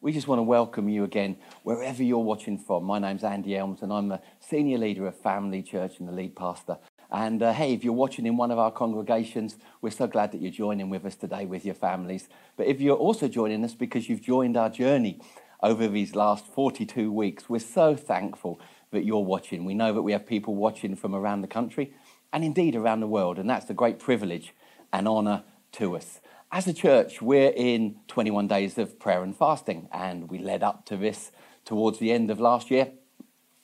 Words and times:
we 0.00 0.12
just 0.12 0.28
want 0.28 0.38
to 0.38 0.44
welcome 0.44 0.88
you 0.88 1.02
again, 1.02 1.36
wherever 1.64 2.02
you're 2.02 2.18
watching 2.18 2.56
from. 2.56 2.84
My 2.84 2.98
name's 2.98 3.24
Andy 3.24 3.56
Elms, 3.56 3.82
and 3.82 3.92
I'm 3.92 4.08
the 4.08 4.20
senior 4.38 4.78
leader 4.78 5.06
of 5.06 5.18
Family 5.18 5.62
Church 5.62 5.98
and 5.98 6.08
the 6.08 6.12
lead 6.12 6.36
pastor. 6.36 6.78
And 7.10 7.42
uh, 7.42 7.52
hey, 7.52 7.72
if 7.72 7.82
you're 7.82 7.92
watching 7.92 8.26
in 8.26 8.36
one 8.36 8.52
of 8.52 8.58
our 8.58 8.70
congregations, 8.70 9.56
we're 9.80 9.90
so 9.90 10.06
glad 10.06 10.30
that 10.32 10.40
you're 10.40 10.52
joining 10.52 10.88
with 10.88 11.04
us 11.04 11.16
today 11.16 11.46
with 11.46 11.64
your 11.64 11.74
families. 11.74 12.28
But 12.56 12.68
if 12.68 12.80
you're 12.80 12.96
also 12.96 13.26
joining 13.26 13.64
us 13.64 13.74
because 13.74 14.08
you've 14.08 14.20
joined 14.20 14.56
our 14.56 14.70
journey 14.70 15.18
over 15.62 15.88
these 15.88 16.14
last 16.14 16.46
42 16.46 17.10
weeks, 17.10 17.48
we're 17.48 17.58
so 17.58 17.96
thankful 17.96 18.60
that 18.92 19.04
you're 19.04 19.24
watching. 19.24 19.64
We 19.64 19.74
know 19.74 19.92
that 19.92 20.02
we 20.02 20.12
have 20.12 20.26
people 20.26 20.54
watching 20.54 20.94
from 20.94 21.14
around 21.14 21.40
the 21.40 21.48
country 21.48 21.92
and 22.32 22.44
indeed 22.44 22.76
around 22.76 23.00
the 23.00 23.08
world, 23.08 23.38
and 23.38 23.50
that's 23.50 23.68
a 23.68 23.74
great 23.74 23.98
privilege 23.98 24.54
and 24.92 25.08
honour 25.08 25.42
to 25.72 25.96
us. 25.96 26.20
As 26.50 26.66
a 26.66 26.72
church, 26.72 27.20
we're 27.20 27.52
in 27.54 27.96
21 28.08 28.48
days 28.48 28.78
of 28.78 28.98
prayer 28.98 29.22
and 29.22 29.36
fasting, 29.36 29.86
and 29.92 30.30
we 30.30 30.38
led 30.38 30.62
up 30.62 30.86
to 30.86 30.96
this 30.96 31.30
towards 31.66 31.98
the 31.98 32.10
end 32.10 32.30
of 32.30 32.40
last 32.40 32.70
year 32.70 32.92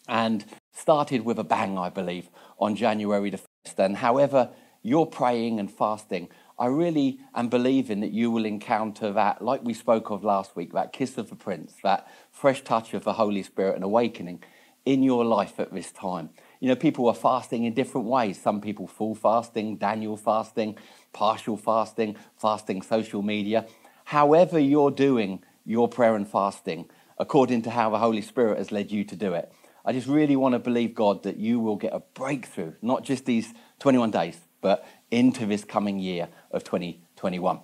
and 0.06 0.44
started 0.70 1.24
with 1.24 1.38
a 1.38 1.44
bang, 1.44 1.78
I 1.78 1.88
believe, 1.88 2.28
on 2.58 2.76
January 2.76 3.30
the 3.30 3.38
1st. 3.66 3.78
And 3.78 3.96
however 3.96 4.50
you're 4.82 5.06
praying 5.06 5.58
and 5.58 5.72
fasting, 5.72 6.28
I 6.58 6.66
really 6.66 7.20
am 7.34 7.48
believing 7.48 8.00
that 8.00 8.12
you 8.12 8.30
will 8.30 8.44
encounter 8.44 9.10
that, 9.12 9.40
like 9.40 9.64
we 9.64 9.72
spoke 9.72 10.10
of 10.10 10.22
last 10.22 10.54
week, 10.54 10.74
that 10.74 10.92
kiss 10.92 11.16
of 11.16 11.30
the 11.30 11.36
Prince, 11.36 11.76
that 11.82 12.06
fresh 12.30 12.62
touch 12.62 12.92
of 12.92 13.04
the 13.04 13.14
Holy 13.14 13.42
Spirit 13.42 13.76
and 13.76 13.84
awakening 13.84 14.44
in 14.84 15.02
your 15.02 15.24
life 15.24 15.58
at 15.58 15.72
this 15.72 15.90
time. 15.90 16.28
You 16.60 16.68
know, 16.68 16.76
people 16.76 17.08
are 17.08 17.14
fasting 17.14 17.64
in 17.64 17.72
different 17.72 18.06
ways. 18.06 18.38
Some 18.38 18.60
people 18.60 18.86
full 18.86 19.14
fasting, 19.14 19.78
Daniel 19.78 20.18
fasting, 20.18 20.76
partial 21.14 21.56
fasting, 21.56 22.16
fasting 22.36 22.82
social 22.82 23.22
media. 23.22 23.66
However, 24.04 24.58
you're 24.58 24.90
doing 24.90 25.42
your 25.64 25.88
prayer 25.88 26.14
and 26.14 26.28
fasting, 26.28 26.90
according 27.16 27.62
to 27.62 27.70
how 27.70 27.88
the 27.88 27.98
Holy 27.98 28.20
Spirit 28.20 28.58
has 28.58 28.70
led 28.70 28.92
you 28.92 29.04
to 29.04 29.16
do 29.16 29.32
it. 29.32 29.50
I 29.86 29.92
just 29.92 30.06
really 30.06 30.36
want 30.36 30.54
to 30.54 30.58
believe, 30.58 30.94
God, 30.94 31.22
that 31.22 31.38
you 31.38 31.60
will 31.60 31.76
get 31.76 31.94
a 31.94 32.00
breakthrough, 32.00 32.72
not 32.82 33.04
just 33.04 33.24
these 33.24 33.54
21 33.78 34.10
days, 34.10 34.38
but 34.60 34.86
into 35.10 35.46
this 35.46 35.64
coming 35.64 35.98
year 35.98 36.28
of 36.50 36.64
2021. 36.64 37.60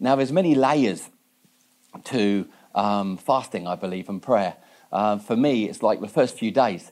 Now, 0.00 0.16
there's 0.16 0.32
many 0.32 0.54
layers 0.54 1.08
to 2.04 2.48
um, 2.74 3.16
fasting, 3.16 3.66
I 3.66 3.76
believe, 3.76 4.08
and 4.08 4.22
prayer. 4.22 4.56
Uh, 4.90 5.18
for 5.18 5.36
me, 5.36 5.68
it's 5.68 5.82
like 5.82 6.00
the 6.00 6.08
first 6.08 6.38
few 6.38 6.50
days, 6.50 6.90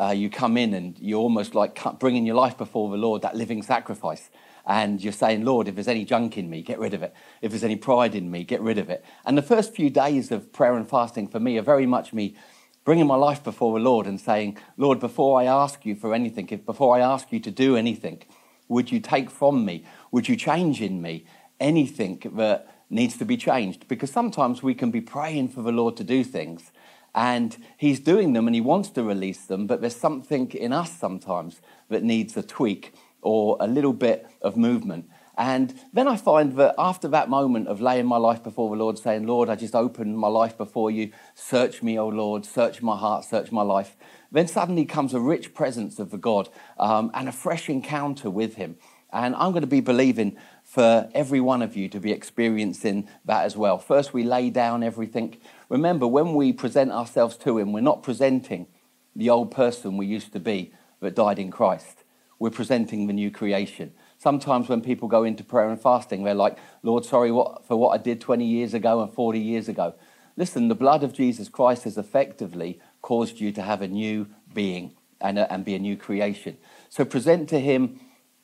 uh, 0.00 0.10
you 0.10 0.30
come 0.30 0.56
in 0.56 0.74
and 0.74 0.98
you're 0.98 1.20
almost 1.20 1.54
like 1.54 1.78
bringing 1.98 2.26
your 2.26 2.36
life 2.36 2.56
before 2.56 2.90
the 2.90 2.96
Lord, 2.96 3.22
that 3.22 3.36
living 3.36 3.62
sacrifice. 3.62 4.30
And 4.68 5.02
you're 5.02 5.14
saying, 5.14 5.46
Lord, 5.46 5.66
if 5.66 5.74
there's 5.74 5.88
any 5.88 6.04
junk 6.04 6.36
in 6.36 6.50
me, 6.50 6.60
get 6.60 6.78
rid 6.78 6.92
of 6.92 7.02
it. 7.02 7.14
If 7.40 7.50
there's 7.50 7.64
any 7.64 7.76
pride 7.76 8.14
in 8.14 8.30
me, 8.30 8.44
get 8.44 8.60
rid 8.60 8.76
of 8.76 8.90
it. 8.90 9.02
And 9.24 9.36
the 9.36 9.42
first 9.42 9.74
few 9.74 9.88
days 9.88 10.30
of 10.30 10.52
prayer 10.52 10.76
and 10.76 10.86
fasting 10.86 11.26
for 11.26 11.40
me 11.40 11.56
are 11.56 11.62
very 11.62 11.86
much 11.86 12.12
me 12.12 12.36
bringing 12.84 13.06
my 13.06 13.16
life 13.16 13.42
before 13.42 13.78
the 13.78 13.84
Lord 13.84 14.06
and 14.06 14.20
saying, 14.20 14.58
Lord, 14.76 15.00
before 15.00 15.40
I 15.40 15.44
ask 15.44 15.86
you 15.86 15.94
for 15.94 16.12
anything, 16.12 16.48
if 16.50 16.66
before 16.66 16.94
I 16.94 17.00
ask 17.00 17.32
you 17.32 17.40
to 17.40 17.50
do 17.50 17.76
anything, 17.76 18.22
would 18.68 18.92
you 18.92 19.00
take 19.00 19.30
from 19.30 19.64
me? 19.64 19.86
Would 20.12 20.28
you 20.28 20.36
change 20.36 20.82
in 20.82 21.00
me 21.00 21.24
anything 21.58 22.22
that 22.34 22.68
needs 22.90 23.16
to 23.16 23.24
be 23.24 23.38
changed? 23.38 23.88
Because 23.88 24.10
sometimes 24.10 24.62
we 24.62 24.74
can 24.74 24.90
be 24.90 25.00
praying 25.00 25.48
for 25.48 25.62
the 25.62 25.72
Lord 25.72 25.96
to 25.96 26.04
do 26.04 26.22
things 26.22 26.72
and 27.14 27.56
He's 27.78 28.00
doing 28.00 28.34
them 28.34 28.46
and 28.46 28.54
He 28.54 28.60
wants 28.60 28.90
to 28.90 29.02
release 29.02 29.46
them, 29.46 29.66
but 29.66 29.80
there's 29.80 29.96
something 29.96 30.50
in 30.52 30.74
us 30.74 30.92
sometimes 30.92 31.62
that 31.88 32.02
needs 32.02 32.36
a 32.36 32.42
tweak 32.42 32.92
or 33.22 33.56
a 33.60 33.66
little 33.66 33.92
bit 33.92 34.26
of 34.42 34.56
movement. 34.56 35.08
And 35.38 35.72
then 35.92 36.08
I 36.08 36.16
find 36.16 36.56
that 36.56 36.74
after 36.76 37.06
that 37.08 37.28
moment 37.28 37.68
of 37.68 37.80
laying 37.80 38.06
my 38.06 38.16
life 38.16 38.42
before 38.42 38.68
the 38.70 38.82
Lord, 38.82 38.98
saying, 38.98 39.24
Lord, 39.24 39.48
I 39.48 39.54
just 39.54 39.74
open 39.74 40.16
my 40.16 40.26
life 40.26 40.58
before 40.58 40.90
you, 40.90 41.12
search 41.36 41.80
me, 41.80 41.96
O 41.96 42.08
Lord, 42.08 42.44
search 42.44 42.82
my 42.82 42.96
heart, 42.96 43.24
search 43.24 43.52
my 43.52 43.62
life, 43.62 43.96
then 44.32 44.48
suddenly 44.48 44.84
comes 44.84 45.14
a 45.14 45.20
rich 45.20 45.54
presence 45.54 46.00
of 46.00 46.10
the 46.10 46.18
God 46.18 46.48
um, 46.76 47.12
and 47.14 47.28
a 47.28 47.32
fresh 47.32 47.68
encounter 47.68 48.28
with 48.28 48.56
Him. 48.56 48.78
And 49.12 49.36
I'm 49.36 49.52
going 49.52 49.62
to 49.62 49.68
be 49.68 49.80
believing 49.80 50.36
for 50.64 51.08
every 51.14 51.40
one 51.40 51.62
of 51.62 51.76
you 51.76 51.88
to 51.88 52.00
be 52.00 52.10
experiencing 52.10 53.08
that 53.24 53.44
as 53.44 53.56
well. 53.56 53.78
First, 53.78 54.12
we 54.12 54.24
lay 54.24 54.50
down 54.50 54.82
everything. 54.82 55.38
Remember, 55.68 56.08
when 56.08 56.34
we 56.34 56.52
present 56.52 56.90
ourselves 56.90 57.36
to 57.38 57.58
Him, 57.58 57.72
we're 57.72 57.80
not 57.80 58.02
presenting 58.02 58.66
the 59.14 59.30
old 59.30 59.52
person 59.52 59.96
we 59.96 60.06
used 60.06 60.32
to 60.32 60.40
be 60.40 60.72
that 61.00 61.14
died 61.14 61.38
in 61.38 61.52
Christ. 61.52 62.02
We're 62.38 62.50
presenting 62.50 63.06
the 63.06 63.12
new 63.12 63.30
creation 63.30 63.92
sometimes 64.18 64.68
when 64.68 64.80
people 64.80 65.08
go 65.08 65.24
into 65.24 65.42
prayer 65.42 65.70
and 65.70 65.80
fasting, 65.80 66.24
they're 66.24 66.34
like, 66.34 66.58
Lord, 66.82 67.04
sorry 67.04 67.32
what, 67.32 67.66
for 67.66 67.76
what 67.76 67.98
I 67.98 68.02
did 68.02 68.20
20 68.20 68.44
years 68.44 68.74
ago 68.74 69.00
and 69.00 69.12
40 69.12 69.38
years 69.38 69.68
ago. 69.68 69.94
Listen, 70.36 70.68
the 70.68 70.74
blood 70.74 71.02
of 71.02 71.12
Jesus 71.12 71.48
Christ 71.48 71.84
has 71.84 71.96
effectively 71.96 72.80
caused 73.00 73.40
you 73.40 73.50
to 73.52 73.62
have 73.62 73.80
a 73.80 73.88
new 73.88 74.28
being 74.52 74.94
and, 75.20 75.38
a, 75.38 75.52
and 75.52 75.64
be 75.64 75.74
a 75.74 75.78
new 75.78 75.96
creation. 75.96 76.58
So 76.88 77.04
present 77.04 77.48
to 77.50 77.58
Him 77.58 78.00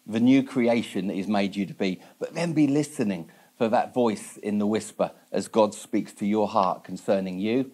the 0.06 0.20
new 0.20 0.42
creation 0.42 1.06
that 1.08 1.14
He's 1.14 1.28
made 1.28 1.54
you 1.54 1.66
to 1.66 1.74
be, 1.74 2.00
but 2.18 2.34
then 2.34 2.52
be 2.52 2.66
listening 2.66 3.30
for 3.56 3.68
that 3.68 3.94
voice 3.94 4.36
in 4.38 4.58
the 4.58 4.66
whisper 4.66 5.12
as 5.30 5.46
God 5.46 5.74
speaks 5.74 6.12
to 6.14 6.26
your 6.26 6.48
heart 6.48 6.82
concerning 6.82 7.38
you, 7.38 7.70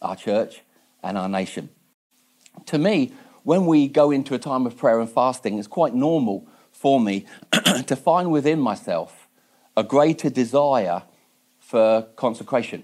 our 0.00 0.14
church, 0.14 0.62
and 1.02 1.18
our 1.18 1.28
nation. 1.28 1.70
To 2.66 2.78
me, 2.78 3.12
when 3.42 3.66
we 3.66 3.88
go 3.88 4.10
into 4.10 4.34
a 4.34 4.38
time 4.38 4.66
of 4.66 4.76
prayer 4.76 5.00
and 5.00 5.10
fasting, 5.10 5.58
it's 5.58 5.68
quite 5.68 5.94
normal 5.94 6.46
for 6.70 7.00
me 7.00 7.26
to 7.86 7.96
find 7.96 8.30
within 8.30 8.60
myself 8.60 9.28
a 9.76 9.82
greater 9.82 10.30
desire 10.30 11.02
for 11.58 12.02
consecration. 12.16 12.82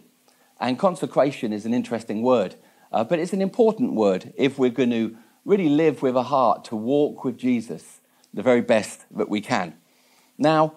And 0.59 0.79
consecration 0.79 1.53
is 1.53 1.67
an 1.67 1.75
interesting 1.75 2.23
word, 2.23 2.55
uh, 2.93 3.05
but 3.05 3.19
it's 3.19 3.33
an 3.33 3.43
important 3.43 3.95
word 3.95 4.33
if 4.37 4.59
we're 4.59 4.71
going 4.71 4.91
to 4.91 5.17
really 5.45 5.69
live 5.69 6.03
with 6.03 6.17
a 6.17 6.23
heart 6.25 6.65
to 6.67 6.77
walk 6.77 7.25
with 7.25 7.37
Jesus 7.37 8.01
the 8.33 8.43
very 8.43 8.61
best 8.61 9.05
that 9.11 9.29
we 9.29 9.41
can. 9.41 9.75
Now, 10.39 10.75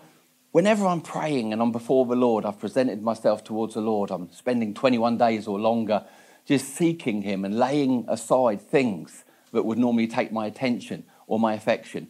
whenever 0.51 0.85
I'm 0.85 1.01
praying 1.01 1.53
and 1.53 1.61
I'm 1.61 1.71
before 1.71 2.05
the 2.05 2.15
Lord, 2.15 2.45
I've 2.45 2.59
presented 2.59 3.01
myself 3.01 3.43
towards 3.43 3.73
the 3.73 3.81
Lord, 3.81 4.11
I'm 4.11 4.31
spending 4.31 4.73
21 4.73 5.17
days 5.17 5.47
or 5.47 5.59
longer 5.59 6.05
just 6.45 6.73
seeking 6.73 7.21
Him 7.21 7.45
and 7.45 7.57
laying 7.57 8.05
aside 8.07 8.61
things 8.61 9.23
that 9.51 9.65
would 9.65 9.77
normally 9.77 10.07
take 10.07 10.31
my 10.31 10.45
attention 10.45 11.03
or 11.27 11.39
my 11.39 11.53
affection. 11.53 12.07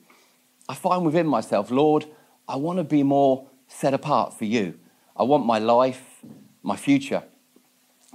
I 0.68 0.76
find 0.76 1.06
within 1.06 1.28
myself, 1.28 1.72
Lord, 1.72 2.06
I 2.48 2.56
want 2.56 2.78
to 2.78 2.84
be 2.84 3.04
more 3.04 3.48
set 3.68 3.94
apart 3.94 4.38
for 4.38 4.46
you. 4.46 4.80
I 5.16 5.24
want 5.24 5.46
my 5.46 5.60
life, 5.60 6.24
my 6.64 6.76
future, 6.76 7.24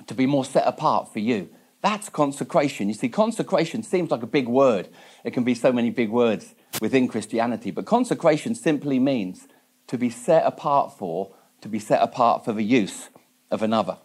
to 0.07 0.15
be 0.15 0.27
more 0.27 0.45
set 0.45 0.67
apart 0.67 1.13
for 1.13 1.19
you. 1.19 1.49
That's 1.83 2.09
consecration. 2.09 2.89
You 2.89 2.95
see, 2.95 3.09
consecration 3.09 3.83
seems 3.83 4.11
like 4.11 4.23
a 4.23 4.27
big 4.27 4.49
word. 4.49 4.89
It 5.23 5.33
can 5.33 5.45
be 5.45 5.55
so 5.55 5.73
many 5.73 5.91
big 5.91 6.11
words 6.11 6.55
within 6.81 7.09
Christianity, 7.09 7.71
but 7.71 7.85
consecration 7.85 8.55
simply 8.55 8.99
means 8.99 9.47
to 9.89 9.99
be 9.99 10.09
set 10.09 10.47
apart 10.47 10.97
for, 10.97 11.35
to 11.61 11.69
be 11.69 11.79
set 11.79 12.03
apart 12.03 12.45
for 12.45 12.53
the 12.53 12.63
use 12.63 13.11
of 13.51 13.63
another. 13.63 13.99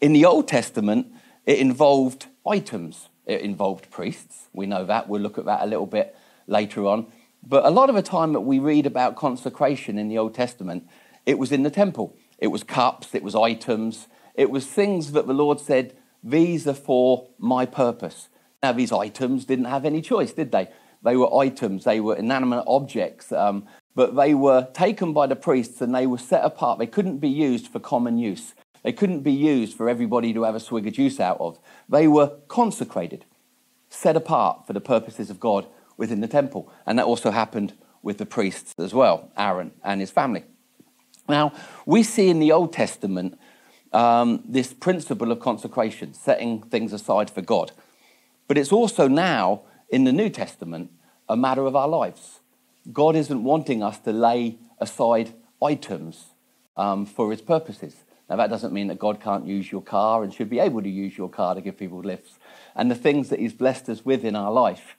In 0.00 0.12
the 0.12 0.24
Old 0.24 0.46
Testament, 0.46 1.12
it 1.44 1.58
involved 1.58 2.26
items. 2.46 3.08
It 3.28 3.42
involved 3.42 3.90
priests. 3.90 4.48
We 4.52 4.66
know 4.66 4.84
that. 4.86 5.08
We'll 5.08 5.20
look 5.20 5.38
at 5.38 5.44
that 5.44 5.62
a 5.62 5.66
little 5.66 5.86
bit 5.86 6.16
later 6.46 6.86
on. 6.86 7.06
But 7.46 7.64
a 7.64 7.70
lot 7.70 7.88
of 7.88 7.94
the 7.94 8.02
time 8.02 8.32
that 8.32 8.40
we 8.40 8.58
read 8.58 8.86
about 8.86 9.14
consecration 9.14 9.98
in 9.98 10.08
the 10.08 10.18
Old 10.18 10.34
Testament, 10.34 10.88
it 11.26 11.38
was 11.38 11.52
in 11.52 11.62
the 11.62 11.70
temple. 11.70 12.16
It 12.38 12.48
was 12.48 12.62
cups, 12.62 13.14
it 13.14 13.22
was 13.22 13.34
items, 13.34 14.08
it 14.34 14.50
was 14.50 14.66
things 14.66 15.12
that 15.12 15.26
the 15.26 15.34
Lord 15.34 15.60
said, 15.60 15.96
These 16.22 16.66
are 16.66 16.74
for 16.74 17.28
my 17.38 17.66
purpose. 17.66 18.28
Now, 18.62 18.72
these 18.72 18.92
items 18.92 19.44
didn't 19.44 19.66
have 19.66 19.84
any 19.84 20.00
choice, 20.00 20.32
did 20.32 20.52
they? 20.52 20.68
They 21.02 21.16
were 21.16 21.32
items, 21.34 21.84
they 21.84 22.00
were 22.00 22.16
inanimate 22.16 22.64
objects, 22.66 23.30
um, 23.30 23.66
but 23.94 24.16
they 24.16 24.34
were 24.34 24.68
taken 24.72 25.12
by 25.12 25.26
the 25.26 25.36
priests 25.36 25.80
and 25.80 25.94
they 25.94 26.06
were 26.06 26.18
set 26.18 26.44
apart. 26.44 26.78
They 26.78 26.86
couldn't 26.86 27.18
be 27.18 27.28
used 27.28 27.68
for 27.68 27.78
common 27.78 28.18
use, 28.18 28.54
they 28.82 28.92
couldn't 28.92 29.20
be 29.20 29.32
used 29.32 29.76
for 29.76 29.88
everybody 29.88 30.32
to 30.32 30.42
have 30.44 30.54
a 30.54 30.60
swig 30.60 30.86
of 30.86 30.94
juice 30.94 31.20
out 31.20 31.40
of. 31.40 31.58
They 31.88 32.08
were 32.08 32.38
consecrated, 32.48 33.24
set 33.88 34.16
apart 34.16 34.66
for 34.66 34.72
the 34.72 34.80
purposes 34.80 35.30
of 35.30 35.40
God 35.40 35.66
within 35.96 36.20
the 36.20 36.28
temple. 36.28 36.72
And 36.86 36.98
that 36.98 37.06
also 37.06 37.30
happened 37.30 37.74
with 38.02 38.18
the 38.18 38.26
priests 38.26 38.74
as 38.78 38.94
well, 38.94 39.30
Aaron 39.36 39.72
and 39.82 40.00
his 40.00 40.10
family. 40.10 40.44
Now, 41.28 41.52
we 41.84 42.02
see 42.02 42.28
in 42.28 42.38
the 42.38 42.52
Old 42.52 42.72
Testament 42.72 43.38
um, 43.92 44.42
this 44.46 44.72
principle 44.72 45.32
of 45.32 45.40
consecration, 45.40 46.14
setting 46.14 46.62
things 46.62 46.92
aside 46.92 47.30
for 47.30 47.42
God. 47.42 47.72
But 48.46 48.56
it's 48.56 48.72
also 48.72 49.08
now 49.08 49.62
in 49.90 50.04
the 50.04 50.12
New 50.12 50.30
Testament 50.30 50.90
a 51.28 51.36
matter 51.36 51.66
of 51.66 51.76
our 51.76 51.88
lives. 51.88 52.40
God 52.92 53.16
isn't 53.16 53.44
wanting 53.44 53.82
us 53.82 53.98
to 54.00 54.12
lay 54.12 54.58
aside 54.78 55.34
items 55.62 56.28
um, 56.76 57.04
for 57.04 57.30
his 57.30 57.42
purposes. 57.42 57.96
Now, 58.28 58.36
that 58.36 58.50
doesn't 58.50 58.72
mean 58.72 58.88
that 58.88 58.98
God 58.98 59.20
can't 59.20 59.46
use 59.46 59.72
your 59.72 59.82
car 59.82 60.22
and 60.22 60.32
should 60.32 60.50
be 60.50 60.58
able 60.58 60.82
to 60.82 60.88
use 60.88 61.16
your 61.16 61.30
car 61.30 61.54
to 61.54 61.60
give 61.60 61.78
people 61.78 62.00
lifts. 62.00 62.38
And 62.74 62.90
the 62.90 62.94
things 62.94 63.30
that 63.30 63.38
he's 63.38 63.52
blessed 63.54 63.88
us 63.88 64.04
with 64.04 64.24
in 64.24 64.36
our 64.36 64.52
life 64.52 64.96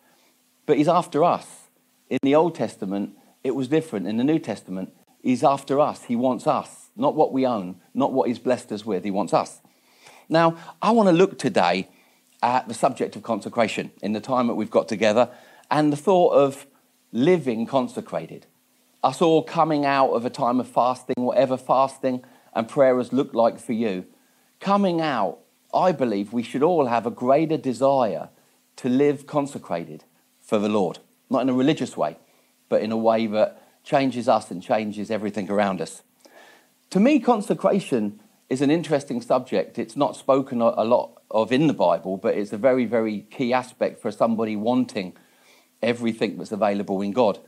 but 0.70 0.78
he's 0.78 0.88
after 0.88 1.24
us. 1.24 1.64
In 2.12 2.20
the 2.22 2.36
Old 2.36 2.54
Testament, 2.54 3.18
it 3.44 3.56
was 3.56 3.68
different. 3.68 4.06
In 4.06 4.18
the 4.18 4.24
New 4.24 4.38
Testament, 4.38 4.94
he's 5.20 5.44
after 5.44 5.80
us. 5.80 6.04
He 6.04 6.16
wants 6.16 6.46
us, 6.46 6.92
not 6.96 7.16
what 7.16 7.34
we 7.34 7.44
own, 7.44 7.82
not 7.96 8.14
what 8.14 8.28
he's 8.28 8.38
blessed 8.38 8.72
us 8.72 8.86
with. 8.86 9.04
He 9.04 9.10
wants 9.10 9.34
us. 9.34 9.62
Now, 10.30 10.58
I 10.80 10.92
want 10.92 11.10
to 11.10 11.14
look 11.14 11.40
today 11.40 11.90
at 12.44 12.68
the 12.68 12.76
subject 12.76 13.16
of 13.16 13.24
consecration 13.24 13.90
in 14.04 14.14
the 14.14 14.20
time 14.20 14.46
that 14.46 14.54
we've 14.54 14.70
got 14.70 14.88
together 14.88 15.32
and 15.72 15.92
the 15.92 15.98
thought 15.98 16.34
of 16.34 16.68
living 17.12 17.66
consecrated. 17.66 18.46
Us 19.04 19.24
all 19.24 19.42
coming 19.42 19.88
out 19.88 20.12
of 20.12 20.24
a 20.24 20.30
time 20.30 20.60
of 20.60 20.68
fasting, 20.68 21.16
whatever 21.18 21.58
fasting 21.58 22.24
and 22.60 22.68
prayer 22.68 22.98
has 22.98 23.14
looked 23.14 23.34
like 23.34 23.58
for 23.58 23.72
you. 23.72 24.06
Coming 24.60 25.00
out, 25.00 25.40
I 25.74 25.94
believe 25.94 26.34
we 26.34 26.44
should 26.44 26.62
all 26.62 26.88
have 26.88 27.06
a 27.06 27.12
greater 27.12 27.56
desire 27.56 28.28
to 28.76 28.90
live 28.90 29.26
consecrated 29.26 30.04
for 30.42 30.60
the 30.60 30.68
Lord. 30.68 31.00
Not 31.30 31.44
in 31.44 31.50
a 31.50 31.54
religious 31.54 31.96
way, 31.96 32.18
but 32.68 32.82
in 32.82 32.92
a 32.92 32.98
way 32.98 33.28
that 33.28 33.64
changes 33.86 34.28
us 34.28 34.52
and 34.52 34.62
changes 34.62 35.10
everything 35.10 35.50
around 35.50 35.80
us. 35.80 36.02
To 36.90 37.00
me, 37.00 37.22
consecration 37.22 38.20
is 38.50 38.62
an 38.62 38.72
interesting 38.72 39.22
subject. 39.22 39.80
It's 39.80 39.96
not 39.96 40.18
spoken 40.18 40.60
a 40.60 40.84
lot 40.84 41.22
of 41.32 41.54
in 41.54 41.68
the 41.68 41.74
Bible, 41.74 42.18
but 42.18 42.36
it's 42.36 42.52
a 42.52 42.58
very, 42.58 42.84
very 42.84 43.22
key 43.32 43.54
aspect 43.54 44.02
for 44.02 44.12
somebody 44.12 44.58
wanting 44.58 45.16
everything 45.82 46.38
that's 46.38 46.52
available 46.52 47.02
in 47.02 47.12
God. 47.12 47.40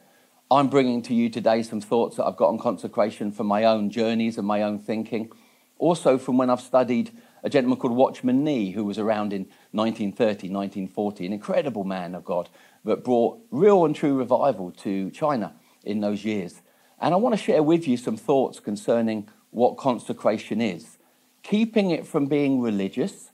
I'm 0.52 0.68
bringing 0.68 1.02
to 1.04 1.14
you 1.14 1.30
today 1.30 1.64
some 1.64 1.80
thoughts 1.80 2.18
that 2.18 2.26
I've 2.26 2.36
got 2.36 2.50
on 2.50 2.60
consecration 2.60 3.32
from 3.32 3.48
my 3.48 3.64
own 3.64 3.90
journeys 3.90 4.38
and 4.38 4.46
my 4.46 4.64
own 4.64 4.80
thinking. 4.80 5.32
Also, 5.78 6.18
from 6.18 6.38
when 6.38 6.50
I've 6.50 6.60
studied 6.60 7.10
a 7.42 7.50
gentleman 7.50 7.80
called 7.80 7.96
Watchman 7.96 8.44
Nee, 8.44 8.72
who 8.72 8.84
was 8.84 9.00
around 9.00 9.32
in 9.32 9.44
1930, 9.72 10.50
1940, 10.50 11.26
an 11.26 11.32
incredible 11.32 11.86
man 11.86 12.14
of 12.14 12.26
God 12.26 12.50
that 12.84 13.02
brought 13.02 13.40
real 13.50 13.86
and 13.86 13.96
true 13.96 14.18
revival 14.18 14.72
to 14.72 15.10
China 15.12 15.54
in 15.86 16.02
those 16.02 16.26
years. 16.26 16.62
And 17.00 17.14
I 17.14 17.18
want 17.18 17.34
to 17.34 17.42
share 17.42 17.64
with 17.64 17.88
you 17.88 17.96
some 17.96 18.18
thoughts 18.18 18.60
concerning 18.60 19.30
what 19.52 19.78
consecration 19.78 20.60
is, 20.60 20.98
keeping 21.44 21.92
it 21.92 22.06
from 22.06 22.26
being 22.26 22.60
religious 22.60 23.32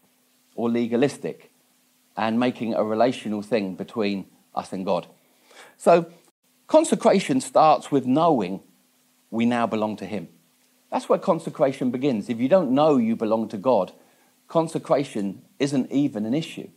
or 0.53 0.69
legalistic 0.69 1.49
and 2.15 2.39
making 2.39 2.75
a 2.75 2.83
relational 2.83 3.41
thing 3.41 3.73
between 3.73 4.27
us 4.53 4.71
and 4.71 4.85
God. 4.85 5.07
So, 5.77 6.11
consecration 6.67 7.41
starts 7.41 7.91
with 7.91 8.05
knowing 8.05 8.61
we 9.29 9.45
now 9.45 9.65
belong 9.65 9.95
to 9.97 10.05
Him. 10.05 10.29
That's 10.91 11.09
where 11.09 11.19
consecration 11.19 11.91
begins. 11.91 12.29
If 12.29 12.39
you 12.39 12.47
don't 12.47 12.71
know 12.71 12.97
you 12.97 13.15
belong 13.15 13.49
to 13.49 13.57
God, 13.57 13.93
consecration 14.47 15.41
isn't 15.59 15.91
even 15.91 16.25
an 16.25 16.33
issue. 16.33 16.69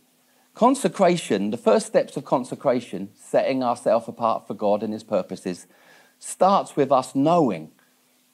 Consecration, 0.53 1.51
the 1.51 1.57
first 1.57 1.87
steps 1.87 2.17
of 2.17 2.25
consecration, 2.25 3.09
setting 3.15 3.63
ourselves 3.63 4.07
apart 4.07 4.47
for 4.47 4.53
God 4.53 4.83
and 4.83 4.91
His 4.91 5.03
purposes, 5.03 5.65
starts 6.19 6.75
with 6.75 6.91
us 6.91 7.15
knowing 7.15 7.71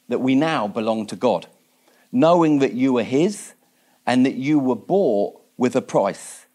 that 0.08 0.20
we 0.20 0.34
now 0.34 0.68
belong 0.68 1.06
to 1.08 1.16
God, 1.16 1.48
knowing 2.12 2.60
that 2.60 2.74
you 2.74 2.98
are 2.98 3.04
His 3.04 3.54
and 4.06 4.26
that 4.26 4.36
you 4.36 4.58
were 4.58 4.76
bought 4.76 5.40
with 5.58 5.76
a 5.76 5.82
price. 5.82 6.46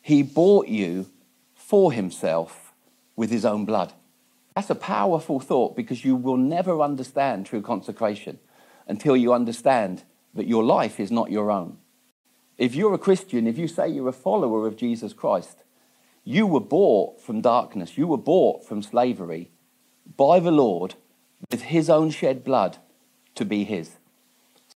He 0.00 0.22
bought 0.22 0.68
you 0.68 1.06
for 1.54 1.92
Himself 1.92 2.72
with 3.16 3.30
His 3.30 3.44
own 3.44 3.64
blood. 3.64 3.92
That's 4.58 4.70
a 4.70 4.74
powerful 4.74 5.38
thought 5.38 5.76
because 5.76 6.04
you 6.04 6.16
will 6.16 6.36
never 6.36 6.80
understand 6.80 7.46
true 7.46 7.62
consecration 7.62 8.40
until 8.88 9.16
you 9.16 9.32
understand 9.32 10.02
that 10.34 10.48
your 10.48 10.64
life 10.64 10.98
is 10.98 11.12
not 11.12 11.30
your 11.30 11.52
own. 11.52 11.76
If 12.56 12.74
you're 12.74 12.92
a 12.92 12.98
Christian, 12.98 13.46
if 13.46 13.56
you 13.56 13.68
say 13.68 13.88
you're 13.88 14.08
a 14.08 14.12
follower 14.12 14.66
of 14.66 14.76
Jesus 14.76 15.12
Christ, 15.12 15.58
you 16.24 16.44
were 16.44 16.58
bought 16.58 17.20
from 17.20 17.40
darkness, 17.40 17.96
you 17.96 18.08
were 18.08 18.18
bought 18.18 18.66
from 18.66 18.82
slavery 18.82 19.52
by 20.16 20.40
the 20.40 20.50
Lord 20.50 20.96
with 21.52 21.62
his 21.62 21.88
own 21.88 22.10
shed 22.10 22.42
blood 22.42 22.78
to 23.36 23.44
be 23.44 23.62
his. 23.62 23.92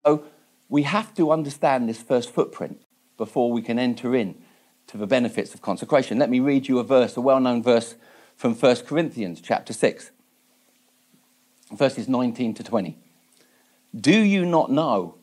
So 0.04 0.24
we 0.68 0.82
have 0.82 1.14
to 1.14 1.32
understand 1.32 1.88
this 1.88 2.02
first 2.02 2.34
footprint 2.34 2.82
before 3.16 3.50
we 3.50 3.62
can 3.62 3.78
enter 3.78 4.14
in 4.14 4.34
to 4.88 4.98
the 4.98 5.06
benefits 5.06 5.54
of 5.54 5.62
consecration. 5.62 6.18
Let 6.18 6.28
me 6.28 6.38
read 6.40 6.68
you 6.68 6.80
a 6.80 6.84
verse, 6.84 7.16
a 7.16 7.22
well-known 7.22 7.62
verse 7.62 7.94
from 8.40 8.54
1 8.54 8.76
Corinthians 8.86 9.38
chapter 9.42 9.74
6, 9.74 10.12
verses 11.72 12.08
19 12.08 12.54
to 12.54 12.64
20. 12.64 12.96
Do 13.94 14.18
you 14.18 14.46
not 14.46 14.72
know 14.72 15.16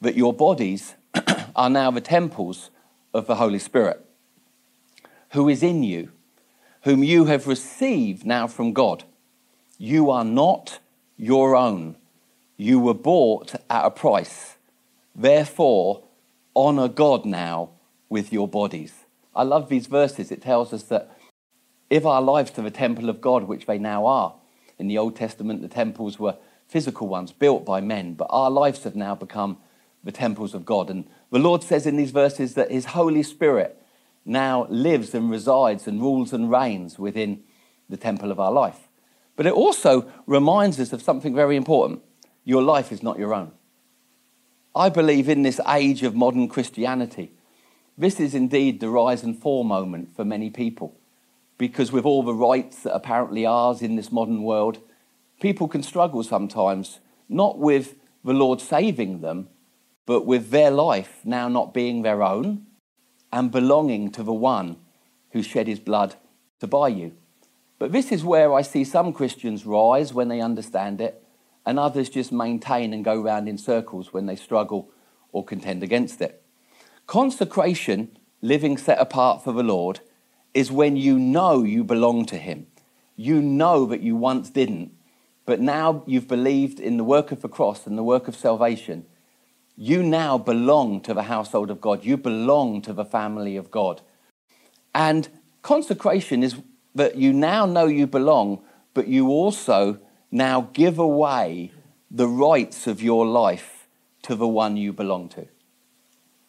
that 0.00 0.16
your 0.16 0.32
bodies 0.32 0.96
are 1.54 1.70
now 1.70 1.92
the 1.92 2.00
temples 2.00 2.70
of 3.14 3.28
the 3.28 3.36
Holy 3.36 3.60
Spirit, 3.60 4.04
who 5.30 5.48
is 5.48 5.62
in 5.62 5.84
you, 5.84 6.10
whom 6.82 7.04
you 7.04 7.26
have 7.26 7.46
received 7.46 8.26
now 8.26 8.48
from 8.48 8.72
God? 8.72 9.04
You 9.78 10.10
are 10.10 10.24
not 10.24 10.80
your 11.16 11.54
own. 11.54 11.94
You 12.56 12.80
were 12.80 12.94
bought 12.94 13.54
at 13.70 13.86
a 13.86 13.92
price. 13.92 14.56
Therefore, 15.14 16.02
honor 16.56 16.88
God 16.88 17.24
now 17.24 17.70
with 18.08 18.32
your 18.32 18.48
bodies. 18.48 19.04
I 19.36 19.44
love 19.44 19.68
these 19.68 19.86
verses. 19.86 20.32
It 20.32 20.42
tells 20.42 20.72
us 20.72 20.82
that 20.84 21.16
if 21.90 22.06
our 22.06 22.22
lives 22.22 22.56
are 22.56 22.62
the 22.62 22.70
temple 22.70 23.08
of 23.08 23.20
God, 23.20 23.44
which 23.44 23.66
they 23.66 23.78
now 23.78 24.06
are, 24.06 24.34
in 24.78 24.86
the 24.86 24.96
Old 24.96 25.16
Testament, 25.16 25.60
the 25.60 25.68
temples 25.68 26.18
were 26.18 26.36
physical 26.68 27.08
ones 27.08 27.32
built 27.32 27.66
by 27.66 27.80
men, 27.80 28.14
but 28.14 28.28
our 28.30 28.50
lives 28.50 28.84
have 28.84 28.94
now 28.94 29.14
become 29.14 29.58
the 30.04 30.12
temples 30.12 30.54
of 30.54 30.64
God. 30.64 30.88
And 30.88 31.04
the 31.30 31.38
Lord 31.38 31.62
says 31.62 31.86
in 31.86 31.96
these 31.96 32.12
verses 32.12 32.54
that 32.54 32.70
His 32.70 32.86
Holy 32.86 33.22
Spirit 33.22 33.76
now 34.24 34.66
lives 34.70 35.14
and 35.14 35.30
resides 35.30 35.86
and 35.86 36.00
rules 36.00 36.32
and 36.32 36.50
reigns 36.50 36.98
within 36.98 37.42
the 37.88 37.96
temple 37.96 38.30
of 38.30 38.38
our 38.38 38.52
life. 38.52 38.88
But 39.34 39.46
it 39.46 39.52
also 39.52 40.10
reminds 40.26 40.78
us 40.78 40.92
of 40.92 41.02
something 41.02 41.34
very 41.34 41.56
important 41.56 42.02
your 42.44 42.62
life 42.62 42.92
is 42.92 43.02
not 43.02 43.18
your 43.18 43.34
own. 43.34 43.52
I 44.74 44.88
believe 44.88 45.28
in 45.28 45.42
this 45.42 45.60
age 45.68 46.02
of 46.02 46.14
modern 46.14 46.48
Christianity, 46.48 47.32
this 47.98 48.20
is 48.20 48.34
indeed 48.34 48.80
the 48.80 48.88
rise 48.88 49.22
and 49.22 49.36
fall 49.36 49.64
moment 49.64 50.14
for 50.14 50.24
many 50.24 50.48
people. 50.48 50.99
Because 51.60 51.92
with 51.92 52.06
all 52.06 52.22
the 52.22 52.32
rights 52.32 52.84
that 52.84 52.94
apparently 52.94 53.44
ours 53.44 53.82
in 53.82 53.94
this 53.94 54.10
modern 54.10 54.42
world, 54.44 54.78
people 55.42 55.68
can 55.68 55.82
struggle 55.82 56.22
sometimes, 56.22 57.00
not 57.28 57.58
with 57.58 57.96
the 58.24 58.32
Lord 58.32 58.62
saving 58.62 59.20
them, 59.20 59.50
but 60.06 60.24
with 60.24 60.48
their 60.48 60.70
life 60.70 61.20
now 61.22 61.48
not 61.48 61.74
being 61.74 62.00
their 62.00 62.22
own 62.22 62.64
and 63.30 63.50
belonging 63.50 64.10
to 64.12 64.22
the 64.22 64.32
one 64.32 64.78
who 65.32 65.42
shed 65.42 65.66
his 65.66 65.80
blood 65.80 66.14
to 66.60 66.66
buy 66.66 66.88
you. 66.88 67.12
But 67.78 67.92
this 67.92 68.10
is 68.10 68.24
where 68.24 68.54
I 68.54 68.62
see 68.62 68.82
some 68.82 69.12
Christians 69.12 69.66
rise 69.66 70.14
when 70.14 70.28
they 70.28 70.40
understand 70.40 70.98
it, 71.02 71.22
and 71.66 71.78
others 71.78 72.08
just 72.08 72.32
maintain 72.32 72.94
and 72.94 73.04
go 73.04 73.20
round 73.20 73.50
in 73.50 73.58
circles 73.58 74.14
when 74.14 74.24
they 74.24 74.34
struggle 74.34 74.90
or 75.30 75.44
contend 75.44 75.82
against 75.82 76.22
it. 76.22 76.42
Consecration, 77.06 78.16
living 78.40 78.78
set 78.78 78.98
apart 78.98 79.44
for 79.44 79.52
the 79.52 79.62
Lord, 79.62 80.00
is 80.54 80.70
when 80.70 80.96
you 80.96 81.18
know 81.18 81.62
you 81.62 81.84
belong 81.84 82.26
to 82.26 82.36
Him. 82.36 82.66
You 83.16 83.40
know 83.40 83.86
that 83.86 84.00
you 84.00 84.16
once 84.16 84.50
didn't, 84.50 84.92
but 85.44 85.60
now 85.60 86.02
you've 86.06 86.28
believed 86.28 86.80
in 86.80 86.96
the 86.96 87.04
work 87.04 87.32
of 87.32 87.42
the 87.42 87.48
cross 87.48 87.86
and 87.86 87.98
the 87.98 88.02
work 88.02 88.28
of 88.28 88.36
salvation. 88.36 89.04
You 89.76 90.02
now 90.02 90.38
belong 90.38 91.00
to 91.02 91.14
the 91.14 91.24
household 91.24 91.70
of 91.70 91.80
God. 91.80 92.04
You 92.04 92.16
belong 92.16 92.82
to 92.82 92.92
the 92.92 93.04
family 93.04 93.56
of 93.56 93.70
God. 93.70 94.02
And 94.94 95.28
consecration 95.62 96.42
is 96.42 96.56
that 96.94 97.16
you 97.16 97.32
now 97.32 97.66
know 97.66 97.86
you 97.86 98.06
belong, 98.06 98.62
but 98.94 99.06
you 99.06 99.28
also 99.28 99.98
now 100.30 100.68
give 100.72 100.98
away 100.98 101.72
the 102.10 102.28
rights 102.28 102.86
of 102.86 103.02
your 103.02 103.26
life 103.26 103.88
to 104.22 104.34
the 104.34 104.48
one 104.48 104.76
you 104.76 104.92
belong 104.92 105.28
to. 105.30 105.46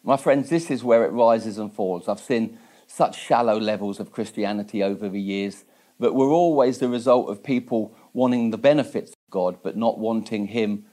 My 0.04 0.16
friends, 0.16 0.50
this 0.50 0.70
is 0.70 0.82
where 0.82 1.04
it 1.04 1.12
rises 1.12 1.58
and 1.58 1.72
falls. 1.72 2.08
I've 2.08 2.20
seen 2.20 2.58
such 2.92 3.18
shallow 3.18 3.58
levels 3.58 4.00
of 4.00 4.12
Christianity 4.12 4.82
over 4.82 5.08
the 5.08 5.20
years 5.20 5.64
that 5.98 6.14
were 6.14 6.30
always 6.30 6.78
the 6.78 6.88
result 6.88 7.30
of 7.30 7.42
people 7.42 7.94
wanting 8.12 8.50
the 8.50 8.58
benefits 8.58 9.12
of 9.12 9.30
God, 9.30 9.58
but 9.62 9.76
not 9.76 9.98
wanting 9.98 10.48
Him 10.48 10.84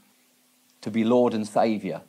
to 0.81 0.91
be 0.91 1.03
Lord 1.03 1.33
and 1.33 1.47
Saviour 1.47 2.01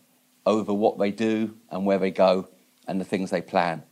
over 0.47 0.73
what 0.73 0.99
they 0.99 1.11
do 1.11 1.57
and 1.71 1.87
where 1.87 1.99
they 1.99 2.11
go 2.11 2.49
and 2.87 3.01
the 3.01 3.05
things 3.05 3.31
they 3.31 3.43
plan. 3.43 3.83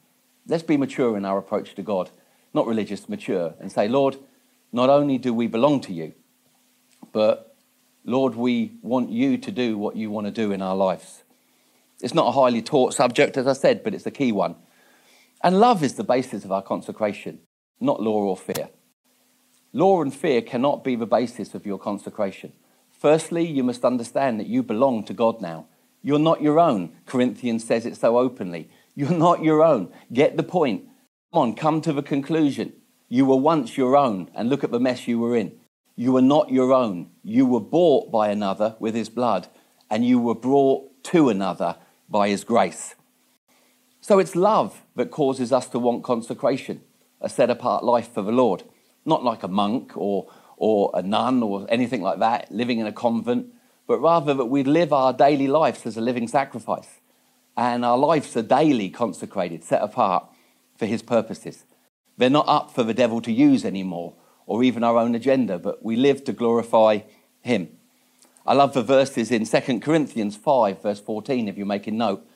Let's 0.46 0.62
be 0.62 0.76
mature 0.76 1.16
in 1.16 1.24
our 1.24 1.38
approach 1.38 1.74
to 1.74 1.82
God 1.82 2.10
not 2.54 2.66
religious, 2.66 3.08
mature, 3.08 3.54
and 3.60 3.70
say, 3.70 3.88
Lord, 3.88 4.16
not 4.72 4.90
only 4.90 5.18
do 5.18 5.32
we 5.34 5.46
belong 5.46 5.80
to 5.82 5.92
you, 5.92 6.14
but 7.12 7.54
Lord, 8.04 8.34
we 8.34 8.72
want 8.82 9.10
you 9.10 9.38
to 9.38 9.50
do 9.50 9.76
what 9.76 9.96
you 9.96 10.10
want 10.10 10.26
to 10.26 10.30
do 10.30 10.52
in 10.52 10.62
our 10.62 10.76
lives. 10.76 11.24
It's 12.00 12.14
not 12.14 12.28
a 12.28 12.32
highly 12.32 12.62
taught 12.62 12.94
subject, 12.94 13.36
as 13.36 13.46
I 13.46 13.52
said, 13.52 13.82
but 13.82 13.94
it's 13.94 14.06
a 14.06 14.10
key 14.10 14.32
one. 14.32 14.56
And 15.42 15.60
love 15.60 15.82
is 15.82 15.94
the 15.94 16.04
basis 16.04 16.44
of 16.44 16.52
our 16.52 16.62
consecration, 16.62 17.40
not 17.80 18.02
law 18.02 18.22
or 18.22 18.36
fear. 18.36 18.70
Law 19.72 20.02
and 20.02 20.14
fear 20.14 20.42
cannot 20.42 20.82
be 20.82 20.96
the 20.96 21.06
basis 21.06 21.54
of 21.54 21.66
your 21.66 21.78
consecration. 21.78 22.52
Firstly, 22.90 23.46
you 23.46 23.62
must 23.62 23.84
understand 23.84 24.40
that 24.40 24.48
you 24.48 24.62
belong 24.62 25.04
to 25.04 25.14
God 25.14 25.40
now. 25.40 25.66
You're 26.02 26.18
not 26.18 26.42
your 26.42 26.58
own. 26.58 26.96
Corinthians 27.06 27.64
says 27.64 27.86
it 27.86 27.96
so 27.96 28.18
openly. 28.18 28.70
You're 28.94 29.10
not 29.10 29.44
your 29.44 29.62
own. 29.62 29.92
Get 30.12 30.36
the 30.36 30.42
point. 30.42 30.84
Come 31.32 31.42
on, 31.42 31.54
come 31.54 31.80
to 31.82 31.92
the 31.92 32.02
conclusion. 32.02 32.72
You 33.08 33.26
were 33.26 33.36
once 33.36 33.76
your 33.76 33.96
own, 33.96 34.30
and 34.34 34.48
look 34.48 34.64
at 34.64 34.70
the 34.70 34.80
mess 34.80 35.06
you 35.06 35.18
were 35.18 35.36
in. 35.36 35.52
You 35.94 36.12
were 36.12 36.22
not 36.22 36.50
your 36.50 36.72
own. 36.72 37.10
You 37.22 37.46
were 37.46 37.60
bought 37.60 38.10
by 38.10 38.30
another 38.30 38.76
with 38.80 38.94
his 38.94 39.08
blood, 39.08 39.48
and 39.90 40.04
you 40.04 40.18
were 40.18 40.34
brought 40.34 41.04
to 41.04 41.28
another 41.28 41.76
by 42.08 42.28
his 42.28 42.44
grace. 42.44 42.94
So 44.08 44.18
it's 44.18 44.34
love 44.34 44.86
that 44.96 45.10
causes 45.10 45.52
us 45.52 45.68
to 45.68 45.78
want 45.78 46.02
consecration, 46.02 46.80
a 47.20 47.28
set 47.28 47.50
apart 47.50 47.84
life 47.84 48.10
for 48.10 48.22
the 48.22 48.32
Lord. 48.32 48.62
Not 49.04 49.22
like 49.22 49.42
a 49.42 49.48
monk 49.48 49.92
or, 49.98 50.30
or 50.56 50.90
a 50.94 51.02
nun 51.02 51.42
or 51.42 51.66
anything 51.68 52.00
like 52.00 52.18
that, 52.20 52.50
living 52.50 52.78
in 52.78 52.86
a 52.86 52.92
convent, 52.92 53.48
but 53.86 53.98
rather 53.98 54.32
that 54.32 54.46
we 54.46 54.64
live 54.64 54.94
our 54.94 55.12
daily 55.12 55.46
lives 55.46 55.84
as 55.84 55.98
a 55.98 56.00
living 56.00 56.26
sacrifice. 56.26 56.88
And 57.54 57.84
our 57.84 57.98
lives 57.98 58.34
are 58.34 58.42
daily 58.42 58.88
consecrated, 58.88 59.62
set 59.62 59.82
apart 59.82 60.24
for 60.78 60.86
His 60.86 61.02
purposes. 61.02 61.64
They're 62.16 62.30
not 62.30 62.48
up 62.48 62.70
for 62.70 62.84
the 62.84 62.94
devil 62.94 63.20
to 63.20 63.30
use 63.30 63.62
anymore 63.62 64.14
or 64.46 64.64
even 64.64 64.84
our 64.84 64.96
own 64.96 65.14
agenda, 65.14 65.58
but 65.58 65.84
we 65.84 65.96
live 65.96 66.24
to 66.24 66.32
glorify 66.32 67.00
Him. 67.42 67.68
I 68.46 68.54
love 68.54 68.72
the 68.72 68.82
verses 68.82 69.30
in 69.30 69.44
2 69.44 69.80
Corinthians 69.80 70.34
5, 70.34 70.80
verse 70.80 71.00
14, 71.00 71.46
if 71.46 71.58
you're 71.58 71.66
making 71.66 71.98
note, 71.98 72.26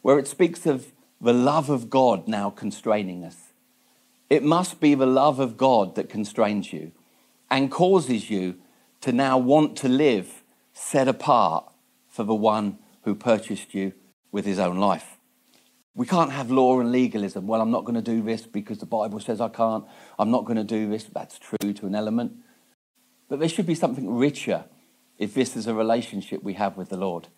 where 0.00 0.18
it 0.18 0.26
speaks 0.26 0.64
of 0.64 0.90
the 1.20 1.32
love 1.32 1.68
of 1.70 1.90
God 1.90 2.28
now 2.28 2.50
constraining 2.50 3.24
us. 3.24 3.36
It 4.30 4.42
must 4.42 4.80
be 4.80 4.94
the 4.94 5.06
love 5.06 5.40
of 5.40 5.56
God 5.56 5.94
that 5.96 6.08
constrains 6.08 6.72
you 6.72 6.92
and 7.50 7.70
causes 7.70 8.30
you 8.30 8.56
to 9.00 9.12
now 9.12 9.38
want 9.38 9.76
to 9.78 9.88
live 9.88 10.42
set 10.72 11.08
apart 11.08 11.64
for 12.08 12.24
the 12.24 12.34
one 12.34 12.78
who 13.02 13.14
purchased 13.14 13.74
you 13.74 13.92
with 14.30 14.44
his 14.44 14.58
own 14.58 14.76
life. 14.78 15.16
We 15.94 16.06
can't 16.06 16.30
have 16.30 16.50
law 16.50 16.78
and 16.78 16.92
legalism. 16.92 17.46
Well, 17.46 17.60
I'm 17.60 17.70
not 17.70 17.84
going 17.84 17.96
to 17.96 18.02
do 18.02 18.22
this 18.22 18.46
because 18.46 18.78
the 18.78 18.86
Bible 18.86 19.18
says 19.18 19.40
I 19.40 19.48
can't. 19.48 19.84
I'm 20.18 20.30
not 20.30 20.44
going 20.44 20.56
to 20.56 20.64
do 20.64 20.88
this. 20.88 21.04
That's 21.04 21.38
true 21.38 21.72
to 21.72 21.86
an 21.86 21.94
element. 21.94 22.34
But 23.28 23.40
there 23.40 23.48
should 23.48 23.66
be 23.66 23.74
something 23.74 24.08
richer 24.16 24.64
if 25.18 25.34
this 25.34 25.56
is 25.56 25.66
a 25.66 25.74
relationship 25.74 26.42
we 26.42 26.54
have 26.54 26.76
with 26.76 26.90
the 26.90 26.96
Lord. 26.96 27.28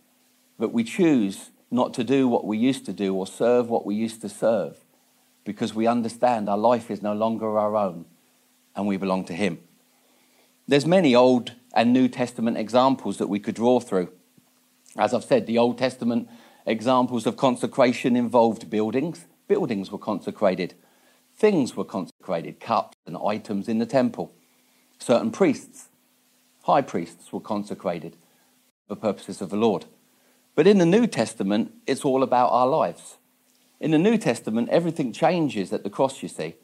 That 0.59 0.73
we 0.73 0.85
choose 0.85 1.51
not 1.71 1.95
to 1.95 2.05
do 2.05 2.27
what 2.29 2.45
we 2.45 2.59
used 2.59 2.85
to 2.87 2.93
do 2.93 3.15
or 3.15 3.27
serve 3.27 3.69
what 3.69 3.87
we 3.87 3.95
used 3.95 4.21
to 4.23 4.29
serve 4.29 4.79
because 5.45 5.75
we 5.75 5.87
understand 5.87 6.49
our 6.49 6.59
life 6.59 6.91
is 6.91 7.03
no 7.03 7.13
longer 7.13 7.59
our 7.59 7.77
own 7.77 8.05
and 8.75 8.87
we 8.87 8.97
belong 8.97 9.25
to 9.25 9.33
him. 9.33 9.59
There's 10.67 10.87
many 10.87 11.15
Old 11.15 11.55
and 11.75 11.93
New 11.93 12.09
Testament 12.09 12.57
examples 12.57 13.19
that 13.19 13.29
we 13.29 13.41
could 13.41 13.55
draw 13.55 13.81
through. 13.81 14.11
As 14.97 15.15
I've 15.15 15.25
said, 15.25 15.47
the 15.47 15.59
Old 15.59 15.79
Testament 15.79 16.29
examples 16.67 17.27
of 17.27 17.37
consecration 17.37 18.17
involved 18.17 18.71
buildings. 18.71 19.27
Buildings 19.49 19.91
were 19.91 19.99
consecrated. 19.99 20.75
Things 21.37 21.77
were 21.77 21.85
consecrated, 21.85 22.61
cups 22.61 22.97
and 23.07 23.17
items 23.17 23.69
in 23.69 23.79
the 23.79 23.87
temple. 23.87 24.33
Certain 24.99 25.31
priests, 25.31 25.89
high 26.65 26.83
priests, 26.83 27.33
were 27.33 27.41
consecrated 27.41 28.17
for 28.87 28.97
purposes 28.97 29.41
of 29.41 29.51
the 29.51 29.57
Lord. 29.57 29.87
But 30.61 30.67
in 30.67 30.77
the 30.77 30.85
New 30.85 31.07
Testament, 31.07 31.73
it's 31.87 32.05
all 32.05 32.23
about 32.23 32.51
our 32.51 32.67
lives. 32.67 33.17
In 33.81 33.93
the 33.93 33.99
New 33.99 34.19
Testament, 34.19 34.69
everything 34.69 35.11
changes 35.11 35.73
at 35.73 35.85
the 35.85 35.89
cross, 35.89 36.23
you 36.23 36.29
see. 36.29 36.57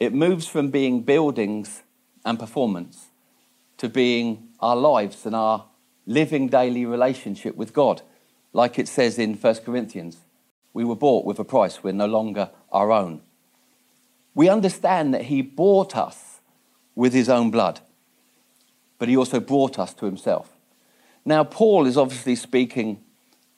It 0.00 0.14
moves 0.14 0.46
from 0.46 0.70
being 0.70 1.02
buildings 1.02 1.82
and 2.24 2.38
performance 2.38 3.08
to 3.76 3.90
being 3.90 4.48
our 4.60 4.74
lives 4.74 5.26
and 5.26 5.36
our 5.36 5.66
living 6.06 6.48
daily 6.48 6.86
relationship 6.86 7.56
with 7.56 7.74
God. 7.74 8.00
Like 8.54 8.78
it 8.78 8.88
says 8.88 9.18
in 9.18 9.34
1 9.34 9.54
Corinthians, 9.56 10.16
we 10.72 10.84
were 10.84 10.96
bought 10.96 11.26
with 11.26 11.38
a 11.38 11.44
price, 11.44 11.84
we're 11.84 11.92
no 11.92 12.06
longer 12.06 12.48
our 12.72 12.90
own. 12.90 13.20
We 14.34 14.48
understand 14.48 15.12
that 15.12 15.24
He 15.24 15.42
bought 15.42 15.94
us 15.94 16.40
with 16.94 17.12
His 17.12 17.28
own 17.28 17.50
blood, 17.50 17.80
but 18.98 19.10
He 19.10 19.16
also 19.18 19.40
brought 19.40 19.78
us 19.78 19.92
to 19.92 20.06
Himself. 20.06 20.50
Now, 21.26 21.44
Paul 21.44 21.84
is 21.84 21.98
obviously 21.98 22.36
speaking 22.36 23.02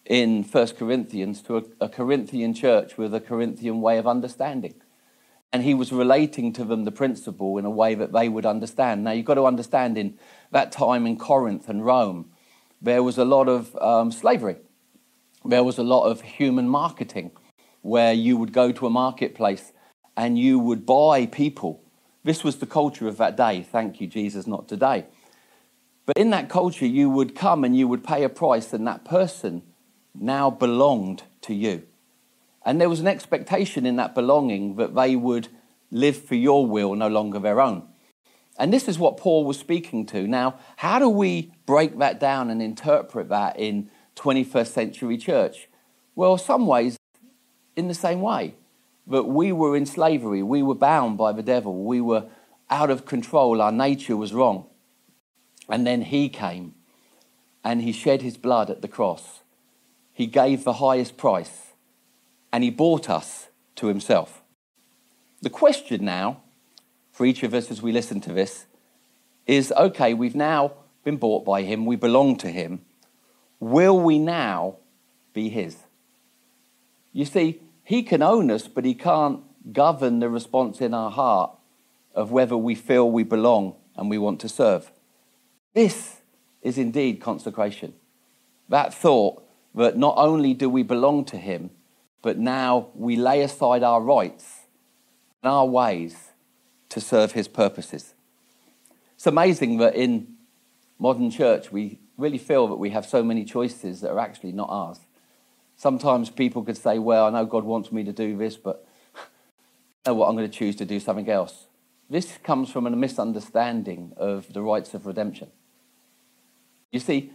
in 0.08 0.42
1 0.42 0.68
Corinthians 0.68 1.42
to 1.42 1.58
a, 1.58 1.62
a, 1.82 1.88
Corinthian 1.88 2.54
church 2.54 2.96
with 2.96 3.14
a 3.14 3.20
Corinthian 3.20 3.82
way 3.82 3.98
of 3.98 4.06
understanding. 4.06 4.74
And 5.52 5.62
he 5.62 5.74
was 5.74 5.92
relating 5.92 6.52
to 6.54 6.64
them 6.64 6.84
the 6.84 6.90
principle 6.90 7.58
in 7.58 7.66
a 7.66 7.70
way 7.70 7.94
that 7.94 8.12
they 8.12 8.28
would 8.28 8.46
understand. 8.46 9.04
Now, 9.04 9.10
you've 9.12 9.26
got 9.26 9.34
to 9.34 9.44
understand 9.44 9.98
in 9.98 10.18
that 10.50 10.72
time 10.72 11.06
in 11.06 11.18
Corinth 11.18 11.68
and 11.68 11.84
Rome, 11.84 12.30
there 12.80 13.02
was 13.02 13.18
a 13.18 13.24
lot 13.24 13.48
of 13.48 13.76
um, 13.76 14.10
slavery. 14.10 14.56
There 15.44 15.62
was 15.62 15.76
a 15.76 15.82
lot 15.82 16.04
of 16.04 16.22
human 16.22 16.68
marketing 16.68 17.32
where 17.82 18.12
you 18.12 18.38
would 18.38 18.52
go 18.52 18.72
to 18.72 18.86
a 18.86 18.90
marketplace 18.90 19.72
and 20.16 20.38
you 20.38 20.58
would 20.58 20.86
buy 20.86 21.26
people. 21.26 21.82
This 22.24 22.42
was 22.42 22.56
the 22.56 22.66
culture 22.66 23.08
of 23.08 23.18
that 23.18 23.36
day. 23.36 23.62
Thank 23.62 24.00
you, 24.00 24.06
Jesus, 24.06 24.46
not 24.46 24.68
today. 24.68 25.04
But 26.06 26.16
in 26.16 26.30
that 26.30 26.48
culture, 26.48 26.86
you 26.86 27.10
would 27.10 27.34
come 27.34 27.62
and 27.62 27.76
you 27.76 27.86
would 27.88 28.02
pay 28.02 28.24
a 28.24 28.30
price, 28.30 28.72
and 28.72 28.86
that 28.86 29.04
person 29.04 29.62
now 30.14 30.50
belonged 30.50 31.22
to 31.42 31.54
you. 31.54 31.84
And 32.64 32.80
there 32.80 32.88
was 32.88 33.00
an 33.00 33.06
expectation 33.06 33.86
in 33.86 33.96
that 33.96 34.14
belonging 34.14 34.76
that 34.76 34.94
they 34.94 35.16
would 35.16 35.48
live 35.90 36.22
for 36.22 36.34
your 36.34 36.66
will, 36.66 36.94
no 36.94 37.08
longer 37.08 37.38
their 37.38 37.60
own. 37.60 37.88
And 38.58 38.72
this 38.72 38.88
is 38.88 38.98
what 38.98 39.16
Paul 39.16 39.44
was 39.44 39.58
speaking 39.58 40.04
to. 40.06 40.26
Now, 40.26 40.58
how 40.76 40.98
do 40.98 41.08
we 41.08 41.52
break 41.64 41.98
that 41.98 42.18
down 42.18 42.50
and 42.50 42.60
interpret 42.60 43.28
that 43.28 43.58
in 43.58 43.90
21st 44.16 44.66
century 44.66 45.16
church? 45.16 45.68
Well, 46.16 46.36
some 46.36 46.66
ways 46.66 46.98
in 47.76 47.86
the 47.88 47.94
same 47.94 48.20
way. 48.20 48.54
That 49.06 49.22
we 49.22 49.52
were 49.52 49.74
in 49.74 49.86
slavery, 49.86 50.42
we 50.42 50.62
were 50.62 50.74
bound 50.74 51.16
by 51.16 51.32
the 51.32 51.42
devil, 51.42 51.84
we 51.84 51.98
were 51.98 52.26
out 52.68 52.90
of 52.90 53.06
control, 53.06 53.62
our 53.62 53.72
nature 53.72 54.18
was 54.18 54.34
wrong. 54.34 54.66
And 55.66 55.86
then 55.86 56.02
he 56.02 56.28
came 56.28 56.74
and 57.64 57.80
he 57.80 57.92
shed 57.92 58.20
his 58.20 58.36
blood 58.36 58.68
at 58.68 58.82
the 58.82 58.88
cross 58.88 59.40
he 60.18 60.26
gave 60.26 60.64
the 60.64 60.72
highest 60.72 61.16
price 61.16 61.74
and 62.52 62.64
he 62.64 62.70
bought 62.70 63.08
us 63.08 63.50
to 63.76 63.86
himself. 63.86 64.42
The 65.42 65.48
question 65.48 66.04
now, 66.04 66.42
for 67.12 67.24
each 67.24 67.44
of 67.44 67.54
us 67.54 67.70
as 67.70 67.80
we 67.80 67.92
listen 67.92 68.20
to 68.22 68.32
this, 68.32 68.66
is 69.46 69.70
okay, 69.76 70.14
we've 70.14 70.34
now 70.34 70.72
been 71.04 71.18
bought 71.18 71.44
by 71.44 71.62
him, 71.62 71.86
we 71.86 71.94
belong 71.94 72.34
to 72.38 72.48
him. 72.48 72.80
Will 73.60 74.00
we 74.00 74.18
now 74.18 74.78
be 75.34 75.50
his? 75.50 75.76
You 77.12 77.24
see, 77.24 77.60
he 77.84 78.02
can 78.02 78.20
own 78.20 78.50
us, 78.50 78.66
but 78.66 78.84
he 78.84 78.94
can't 78.94 79.42
govern 79.72 80.18
the 80.18 80.28
response 80.28 80.80
in 80.80 80.94
our 80.94 81.12
heart 81.12 81.52
of 82.12 82.32
whether 82.32 82.56
we 82.56 82.74
feel 82.74 83.08
we 83.08 83.22
belong 83.22 83.76
and 83.94 84.10
we 84.10 84.18
want 84.18 84.40
to 84.40 84.48
serve. 84.48 84.90
This 85.74 86.22
is 86.60 86.76
indeed 86.76 87.20
consecration. 87.20 87.94
That 88.68 88.92
thought 88.92 89.44
that 89.78 89.96
not 89.96 90.14
only 90.18 90.54
do 90.54 90.68
we 90.68 90.82
belong 90.82 91.24
to 91.26 91.36
Him, 91.36 91.70
but 92.20 92.36
now 92.36 92.88
we 92.94 93.14
lay 93.14 93.42
aside 93.42 93.84
our 93.84 94.00
rights 94.00 94.62
and 95.42 95.52
our 95.52 95.66
ways 95.66 96.32
to 96.88 97.00
serve 97.00 97.32
His 97.32 97.46
purposes. 97.46 98.14
It's 99.14 99.26
amazing 99.26 99.78
that 99.78 99.94
in 99.94 100.34
modern 100.98 101.30
church 101.30 101.70
we 101.70 102.00
really 102.16 102.38
feel 102.38 102.66
that 102.66 102.74
we 102.74 102.90
have 102.90 103.06
so 103.06 103.22
many 103.22 103.44
choices 103.44 104.00
that 104.00 104.10
are 104.10 104.18
actually 104.18 104.50
not 104.50 104.68
ours. 104.68 104.98
Sometimes 105.76 106.28
people 106.28 106.64
could 106.64 106.76
say, 106.76 106.98
Well, 106.98 107.26
I 107.26 107.30
know 107.30 107.46
God 107.46 107.62
wants 107.62 107.92
me 107.92 108.02
to 108.02 108.12
do 108.12 108.36
this, 108.36 108.56
but 108.56 108.84
I 109.14 110.10
know 110.10 110.14
what, 110.14 110.28
I'm 110.28 110.34
going 110.34 110.50
to 110.50 110.58
choose 110.58 110.74
to 110.76 110.84
do 110.84 110.98
something 110.98 111.30
else. 111.30 111.66
This 112.10 112.36
comes 112.42 112.68
from 112.68 112.88
a 112.88 112.90
misunderstanding 112.90 114.12
of 114.16 114.52
the 114.52 114.62
rights 114.62 114.92
of 114.94 115.06
redemption. 115.06 115.52
You 116.90 116.98
see, 116.98 117.30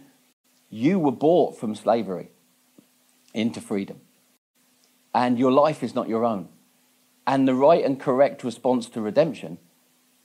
you 0.68 0.98
were 0.98 1.12
bought 1.12 1.56
from 1.56 1.74
slavery 1.74 2.28
into 3.34 3.60
freedom. 3.60 4.00
And 5.12 5.38
your 5.38 5.52
life 5.52 5.82
is 5.82 5.94
not 5.94 6.08
your 6.08 6.24
own. 6.24 6.48
And 7.26 7.46
the 7.46 7.54
right 7.54 7.84
and 7.84 8.00
correct 8.00 8.44
response 8.44 8.88
to 8.90 9.00
redemption 9.00 9.58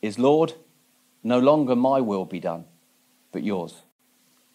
is 0.02 0.18
Lord, 0.18 0.54
no 1.24 1.40
longer 1.40 1.76
my 1.76 2.00
will 2.00 2.26
be 2.26 2.40
done, 2.40 2.66
but 3.32 3.44
yours. 3.44 3.82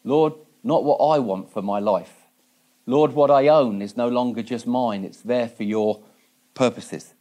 Lord, 0.04 0.34
not 0.62 0.84
what 0.84 0.96
I 0.96 1.18
want 1.18 1.52
for 1.52 1.62
my 1.62 1.78
life. 1.78 2.12
Lord, 2.86 3.12
what 3.12 3.30
I 3.30 3.48
own 3.48 3.82
is 3.82 3.96
no 3.96 4.08
longer 4.08 4.42
just 4.42 4.66
mine, 4.66 5.04
it's 5.04 5.22
there 5.22 5.48
for 5.48 5.62
your 5.62 6.02
purposes. 6.54 7.14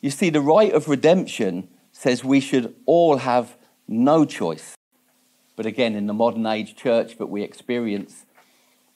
You 0.00 0.10
see, 0.10 0.30
the 0.30 0.40
right 0.40 0.72
of 0.72 0.88
redemption 0.88 1.68
says 1.92 2.24
we 2.24 2.40
should 2.40 2.74
all 2.86 3.18
have 3.18 3.56
no 3.88 4.24
choice. 4.24 4.74
But 5.56 5.66
again, 5.66 5.94
in 5.94 6.06
the 6.06 6.14
modern 6.14 6.46
age 6.46 6.76
church 6.76 7.18
that 7.18 7.26
we 7.26 7.42
experience, 7.42 8.26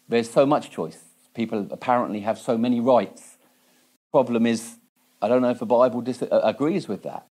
there's 0.08 0.30
so 0.30 0.46
much 0.46 0.70
choice 0.70 1.05
people 1.36 1.68
apparently 1.70 2.20
have 2.20 2.38
so 2.38 2.58
many 2.58 2.80
rights. 2.80 3.36
Problem 4.10 4.46
is, 4.46 4.78
I 5.22 5.28
don't 5.28 5.42
know 5.42 5.50
if 5.50 5.60
the 5.60 5.66
Bible 5.66 6.00
dis- 6.00 6.22
uh, 6.22 6.40
agrees 6.42 6.88
with 6.88 7.02
that. 7.04 7.26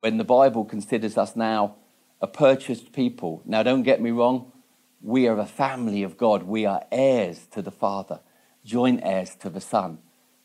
When 0.00 0.16
the 0.16 0.24
Bible 0.24 0.64
considers 0.64 1.16
us 1.16 1.36
now 1.36 1.76
a 2.20 2.26
purchased 2.26 2.92
people. 2.92 3.42
Now, 3.44 3.62
don't 3.62 3.82
get 3.82 4.00
me 4.00 4.10
wrong, 4.10 4.50
we 5.02 5.28
are 5.28 5.38
a 5.38 5.46
family 5.46 6.02
of 6.02 6.16
God. 6.16 6.44
We 6.44 6.64
are 6.64 6.84
heirs 6.90 7.46
to 7.52 7.60
the 7.60 7.70
Father, 7.70 8.20
joint 8.64 9.00
heirs 9.02 9.34
to 9.40 9.50
the 9.50 9.60
Son. 9.60 9.98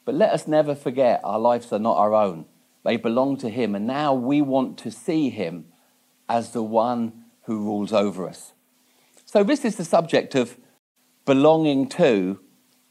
But 0.03 0.15
let 0.15 0.31
us 0.31 0.45
never 0.47 0.75
forget 0.75 1.21
our 1.23 1.39
lives 1.39 1.71
are 1.71 1.79
not 1.79 1.97
our 1.97 2.13
own, 2.13 2.45
they 2.83 2.97
belong 2.97 3.37
to 3.37 3.49
Him. 3.49 3.75
And 3.75 3.87
now 3.87 4.13
we 4.13 4.41
want 4.41 4.77
to 4.79 4.91
see 4.91 5.29
Him 5.29 5.65
as 6.27 6.51
the 6.51 6.63
one 6.63 7.23
who 7.43 7.59
rules 7.59 7.93
over 7.93 8.27
us. 8.27 8.53
So, 9.25 9.43
this 9.43 9.63
is 9.63 9.77
the 9.77 9.85
subject 9.85 10.35
of 10.35 10.57
belonging 11.25 11.87
to 11.89 12.39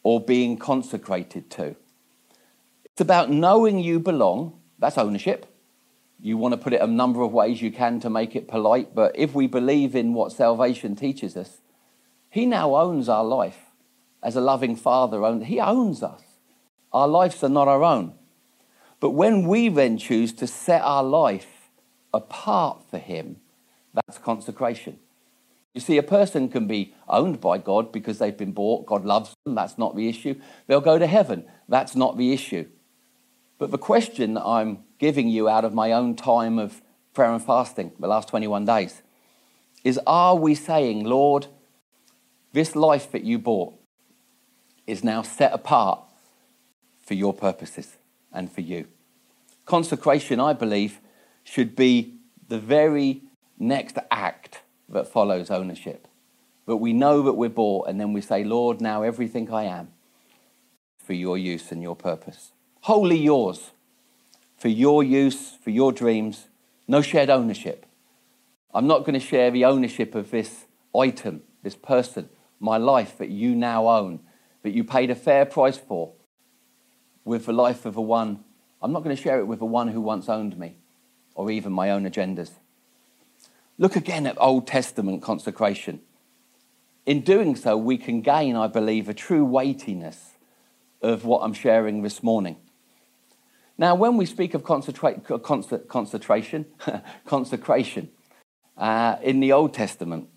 or 0.02 0.20
being 0.20 0.56
consecrated 0.56 1.50
to. 1.50 1.76
It's 2.84 3.00
about 3.00 3.30
knowing 3.30 3.78
you 3.78 4.00
belong. 4.00 4.58
That's 4.78 4.98
ownership. 4.98 5.46
You 6.20 6.36
want 6.36 6.52
to 6.52 6.58
put 6.58 6.72
it 6.72 6.80
a 6.80 6.86
number 6.86 7.22
of 7.22 7.32
ways 7.32 7.62
you 7.62 7.70
can 7.70 8.00
to 8.00 8.10
make 8.10 8.34
it 8.34 8.48
polite, 8.48 8.94
but 8.94 9.12
if 9.14 9.34
we 9.34 9.46
believe 9.46 9.94
in 9.94 10.14
what 10.14 10.32
salvation 10.32 10.96
teaches 10.96 11.36
us, 11.36 11.58
He 12.28 12.44
now 12.44 12.74
owns 12.74 13.08
our 13.08 13.24
life 13.24 13.66
as 14.22 14.34
a 14.34 14.40
loving 14.40 14.74
Father. 14.74 15.38
He 15.44 15.60
owns 15.60 16.02
us. 16.02 16.22
Our 16.92 17.06
lives 17.06 17.42
are 17.44 17.48
not 17.48 17.68
our 17.68 17.84
own. 17.84 18.14
But 19.00 19.10
when 19.10 19.46
we 19.46 19.68
then 19.68 19.96
choose 19.96 20.32
to 20.34 20.46
set 20.46 20.82
our 20.82 21.04
life 21.04 21.70
apart 22.12 22.82
for 22.90 22.98
Him, 22.98 23.36
that's 23.94 24.18
consecration. 24.18 24.98
You 25.74 25.80
see, 25.80 25.98
a 25.98 26.02
person 26.02 26.48
can 26.48 26.66
be 26.66 26.94
owned 27.08 27.40
by 27.40 27.58
God 27.58 27.92
because 27.92 28.18
they've 28.18 28.36
been 28.36 28.52
bought. 28.52 28.86
God 28.86 29.04
loves 29.04 29.34
them. 29.44 29.54
That's 29.54 29.78
not 29.78 29.94
the 29.96 30.08
issue. 30.08 30.40
They'll 30.66 30.80
go 30.80 30.98
to 30.98 31.06
heaven. 31.06 31.44
That's 31.68 31.94
not 31.94 32.16
the 32.16 32.32
issue. 32.32 32.66
But 33.58 33.70
the 33.70 33.78
question 33.78 34.34
that 34.34 34.44
I'm 34.44 34.84
giving 34.98 35.28
you 35.28 35.48
out 35.48 35.64
of 35.64 35.74
my 35.74 35.92
own 35.92 36.16
time 36.16 36.58
of 36.58 36.80
prayer 37.12 37.32
and 37.32 37.42
fasting, 37.42 37.92
the 37.98 38.06
last 38.06 38.28
21 38.28 38.64
days, 38.64 39.02
is 39.84 40.00
are 40.06 40.36
we 40.36 40.54
saying, 40.54 41.04
Lord, 41.04 41.46
this 42.52 42.74
life 42.74 43.10
that 43.12 43.24
you 43.24 43.38
bought 43.38 43.74
is 44.86 45.04
now 45.04 45.22
set 45.22 45.52
apart 45.52 46.00
for 47.04 47.14
your 47.14 47.34
purposes 47.34 47.96
and 48.32 48.50
for 48.50 48.60
you? 48.60 48.86
Consecration, 49.66 50.40
I 50.40 50.52
believe, 50.52 51.00
should 51.44 51.76
be 51.76 52.14
the 52.48 52.58
very 52.58 53.22
next 53.58 53.98
act 54.10 54.37
that 54.88 55.08
follows 55.08 55.50
ownership. 55.50 56.08
But 56.66 56.78
we 56.78 56.92
know 56.92 57.22
that 57.22 57.34
we're 57.34 57.48
bought, 57.48 57.88
and 57.88 58.00
then 58.00 58.12
we 58.12 58.20
say, 58.20 58.44
Lord, 58.44 58.80
now 58.80 59.02
everything 59.02 59.52
I 59.52 59.64
am 59.64 59.88
for 60.98 61.14
your 61.14 61.38
use 61.38 61.72
and 61.72 61.82
your 61.82 61.96
purpose 61.96 62.52
wholly 62.82 63.18
yours 63.18 63.72
for 64.56 64.68
your 64.68 65.02
use, 65.02 65.52
for 65.62 65.70
your 65.70 65.92
dreams, 65.92 66.48
no 66.88 67.02
shared 67.02 67.30
ownership. 67.30 67.84
I'm 68.74 68.86
not 68.86 69.00
going 69.00 69.12
to 69.12 69.20
share 69.20 69.50
the 69.50 69.66
ownership 69.66 70.14
of 70.14 70.30
this 70.30 70.64
item, 70.96 71.42
this 71.62 71.76
person, 71.76 72.28
my 72.58 72.76
life 72.76 73.18
that 73.18 73.28
you 73.28 73.54
now 73.54 73.88
own, 73.88 74.20
that 74.62 74.70
you 74.70 74.84
paid 74.84 75.10
a 75.10 75.14
fair 75.14 75.44
price 75.44 75.78
for, 75.78 76.12
with 77.24 77.46
the 77.46 77.52
life 77.52 77.84
of 77.84 77.96
a 77.96 78.02
one. 78.02 78.42
I'm 78.82 78.92
not 78.92 79.04
going 79.04 79.14
to 79.14 79.22
share 79.22 79.38
it 79.38 79.46
with 79.46 79.60
the 79.60 79.64
one 79.64 79.88
who 79.88 80.00
once 80.00 80.28
owned 80.28 80.58
me, 80.58 80.76
or 81.34 81.50
even 81.50 81.72
my 81.72 81.90
own 81.90 82.04
agendas. 82.04 82.52
Look 83.80 83.94
again 83.94 84.26
at 84.26 84.36
Old 84.40 84.66
Testament 84.66 85.22
consecration. 85.22 86.00
In 87.06 87.20
doing 87.20 87.54
so, 87.54 87.76
we 87.76 87.96
can 87.96 88.22
gain, 88.22 88.56
I 88.56 88.66
believe, 88.66 89.08
a 89.08 89.14
true 89.14 89.44
weightiness 89.44 90.32
of 91.00 91.24
what 91.24 91.42
I'm 91.42 91.52
sharing 91.52 92.02
this 92.02 92.20
morning. 92.20 92.56
Now, 93.78 93.94
when 93.94 94.16
we 94.16 94.26
speak 94.26 94.54
of 94.54 94.64
concentration, 94.64 95.22
consecration 97.24 98.10
uh, 98.76 99.16
in 99.22 99.38
the 99.38 99.52
Old 99.52 99.74
Testament, 99.74 100.28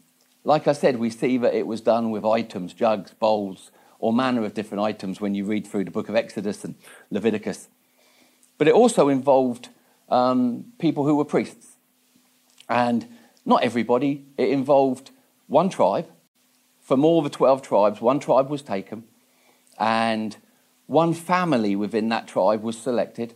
like 0.43 0.67
I 0.67 0.73
said, 0.73 0.97
we 0.97 1.09
see 1.09 1.39
that 1.39 1.55
it 1.55 1.65
was 1.65 1.81
done 1.81 2.11
with 2.11 2.23
items, 2.23 2.73
jugs, 2.73 3.15
bowls, 3.15 3.71
all 3.99 4.11
manner 4.11 4.45
of 4.45 4.53
different 4.53 4.83
items 4.83 5.19
when 5.19 5.33
you 5.33 5.45
read 5.45 5.65
through 5.65 5.85
the 5.85 5.91
book 5.91 6.09
of 6.09 6.15
Exodus 6.15 6.63
and 6.63 6.75
Leviticus. 7.09 7.69
But 8.59 8.67
it 8.67 8.75
also 8.75 9.09
involved 9.09 9.69
um, 10.09 10.65
people 10.77 11.05
who 11.05 11.15
were 11.15 11.25
priests. 11.25 11.77
And 12.69 13.07
not 13.45 13.63
everybody, 13.63 14.25
it 14.37 14.49
involved 14.49 15.11
one 15.47 15.69
tribe. 15.69 16.07
From 16.81 17.05
all 17.05 17.21
the 17.21 17.29
12 17.29 17.61
tribes, 17.61 18.01
one 18.01 18.19
tribe 18.19 18.49
was 18.49 18.61
taken, 18.61 19.03
and 19.79 20.35
one 20.87 21.13
family 21.13 21.75
within 21.75 22.09
that 22.09 22.27
tribe 22.27 22.63
was 22.63 22.77
selected, 22.77 23.33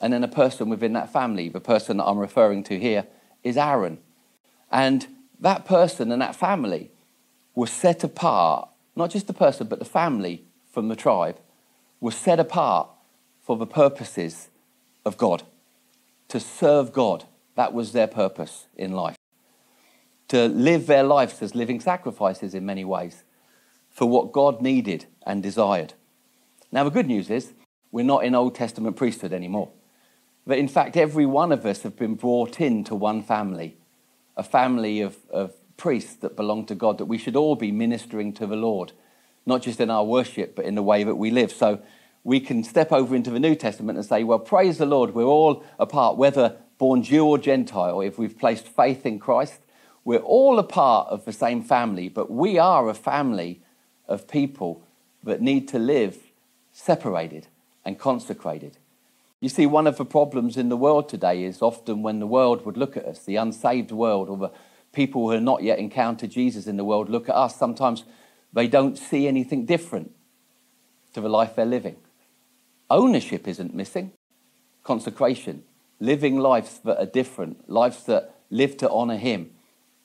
and 0.00 0.12
then 0.12 0.24
a 0.24 0.28
person 0.28 0.68
within 0.68 0.94
that 0.94 1.12
family, 1.12 1.48
the 1.48 1.60
person 1.60 1.98
that 1.98 2.04
I'm 2.04 2.18
referring 2.18 2.62
to 2.64 2.78
here, 2.78 3.06
is 3.42 3.56
Aaron. 3.56 3.98
And 4.70 5.06
that 5.40 5.64
person 5.64 6.10
and 6.12 6.22
that 6.22 6.36
family 6.36 6.90
was 7.54 7.70
set 7.70 8.02
apart, 8.04 8.68
not 8.96 9.10
just 9.10 9.26
the 9.26 9.34
person, 9.34 9.66
but 9.66 9.78
the 9.78 9.84
family 9.84 10.44
from 10.72 10.88
the 10.88 10.96
tribe, 10.96 11.38
was 12.00 12.14
set 12.14 12.40
apart 12.40 12.88
for 13.42 13.56
the 13.56 13.66
purposes 13.66 14.48
of 15.04 15.16
God, 15.16 15.42
to 16.28 16.40
serve 16.40 16.92
God. 16.92 17.24
That 17.56 17.74
was 17.74 17.92
their 17.92 18.06
purpose 18.06 18.66
in 18.76 18.92
life. 18.92 19.16
To 20.30 20.46
live 20.46 20.86
their 20.86 21.02
lives 21.02 21.42
as 21.42 21.54
living 21.54 21.80
sacrifices 21.80 22.54
in 22.54 22.64
many 22.64 22.84
ways 22.84 23.24
for 23.88 24.08
what 24.08 24.32
God 24.32 24.62
needed 24.62 25.06
and 25.26 25.42
desired. 25.42 25.94
Now, 26.70 26.84
the 26.84 26.90
good 26.90 27.08
news 27.08 27.30
is 27.30 27.52
we're 27.90 28.04
not 28.04 28.24
in 28.24 28.36
Old 28.36 28.54
Testament 28.54 28.96
priesthood 28.96 29.32
anymore. 29.32 29.70
But 30.46 30.58
in 30.58 30.68
fact, 30.68 30.96
every 30.96 31.26
one 31.26 31.50
of 31.50 31.66
us 31.66 31.82
have 31.82 31.96
been 31.96 32.14
brought 32.14 32.60
into 32.60 32.94
one 32.94 33.22
family, 33.22 33.76
a 34.36 34.42
family 34.42 35.00
of, 35.00 35.16
of 35.30 35.52
priests 35.76 36.14
that 36.16 36.36
belong 36.36 36.64
to 36.66 36.74
God, 36.74 36.98
that 36.98 37.06
we 37.06 37.18
should 37.18 37.34
all 37.34 37.56
be 37.56 37.72
ministering 37.72 38.32
to 38.34 38.46
the 38.46 38.56
Lord, 38.56 38.92
not 39.46 39.62
just 39.62 39.80
in 39.80 39.90
our 39.90 40.04
worship, 40.04 40.54
but 40.54 40.64
in 40.64 40.76
the 40.76 40.82
way 40.82 41.02
that 41.02 41.16
we 41.16 41.30
live. 41.30 41.50
So 41.50 41.80
we 42.22 42.38
can 42.38 42.62
step 42.62 42.92
over 42.92 43.16
into 43.16 43.30
the 43.30 43.40
New 43.40 43.56
Testament 43.56 43.98
and 43.98 44.06
say, 44.06 44.22
well, 44.22 44.38
praise 44.38 44.78
the 44.78 44.86
Lord, 44.86 45.12
we're 45.12 45.24
all 45.24 45.64
apart, 45.78 46.16
whether 46.16 46.56
born 46.78 47.02
Jew 47.02 47.26
or 47.26 47.38
Gentile, 47.38 48.00
if 48.00 48.16
we've 48.18 48.38
placed 48.38 48.68
faith 48.68 49.04
in 49.04 49.18
Christ, 49.18 49.60
we're 50.04 50.18
all 50.18 50.58
a 50.58 50.64
part 50.64 51.08
of 51.08 51.24
the 51.24 51.32
same 51.32 51.62
family, 51.62 52.08
but 52.08 52.30
we 52.30 52.58
are 52.58 52.88
a 52.88 52.94
family 52.94 53.60
of 54.08 54.28
people 54.28 54.82
that 55.22 55.40
need 55.40 55.68
to 55.68 55.78
live 55.78 56.18
separated 56.72 57.46
and 57.84 57.98
consecrated. 57.98 58.78
You 59.40 59.48
see, 59.48 59.66
one 59.66 59.86
of 59.86 59.96
the 59.96 60.04
problems 60.04 60.56
in 60.56 60.68
the 60.68 60.76
world 60.76 61.08
today 61.08 61.44
is 61.44 61.62
often 61.62 62.02
when 62.02 62.18
the 62.18 62.26
world 62.26 62.64
would 62.66 62.76
look 62.76 62.96
at 62.96 63.06
us, 63.06 63.24
the 63.24 63.36
unsaved 63.36 63.90
world, 63.90 64.28
or 64.28 64.36
the 64.36 64.50
people 64.92 65.22
who 65.22 65.30
have 65.30 65.42
not 65.42 65.62
yet 65.62 65.78
encountered 65.78 66.30
Jesus 66.30 66.66
in 66.66 66.76
the 66.76 66.84
world 66.84 67.08
look 67.08 67.28
at 67.28 67.34
us, 67.34 67.56
sometimes 67.56 68.04
they 68.52 68.66
don't 68.66 68.98
see 68.98 69.26
anything 69.28 69.64
different 69.64 70.12
to 71.14 71.20
the 71.20 71.28
life 71.28 71.56
they're 71.56 71.64
living. 71.64 71.96
Ownership 72.90 73.46
isn't 73.46 73.74
missing, 73.74 74.12
consecration, 74.82 75.62
living 76.00 76.38
lives 76.38 76.80
that 76.84 76.98
are 76.98 77.06
different, 77.06 77.68
lives 77.70 78.04
that 78.04 78.34
live 78.50 78.76
to 78.78 78.90
honor 78.90 79.16
Him, 79.16 79.50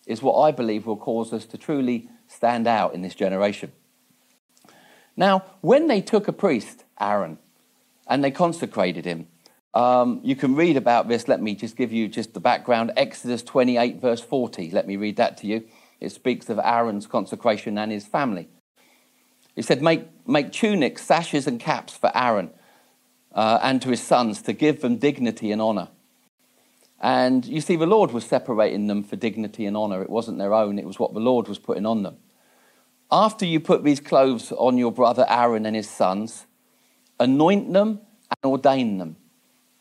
is 0.05 0.21
what 0.21 0.39
I 0.39 0.51
believe 0.51 0.85
will 0.85 0.97
cause 0.97 1.33
us 1.33 1.45
to 1.45 1.57
truly 1.57 2.09
stand 2.27 2.67
out 2.67 2.93
in 2.93 3.01
this 3.01 3.15
generation. 3.15 3.71
Now, 5.17 5.45
when 5.61 5.87
they 5.87 6.01
took 6.01 6.27
a 6.27 6.33
priest, 6.33 6.83
Aaron, 6.99 7.37
and 8.07 8.23
they 8.23 8.31
consecrated 8.31 9.05
him, 9.05 9.27
um, 9.73 10.21
you 10.23 10.35
can 10.35 10.55
read 10.55 10.77
about 10.77 11.07
this. 11.07 11.27
Let 11.27 11.41
me 11.41 11.55
just 11.55 11.75
give 11.75 11.91
you 11.91 12.07
just 12.07 12.33
the 12.33 12.39
background. 12.39 12.93
Exodus 12.95 13.43
28, 13.43 13.99
verse 13.99 14.21
40. 14.21 14.71
Let 14.71 14.87
me 14.87 14.95
read 14.95 15.17
that 15.17 15.37
to 15.37 15.47
you. 15.47 15.65
It 15.99 16.11
speaks 16.11 16.49
of 16.49 16.59
Aaron's 16.59 17.07
consecration 17.07 17.77
and 17.77 17.91
his 17.91 18.05
family. 18.05 18.47
He 19.55 19.61
said, 19.61 19.81
Make, 19.81 20.05
make 20.27 20.51
tunics, 20.51 21.03
sashes, 21.03 21.47
and 21.47 21.59
caps 21.59 21.95
for 21.95 22.11
Aaron 22.15 22.51
uh, 23.33 23.59
and 23.61 23.81
to 23.81 23.89
his 23.89 24.01
sons 24.01 24.41
to 24.43 24.53
give 24.53 24.81
them 24.81 24.97
dignity 24.97 25.51
and 25.51 25.61
honor. 25.61 25.89
And 27.01 27.45
you 27.45 27.61
see, 27.61 27.75
the 27.75 27.85
Lord 27.85 28.11
was 28.11 28.25
separating 28.25 28.87
them 28.87 29.03
for 29.03 29.15
dignity 29.15 29.65
and 29.65 29.75
honor. 29.75 30.01
It 30.01 30.09
wasn't 30.09 30.37
their 30.37 30.53
own, 30.53 30.79
it 30.79 30.85
was 30.85 30.99
what 30.99 31.13
the 31.13 31.19
Lord 31.19 31.47
was 31.47 31.59
putting 31.59 31.85
on 31.85 32.03
them. 32.03 32.17
After 33.11 33.45
you 33.45 33.59
put 33.59 33.83
these 33.83 33.99
clothes 33.99 34.51
on 34.51 34.77
your 34.77 34.91
brother 34.91 35.25
Aaron 35.29 35.65
and 35.65 35.75
his 35.75 35.89
sons, 35.89 36.47
anoint 37.19 37.71
them 37.71 37.99
and 38.29 38.51
ordain 38.51 38.97
them. 38.97 39.17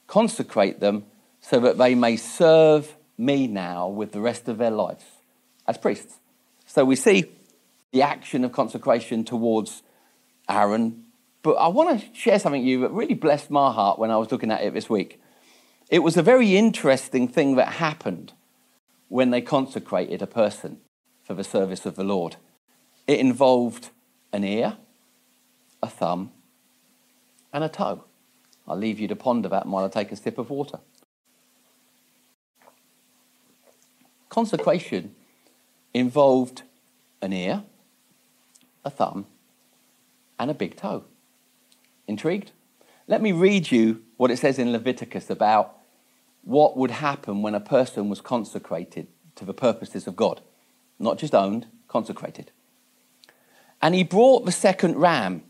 Consecrate 0.07 0.81
them 0.81 1.05
so 1.41 1.61
that 1.61 1.79
they 1.79 1.95
may 1.95 2.17
serve 2.17 2.97
me 3.17 3.47
now 3.47 3.89
with 3.89 4.13
the 4.13 4.21
rest 4.21 4.49
of 4.49 4.59
their 4.59 4.71
lives 4.71 5.05
as 5.67 5.79
priests. 5.79 6.19
So 6.67 6.85
we 6.85 6.97
see 6.97 7.25
the 7.93 8.03
action 8.03 8.45
of 8.45 8.53
consecration 8.53 9.25
towards 9.25 9.83
Aaron. 10.49 11.05
But 11.43 11.53
I 11.53 11.69
want 11.69 12.01
to 12.01 12.15
share 12.15 12.39
something 12.39 12.63
with 12.63 12.69
you 12.69 12.81
that 12.81 12.91
really 12.91 13.15
blessed 13.15 13.51
my 13.51 13.73
heart 13.73 13.99
when 13.99 14.11
I 14.11 14.17
was 14.17 14.33
looking 14.33 14.51
at 14.51 14.63
it 14.63 14.75
this 14.75 14.91
week. 14.91 15.21
It 15.91 15.99
was 16.03 16.17
a 16.17 16.23
very 16.23 16.57
interesting 16.57 17.29
thing 17.29 17.57
that 17.57 17.75
happened 17.75 18.33
when 19.09 19.31
they 19.31 19.41
consecrated 19.41 20.23
a 20.23 20.27
person 20.27 20.81
for 21.23 21.35
the 21.35 21.45
service 21.45 21.87
of 21.87 21.97
the 21.97 22.05
Lord. 22.05 22.37
It 23.07 23.21
involved 23.21 23.91
an 24.33 24.45
ear, 24.45 24.77
a 25.83 25.89
thumb, 25.89 26.33
and 27.53 27.63
a 27.63 27.69
toe. 27.69 28.05
I'll 28.67 28.77
leave 28.77 28.99
you 28.99 29.09
to 29.09 29.17
ponder 29.17 29.49
that 29.51 29.67
while 29.67 29.85
I 29.85 29.89
take 29.89 30.11
a 30.11 30.17
sip 30.17 30.39
of 30.39 30.51
water. 30.51 30.81
Consecration 34.31 35.15
involved 35.93 36.63
an 37.21 37.33
ear, 37.33 37.63
a 38.85 38.91
thumb, 38.91 39.27
and 40.39 40.51
a 40.51 40.55
big 40.55 40.77
toe. 40.77 41.05
Intrigued? 42.09 42.53
Let 43.07 43.21
me 43.21 43.33
read 43.33 43.71
you 43.71 44.03
what 44.17 44.31
it 44.31 44.39
says 44.39 44.59
in 44.59 44.73
Leviticus 44.73 45.29
about 45.29 45.77
what 46.43 46.77
would 46.77 46.91
happen 46.91 47.43
when 47.43 47.55
a 47.55 47.61
person 47.61 48.09
was 48.09 48.21
consecrated 48.21 49.09
to 49.37 49.45
the 49.45 49.55
purposes 49.55 50.07
of 50.07 50.17
God. 50.17 50.41
Not 50.99 51.19
just 51.19 51.35
owned, 51.35 51.67
consecrated. 51.89 52.51
And 53.83 53.95
he 53.95 54.05
brought 54.05 54.47
the 54.47 54.53
second 54.53 54.97
ram. 54.97 55.43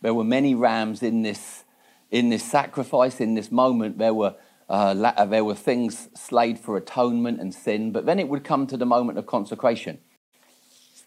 There 0.00 0.14
were 0.14 0.24
many 0.24 0.54
rams 0.54 1.02
in 1.02 1.22
this, 1.22 1.64
in 2.10 2.30
this 2.30 2.42
sacrifice, 2.42 3.20
in 3.20 3.34
this 3.34 3.50
moment, 3.50 3.98
there 3.98 4.14
were, 4.14 4.34
uh, 4.68 4.94
uh, 5.16 5.24
there 5.26 5.44
were 5.44 5.54
things 5.54 6.08
slayed 6.14 6.58
for 6.58 6.76
atonement 6.76 7.40
and 7.40 7.52
sin, 7.52 7.92
but 7.92 8.06
then 8.06 8.18
it 8.18 8.28
would 8.28 8.44
come 8.44 8.66
to 8.68 8.76
the 8.76 8.86
moment 8.86 9.18
of 9.18 9.26
consecration. 9.26 9.98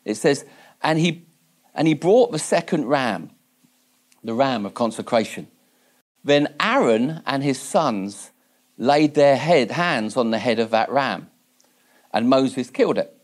It 0.03 0.15
says, 0.15 0.45
and 0.83 0.99
he, 0.99 1.25
and 1.73 1.87
he 1.87 1.95
brought 1.95 2.31
the 2.31 2.39
second 2.39 2.85
ram, 2.85 3.31
the 4.23 4.35
ram 4.35 4.65
of 4.67 4.75
consecration. 4.75 5.47
Then 6.25 6.53
Aaron 6.59 7.21
and 7.25 7.41
his 7.43 7.59
sons 7.59 8.31
laid 8.77 9.13
their 9.13 9.37
head, 9.37 9.71
hands 9.71 10.17
on 10.17 10.31
the 10.31 10.39
head 10.39 10.59
of 10.59 10.71
that 10.71 10.89
ram, 10.89 11.29
and 12.13 12.27
Moses 12.27 12.69
killed 12.69 12.97
it. 12.97 13.15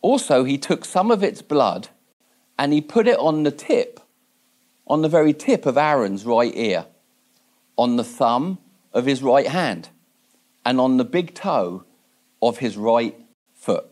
Also, 0.00 0.44
he 0.44 0.56
took 0.56 0.86
some 0.86 1.10
of 1.10 1.22
its 1.22 1.42
blood 1.42 1.88
and 2.58 2.72
he 2.72 2.80
put 2.80 3.06
it 3.06 3.18
on 3.18 3.42
the 3.42 3.50
tip 3.50 4.00
on 4.86 5.02
the 5.02 5.08
very 5.08 5.32
tip 5.32 5.66
of 5.66 5.76
Aaron's 5.76 6.24
right 6.24 6.52
ear, 6.54 6.86
on 7.76 7.96
the 7.96 8.04
thumb 8.04 8.58
of 8.92 9.06
his 9.06 9.22
right 9.22 9.48
hand, 9.48 9.88
and 10.64 10.80
on 10.80 10.96
the 10.96 11.04
big 11.04 11.34
toe 11.34 11.84
of 12.40 12.58
his 12.58 12.76
right 12.76 13.16
foot. 13.54 13.86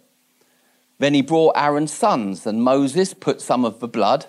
Then 0.99 1.15
he 1.15 1.23
brought 1.23 1.57
Aaron's 1.57 1.93
sons, 1.93 2.47
and 2.47 2.63
Moses 2.63 3.13
put 3.13 3.41
some 3.41 3.65
of 3.65 3.81
the 3.81 3.89
blood 3.89 4.27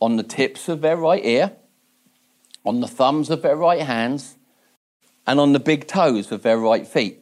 on 0.00 0.16
the 0.16 0.22
tips 0.22 0.68
of 0.68 0.82
their 0.82 0.96
right 0.96 1.24
ear, 1.24 1.52
on 2.64 2.80
the 2.80 2.88
thumbs 2.88 3.30
of 3.30 3.42
their 3.42 3.56
right 3.56 3.80
hands, 3.80 4.36
and 5.26 5.38
on 5.38 5.52
the 5.52 5.60
big 5.60 5.86
toes 5.86 6.32
of 6.32 6.42
their 6.42 6.58
right 6.58 6.86
feet. 6.86 7.20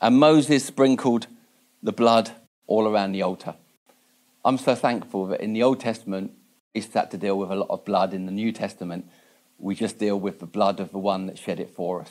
And 0.00 0.18
Moses 0.18 0.64
sprinkled 0.64 1.26
the 1.82 1.92
blood 1.92 2.32
all 2.66 2.88
around 2.88 3.12
the 3.12 3.22
altar. 3.22 3.54
I'm 4.44 4.58
so 4.58 4.74
thankful 4.74 5.26
that 5.28 5.40
in 5.40 5.52
the 5.52 5.62
Old 5.62 5.78
Testament, 5.78 6.32
priests 6.72 6.94
had 6.94 7.10
to 7.12 7.18
deal 7.18 7.38
with 7.38 7.50
a 7.50 7.54
lot 7.54 7.70
of 7.70 7.84
blood 7.84 8.12
in 8.12 8.26
the 8.26 8.32
New 8.32 8.50
Testament. 8.50 9.08
We 9.58 9.74
just 9.74 9.98
deal 9.98 10.18
with 10.18 10.40
the 10.40 10.46
blood 10.46 10.80
of 10.80 10.90
the 10.90 10.98
one 10.98 11.26
that 11.26 11.38
shed 11.38 11.60
it 11.60 11.70
for 11.70 12.00
us. 12.00 12.10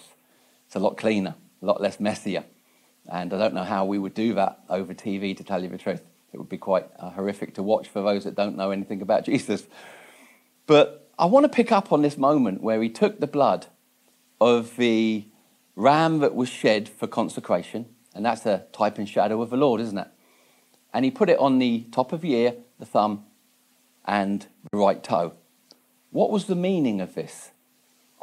It's 0.68 0.76
a 0.76 0.80
lot 0.80 0.96
cleaner, 0.96 1.36
a 1.62 1.66
lot 1.66 1.82
less 1.82 2.00
messier. 2.00 2.46
And 3.12 3.34
I 3.34 3.38
don't 3.38 3.54
know 3.54 3.64
how 3.64 3.84
we 3.84 3.98
would 3.98 4.14
do 4.14 4.34
that 4.36 4.60
over 4.70 4.94
TV, 4.94 5.36
to 5.36 5.44
tell 5.44 5.62
you 5.62 5.70
the 5.70 5.78
truth. 5.78 6.02
It 6.32 6.38
would 6.38 6.48
be 6.48 6.58
quite 6.58 6.86
uh, 6.98 7.10
horrific 7.10 7.56
to 7.56 7.64
watch 7.64 7.90
for 7.90 8.02
those 8.02 8.24
that 8.24 8.36
don't 8.36 8.56
know 8.56 8.72
anything 8.72 9.02
about 9.02 9.26
Jesus. 9.32 9.64
But 10.68 11.11
I 11.22 11.26
want 11.26 11.44
to 11.44 11.50
pick 11.50 11.72
up 11.72 11.92
on 11.92 12.02
this 12.02 12.18
moment 12.18 12.64
where 12.64 12.82
he 12.82 12.90
took 12.90 13.20
the 13.20 13.28
blood 13.28 13.68
of 14.42 14.76
the 14.78 15.26
ram 15.76 16.18
that 16.18 16.34
was 16.34 16.50
shed 16.50 16.90
for 16.90 17.06
consecration, 17.06 17.86
and 18.16 18.26
that's 18.26 18.44
a 18.48 18.66
type 18.74 18.98
and 18.98 19.08
shadow 19.08 19.40
of 19.44 19.52
the 19.52 19.56
Lord, 19.56 19.82
isn't 19.82 20.00
it? 20.00 20.08
And 20.92 21.06
he 21.06 21.12
put 21.12 21.30
it 21.30 21.38
on 21.38 21.60
the 21.60 21.86
top 21.92 22.12
of 22.12 22.22
the 22.22 22.34
ear, 22.34 22.56
the 22.80 22.88
thumb, 22.88 23.24
and 24.04 24.48
the 24.72 24.80
right 24.80 25.04
toe. 25.04 25.34
What 26.10 26.32
was 26.32 26.46
the 26.46 26.56
meaning 26.56 27.00
of 27.00 27.14
this? 27.14 27.52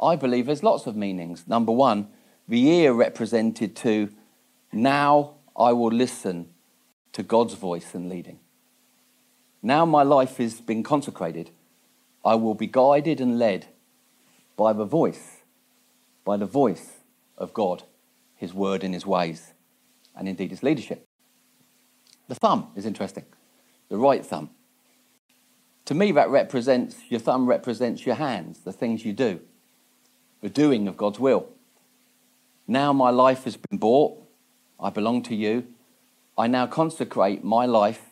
I 0.01 0.17
believe 0.17 0.47
there's 0.47 0.61
lots 0.61 0.85
of 0.85 0.97
meanings. 0.97 1.47
Number 1.47 1.71
one, 1.71 2.09
the 2.49 2.67
ear 2.67 2.91
represented 2.91 3.77
to 3.77 4.09
now 4.73 5.35
I 5.55 5.71
will 5.71 5.91
listen 5.93 6.49
to 7.13 7.23
God's 7.23 7.53
voice 7.53 7.95
and 7.95 8.09
leading. 8.09 8.39
Now 9.63 9.85
my 9.85 10.03
life 10.03 10.35
has 10.35 10.59
been 10.59 10.83
consecrated, 10.83 11.51
I 12.23 12.35
will 12.35 12.55
be 12.55 12.67
guided 12.67 13.21
and 13.21 13.39
led 13.39 13.67
by 14.57 14.73
the 14.73 14.85
voice, 14.85 15.37
by 16.25 16.37
the 16.37 16.45
voice 16.45 16.97
of 17.37 17.53
God, 17.53 17.83
His 18.35 18.53
word 18.53 18.83
and 18.83 18.93
His 18.93 19.05
ways, 19.05 19.53
and 20.15 20.27
indeed 20.27 20.51
His 20.51 20.63
leadership. 20.63 21.07
The 22.27 22.35
thumb 22.35 22.71
is 22.75 22.85
interesting, 22.85 23.25
the 23.89 23.97
right 23.97 24.25
thumb. 24.25 24.49
To 25.85 25.95
me, 25.95 26.11
that 26.11 26.29
represents, 26.29 26.97
your 27.09 27.19
thumb 27.19 27.47
represents 27.47 28.05
your 28.05 28.15
hands, 28.15 28.59
the 28.59 28.73
things 28.73 29.03
you 29.03 29.13
do, 29.13 29.39
the 30.41 30.49
doing 30.49 30.87
of 30.87 30.97
God's 30.97 31.19
will. 31.19 31.49
Now 32.67 32.93
my 32.93 33.09
life 33.09 33.45
has 33.45 33.57
been 33.57 33.79
bought. 33.79 34.21
I 34.79 34.91
belong 34.91 35.23
to 35.23 35.35
you. 35.35 35.67
I 36.37 36.45
now 36.45 36.67
consecrate 36.67 37.43
my 37.43 37.65
life 37.65 38.05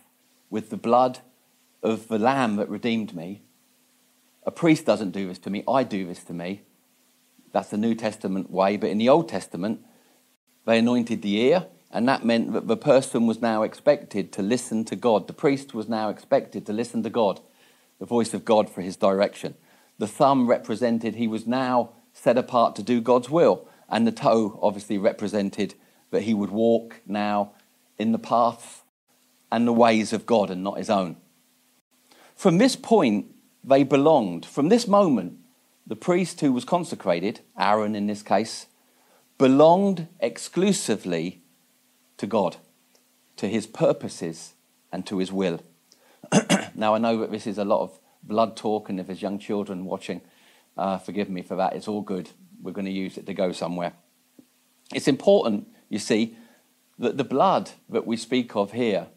with 0.49 0.71
the 0.71 0.77
blood 0.77 1.19
of 1.83 2.07
the 2.07 2.17
Lamb 2.17 2.55
that 2.55 2.67
redeemed 2.67 3.15
me. 3.15 3.43
A 4.47 4.51
priest 4.51 4.85
doesn't 4.85 5.11
do 5.11 5.27
this 5.27 5.39
to 5.39 5.49
me, 5.49 5.63
I 5.67 5.83
do 5.83 6.07
this 6.07 6.23
to 6.23 6.33
me. 6.33 6.61
That's 7.51 7.69
the 7.69 7.77
New 7.77 7.93
Testament 7.93 8.49
way. 8.49 8.77
But 8.77 8.89
in 8.89 8.97
the 8.97 9.09
Old 9.09 9.27
Testament, 9.27 9.81
they 10.65 10.79
anointed 10.79 11.21
the 11.21 11.37
ear, 11.37 11.67
and 11.91 12.07
that 12.07 12.25
meant 12.25 12.53
that 12.53 12.67
the 12.67 12.77
person 12.77 13.27
was 13.27 13.41
now 13.41 13.63
expected 13.63 14.31
to 14.33 14.41
listen 14.41 14.85
to 14.85 14.95
God. 14.95 15.27
The 15.27 15.33
priest 15.33 15.73
was 15.73 15.89
now 15.89 16.09
expected 16.09 16.65
to 16.65 16.73
listen 16.73 17.03
to 17.03 17.09
God 17.09 17.41
the 17.99 18.05
voice 18.05 18.33
of 18.33 18.45
God 18.45 18.69
for 18.69 18.81
his 18.81 18.95
direction. 18.95 19.55
The 19.97 20.07
thumb 20.07 20.47
represented 20.47 21.15
he 21.15 21.27
was 21.27 21.47
now 21.47 21.93
set 22.13 22.37
apart 22.37 22.75
to 22.75 22.83
do 22.83 23.01
God's 23.01 23.29
will, 23.29 23.67
and 23.89 24.05
the 24.05 24.11
toe 24.11 24.59
obviously 24.61 24.97
represented 24.97 25.73
that 26.11 26.23
he 26.23 26.33
would 26.33 26.51
walk 26.51 27.01
now 27.05 27.53
in 27.97 28.11
the 28.11 28.19
paths 28.19 28.83
and 29.51 29.67
the 29.67 29.73
ways 29.73 30.13
of 30.13 30.25
God 30.25 30.49
and 30.49 30.63
not 30.63 30.77
his 30.77 30.89
own. 30.89 31.17
From 32.35 32.59
this 32.59 32.75
point, 32.75 33.33
they 33.67 33.83
belonged. 33.83 34.45
From 34.45 34.69
this 34.69 34.87
moment, 34.87 35.37
the 35.85 35.95
priest 35.95 36.41
who 36.41 36.53
was 36.53 36.63
consecrated, 36.63 37.41
Aaron 37.59 37.95
in 37.95 38.07
this 38.07 38.23
case, 38.23 38.67
belonged 39.37 40.07
exclusively 40.19 41.41
to 42.17 42.25
God, 42.25 42.57
to 43.35 43.47
his 43.47 43.67
purposes, 43.67 44.53
and 44.91 45.05
to 45.05 45.17
his 45.19 45.31
will. 45.31 45.61
now, 46.75 46.95
I 46.95 46.97
know 46.97 47.17
that 47.19 47.31
this 47.31 47.45
is 47.45 47.57
a 47.57 47.65
lot 47.65 47.81
of 47.81 47.99
blood 48.23 48.55
talk, 48.55 48.89
and 48.89 48.99
if 48.99 49.07
there's 49.07 49.21
young 49.21 49.37
children 49.37 49.85
watching, 49.85 50.21
uh, 50.77 50.97
forgive 50.97 51.29
me 51.29 51.41
for 51.41 51.55
that. 51.55 51.75
It's 51.75 51.87
all 51.87 52.01
good. 52.01 52.29
We're 52.61 52.71
going 52.71 52.85
to 52.85 52.91
use 52.91 53.17
it 53.17 53.25
to 53.25 53.33
go 53.33 53.51
somewhere. 53.51 53.93
It's 54.93 55.07
important, 55.07 55.67
you 55.89 55.99
see, 55.99 56.37
that 56.99 57.17
the 57.17 57.23
blood 57.23 57.71
that 57.89 58.07
we 58.07 58.17
speak 58.17 58.55
of 58.55 58.71
here 58.71 59.07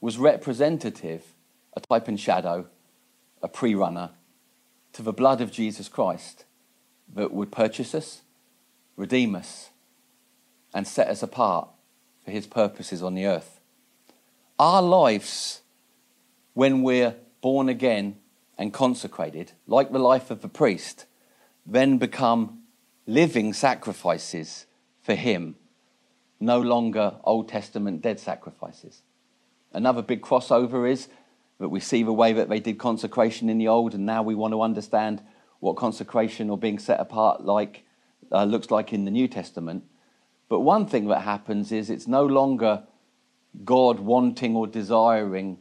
was 0.00 0.18
representative, 0.18 1.24
a 1.74 1.80
type 1.80 2.08
and 2.08 2.18
shadow, 2.18 2.66
a 3.42 3.48
pre 3.48 3.74
runner, 3.74 4.10
to 4.92 5.02
the 5.02 5.12
blood 5.12 5.40
of 5.40 5.50
Jesus 5.50 5.88
Christ 5.88 6.44
that 7.14 7.32
would 7.32 7.50
purchase 7.50 7.94
us, 7.94 8.22
redeem 8.96 9.34
us, 9.34 9.70
and 10.74 10.86
set 10.86 11.08
us 11.08 11.22
apart 11.22 11.68
for 12.24 12.30
his 12.30 12.46
purposes 12.46 13.02
on 13.02 13.14
the 13.14 13.26
earth. 13.26 13.60
Our 14.58 14.82
lives 14.82 15.62
when 16.54 16.82
we're 16.82 17.16
born 17.40 17.68
again 17.68 18.16
and 18.58 18.72
consecrated, 18.72 19.52
like 19.66 19.90
the 19.90 19.98
life 19.98 20.30
of 20.30 20.42
the 20.42 20.48
priest, 20.48 21.06
then 21.64 21.98
become 21.98 22.62
living 23.06 23.52
sacrifices 23.52 24.66
for 25.02 25.14
Him, 25.14 25.56
no 26.38 26.60
longer 26.60 27.16
Old 27.24 27.48
Testament 27.48 28.02
dead 28.02 28.20
sacrifices. 28.20 29.02
Another 29.72 30.02
big 30.02 30.20
crossover 30.20 30.88
is 30.90 31.08
that 31.62 31.68
we 31.68 31.78
see 31.78 32.02
the 32.02 32.12
way 32.12 32.32
that 32.32 32.48
they 32.48 32.58
did 32.58 32.76
consecration 32.76 33.48
in 33.48 33.56
the 33.56 33.68
Old, 33.68 33.94
and 33.94 34.04
now 34.04 34.20
we 34.20 34.34
want 34.34 34.52
to 34.52 34.62
understand 34.62 35.22
what 35.60 35.76
consecration 35.76 36.50
or 36.50 36.58
being 36.58 36.80
set 36.80 36.98
apart 36.98 37.44
like 37.44 37.84
uh, 38.32 38.42
looks 38.42 38.72
like 38.72 38.92
in 38.92 39.04
the 39.04 39.12
New 39.12 39.28
Testament. 39.28 39.84
But 40.48 40.60
one 40.60 40.86
thing 40.86 41.06
that 41.06 41.20
happens 41.20 41.70
is 41.70 41.88
it's 41.88 42.08
no 42.08 42.26
longer 42.26 42.82
God 43.64 44.00
wanting 44.00 44.56
or 44.56 44.66
desiring 44.66 45.58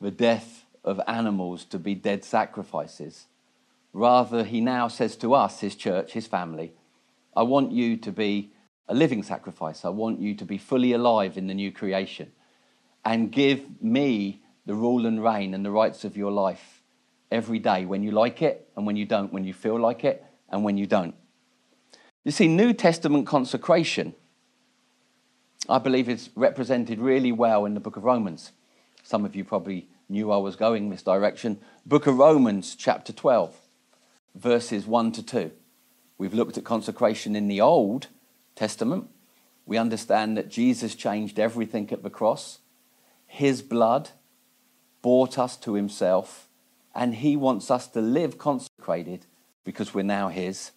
the 0.00 0.10
death 0.10 0.66
of 0.82 1.00
animals 1.06 1.64
to 1.66 1.78
be 1.78 1.94
dead 1.94 2.24
sacrifices. 2.24 3.26
Rather, 3.92 4.42
he 4.42 4.60
now 4.60 4.88
says 4.88 5.14
to 5.18 5.34
us, 5.34 5.60
his 5.60 5.76
church, 5.76 6.14
his 6.14 6.26
family, 6.26 6.72
I 7.36 7.44
want 7.44 7.70
you 7.70 7.96
to 7.98 8.10
be 8.10 8.50
a 8.88 8.94
living 8.94 9.22
sacrifice. 9.22 9.84
I 9.84 9.90
want 9.90 10.18
you 10.18 10.34
to 10.34 10.44
be 10.44 10.58
fully 10.58 10.92
alive 10.92 11.38
in 11.38 11.46
the 11.46 11.54
new 11.54 11.70
creation 11.70 12.32
and 13.04 13.30
give 13.30 13.80
me 13.80 14.40
the 14.66 14.74
rule 14.74 15.06
and 15.06 15.22
reign 15.22 15.54
and 15.54 15.64
the 15.64 15.70
rights 15.70 16.04
of 16.04 16.16
your 16.16 16.32
life 16.32 16.82
every 17.30 17.58
day 17.58 17.84
when 17.84 18.02
you 18.02 18.10
like 18.10 18.42
it 18.42 18.68
and 18.76 18.86
when 18.86 18.96
you 18.96 19.04
don't, 19.04 19.32
when 19.32 19.44
you 19.44 19.52
feel 19.52 19.78
like 19.78 20.04
it 20.04 20.24
and 20.48 20.64
when 20.64 20.78
you 20.78 20.86
don't. 20.86 21.14
You 22.24 22.30
see, 22.30 22.48
New 22.48 22.72
Testament 22.72 23.26
consecration, 23.26 24.14
I 25.68 25.78
believe, 25.78 26.08
is 26.08 26.30
represented 26.34 26.98
really 26.98 27.32
well 27.32 27.66
in 27.66 27.74
the 27.74 27.80
book 27.80 27.96
of 27.96 28.04
Romans. 28.04 28.52
Some 29.02 29.24
of 29.24 29.36
you 29.36 29.44
probably 29.44 29.88
knew 30.08 30.30
I 30.30 30.38
was 30.38 30.56
going 30.56 30.88
this 30.88 31.02
direction. 31.02 31.58
Book 31.84 32.06
of 32.06 32.16
Romans, 32.16 32.74
chapter 32.74 33.12
12, 33.12 33.54
verses 34.34 34.86
1 34.86 35.12
to 35.12 35.22
2. 35.22 35.50
We've 36.16 36.34
looked 36.34 36.56
at 36.56 36.64
consecration 36.64 37.36
in 37.36 37.48
the 37.48 37.60
Old 37.60 38.06
Testament. 38.54 39.08
We 39.66 39.76
understand 39.76 40.36
that 40.36 40.48
Jesus 40.48 40.94
changed 40.94 41.38
everything 41.38 41.90
at 41.92 42.02
the 42.02 42.10
cross. 42.10 42.60
His 43.26 43.60
blood 43.60 44.10
brought 45.04 45.38
us 45.38 45.58
to 45.58 45.74
himself, 45.74 46.48
and 46.94 47.16
he 47.16 47.36
wants 47.36 47.70
us 47.70 47.86
to 47.86 48.00
live 48.00 48.38
consecrated 48.38 49.26
because 49.62 49.92
we're 49.92 50.02
now 50.02 50.28
his. 50.28 50.70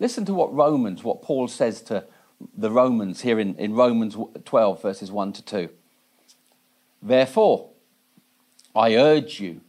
Listen 0.00 0.24
to 0.24 0.34
what 0.34 0.52
Romans, 0.52 1.04
what 1.04 1.22
Paul 1.22 1.46
says 1.46 1.80
to 1.82 2.04
the 2.52 2.72
Romans 2.72 3.20
here 3.20 3.38
in, 3.38 3.54
in 3.54 3.74
Romans 3.74 4.16
12, 4.44 4.82
verses 4.82 5.12
1 5.12 5.34
to 5.34 5.42
2. 5.44 5.68
Therefore, 7.00 7.70
I 8.74 8.96
urge 8.96 9.38
you, 9.38 9.60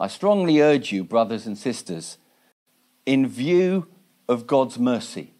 I 0.00 0.08
strongly 0.08 0.60
urge 0.60 0.90
you, 0.90 1.04
brothers 1.04 1.46
and 1.46 1.56
sisters, 1.56 2.18
in 3.06 3.28
view 3.28 3.86
of 4.28 4.48
God's 4.48 4.76
mercy, 4.76 5.34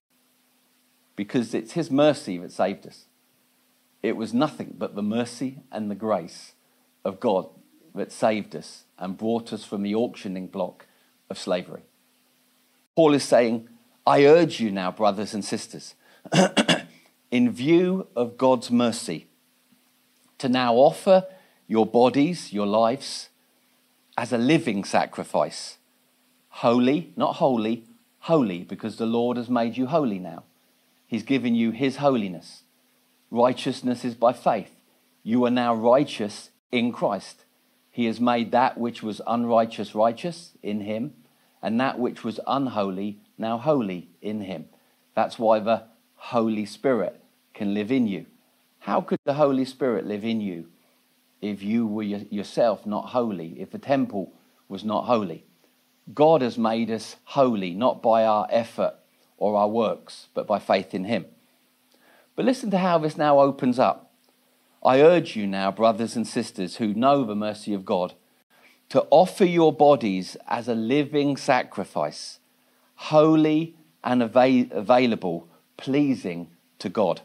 because 1.16 1.54
it's 1.54 1.72
His 1.72 1.90
mercy 1.90 2.38
that 2.38 2.52
saved 2.52 2.86
us. 2.86 3.06
It 4.00 4.16
was 4.16 4.32
nothing 4.32 4.76
but 4.78 4.94
the 4.94 5.02
mercy 5.02 5.58
and 5.72 5.90
the 5.90 5.96
grace 5.96 6.52
of 7.04 7.18
God 7.18 7.48
that 7.96 8.12
saved 8.12 8.54
us 8.54 8.84
and 8.98 9.18
brought 9.18 9.52
us 9.52 9.64
from 9.64 9.82
the 9.82 9.94
auctioning 9.94 10.46
block 10.46 10.86
of 11.28 11.38
slavery. 11.38 11.82
Paul 12.94 13.14
is 13.14 13.24
saying, 13.24 13.68
I 14.06 14.24
urge 14.24 14.60
you 14.60 14.70
now, 14.70 14.90
brothers 14.92 15.34
and 15.34 15.44
sisters, 15.44 15.94
in 17.30 17.50
view 17.50 18.06
of 18.14 18.38
God's 18.38 18.70
mercy, 18.70 19.26
to 20.38 20.48
now 20.48 20.74
offer 20.74 21.26
your 21.66 21.86
bodies, 21.86 22.52
your 22.52 22.66
lives, 22.66 23.28
as 24.16 24.32
a 24.32 24.38
living 24.38 24.84
sacrifice. 24.84 25.78
Holy, 26.48 27.12
not 27.16 27.36
holy, 27.36 27.84
holy, 28.20 28.62
because 28.62 28.96
the 28.96 29.06
Lord 29.06 29.36
has 29.36 29.50
made 29.50 29.76
you 29.76 29.86
holy 29.86 30.18
now. 30.18 30.44
He's 31.06 31.22
given 31.22 31.54
you 31.54 31.70
His 31.70 31.96
holiness. 31.96 32.62
Righteousness 33.30 34.04
is 34.04 34.14
by 34.14 34.32
faith. 34.32 34.70
You 35.22 35.44
are 35.44 35.50
now 35.50 35.74
righteous 35.74 36.50
in 36.70 36.92
Christ. 36.92 37.44
He 37.96 38.04
has 38.04 38.20
made 38.20 38.52
that 38.52 38.76
which 38.76 39.02
was 39.02 39.22
unrighteous 39.26 39.94
righteous 39.94 40.52
in 40.62 40.82
Him, 40.82 41.14
and 41.62 41.80
that 41.80 41.98
which 41.98 42.22
was 42.22 42.38
unholy 42.46 43.20
now 43.38 43.56
holy 43.56 44.10
in 44.20 44.42
Him. 44.42 44.66
That's 45.14 45.38
why 45.38 45.60
the 45.60 45.84
Holy 46.16 46.66
Spirit 46.66 47.24
can 47.54 47.72
live 47.72 47.90
in 47.90 48.06
you. 48.06 48.26
How 48.80 49.00
could 49.00 49.20
the 49.24 49.32
Holy 49.32 49.64
Spirit 49.64 50.04
live 50.04 50.26
in 50.26 50.42
you 50.42 50.66
if 51.40 51.62
you 51.62 51.86
were 51.86 52.02
yourself 52.02 52.84
not 52.84 53.06
holy, 53.06 53.58
if 53.62 53.70
the 53.70 53.78
temple 53.78 54.30
was 54.68 54.84
not 54.84 55.06
holy? 55.06 55.46
God 56.12 56.42
has 56.42 56.58
made 56.58 56.90
us 56.90 57.16
holy, 57.24 57.72
not 57.72 58.02
by 58.02 58.26
our 58.26 58.46
effort 58.50 58.96
or 59.38 59.56
our 59.56 59.68
works, 59.68 60.26
but 60.34 60.46
by 60.46 60.58
faith 60.58 60.92
in 60.92 61.04
Him. 61.04 61.24
But 62.34 62.44
listen 62.44 62.70
to 62.72 62.78
how 62.78 62.98
this 62.98 63.16
now 63.16 63.40
opens 63.40 63.78
up. 63.78 64.05
I 64.86 65.00
urge 65.00 65.34
you 65.34 65.48
now, 65.48 65.72
brothers 65.72 66.14
and 66.14 66.24
sisters 66.24 66.76
who 66.76 66.94
know 66.94 67.24
the 67.24 67.34
mercy 67.34 67.74
of 67.74 67.84
God, 67.84 68.14
to 68.90 69.04
offer 69.10 69.44
your 69.44 69.72
bodies 69.72 70.36
as 70.46 70.68
a 70.68 70.76
living 70.76 71.36
sacrifice, 71.36 72.38
holy 72.94 73.74
and 74.04 74.22
avail- 74.22 74.68
available, 74.70 75.48
pleasing 75.76 76.50
to 76.78 76.88
God. 76.88 77.22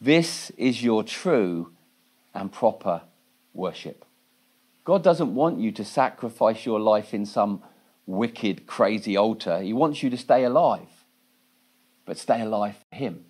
This 0.00 0.50
is 0.50 0.84
your 0.84 1.02
true 1.02 1.72
and 2.32 2.52
proper 2.52 3.02
worship. 3.52 4.04
God 4.84 5.02
doesn't 5.02 5.34
want 5.34 5.58
you 5.58 5.72
to 5.72 5.84
sacrifice 5.84 6.64
your 6.64 6.78
life 6.78 7.12
in 7.12 7.26
some 7.26 7.60
wicked, 8.06 8.68
crazy 8.68 9.16
altar. 9.16 9.60
He 9.60 9.72
wants 9.72 10.04
you 10.04 10.10
to 10.10 10.16
stay 10.16 10.44
alive, 10.44 11.04
but 12.06 12.18
stay 12.18 12.40
alive 12.40 12.76
for 12.88 12.96
Him. 12.96 13.24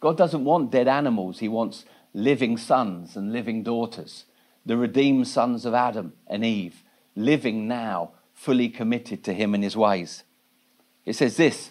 God 0.00 0.16
doesn't 0.16 0.44
want 0.44 0.72
dead 0.72 0.88
animals, 0.88 1.38
He 1.38 1.46
wants 1.46 1.84
living 2.12 2.56
sons 2.56 3.16
and 3.16 3.32
living 3.32 3.62
daughters, 3.62 4.24
the 4.66 4.76
redeemed 4.76 5.28
sons 5.28 5.64
of 5.64 5.74
Adam 5.74 6.12
and 6.26 6.44
Eve, 6.44 6.82
living 7.16 7.66
now, 7.68 8.12
fully 8.34 8.68
committed 8.68 9.22
to 9.24 9.32
Him 9.32 9.54
and 9.54 9.62
His 9.62 9.76
ways. 9.76 10.24
It 11.04 11.14
says 11.14 11.36
this 11.36 11.70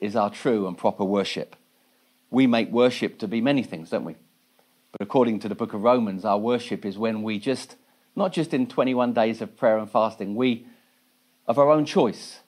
is 0.00 0.16
our 0.16 0.30
true 0.30 0.66
and 0.66 0.76
proper 0.76 1.04
worship 1.04 1.56
we 2.30 2.46
make 2.46 2.70
worship 2.70 3.18
to 3.18 3.28
be 3.28 3.40
many 3.40 3.62
things, 3.62 3.90
don't 3.90 4.04
we? 4.04 4.16
But 4.92 5.00
according 5.00 5.40
to 5.40 5.48
the 5.48 5.54
book 5.54 5.74
of 5.74 5.82
Romans, 5.82 6.24
our 6.24 6.38
worship 6.38 6.84
is 6.84 6.98
when 6.98 7.22
we 7.22 7.38
just, 7.38 7.76
not 8.14 8.32
just 8.32 8.52
in 8.52 8.66
21 8.66 9.12
days 9.12 9.40
of 9.40 9.56
prayer 9.56 9.78
and 9.78 9.90
fasting, 9.90 10.34
we, 10.34 10.66
of 11.46 11.58
our 11.58 11.70
own 11.70 11.84
choice, 11.84 12.40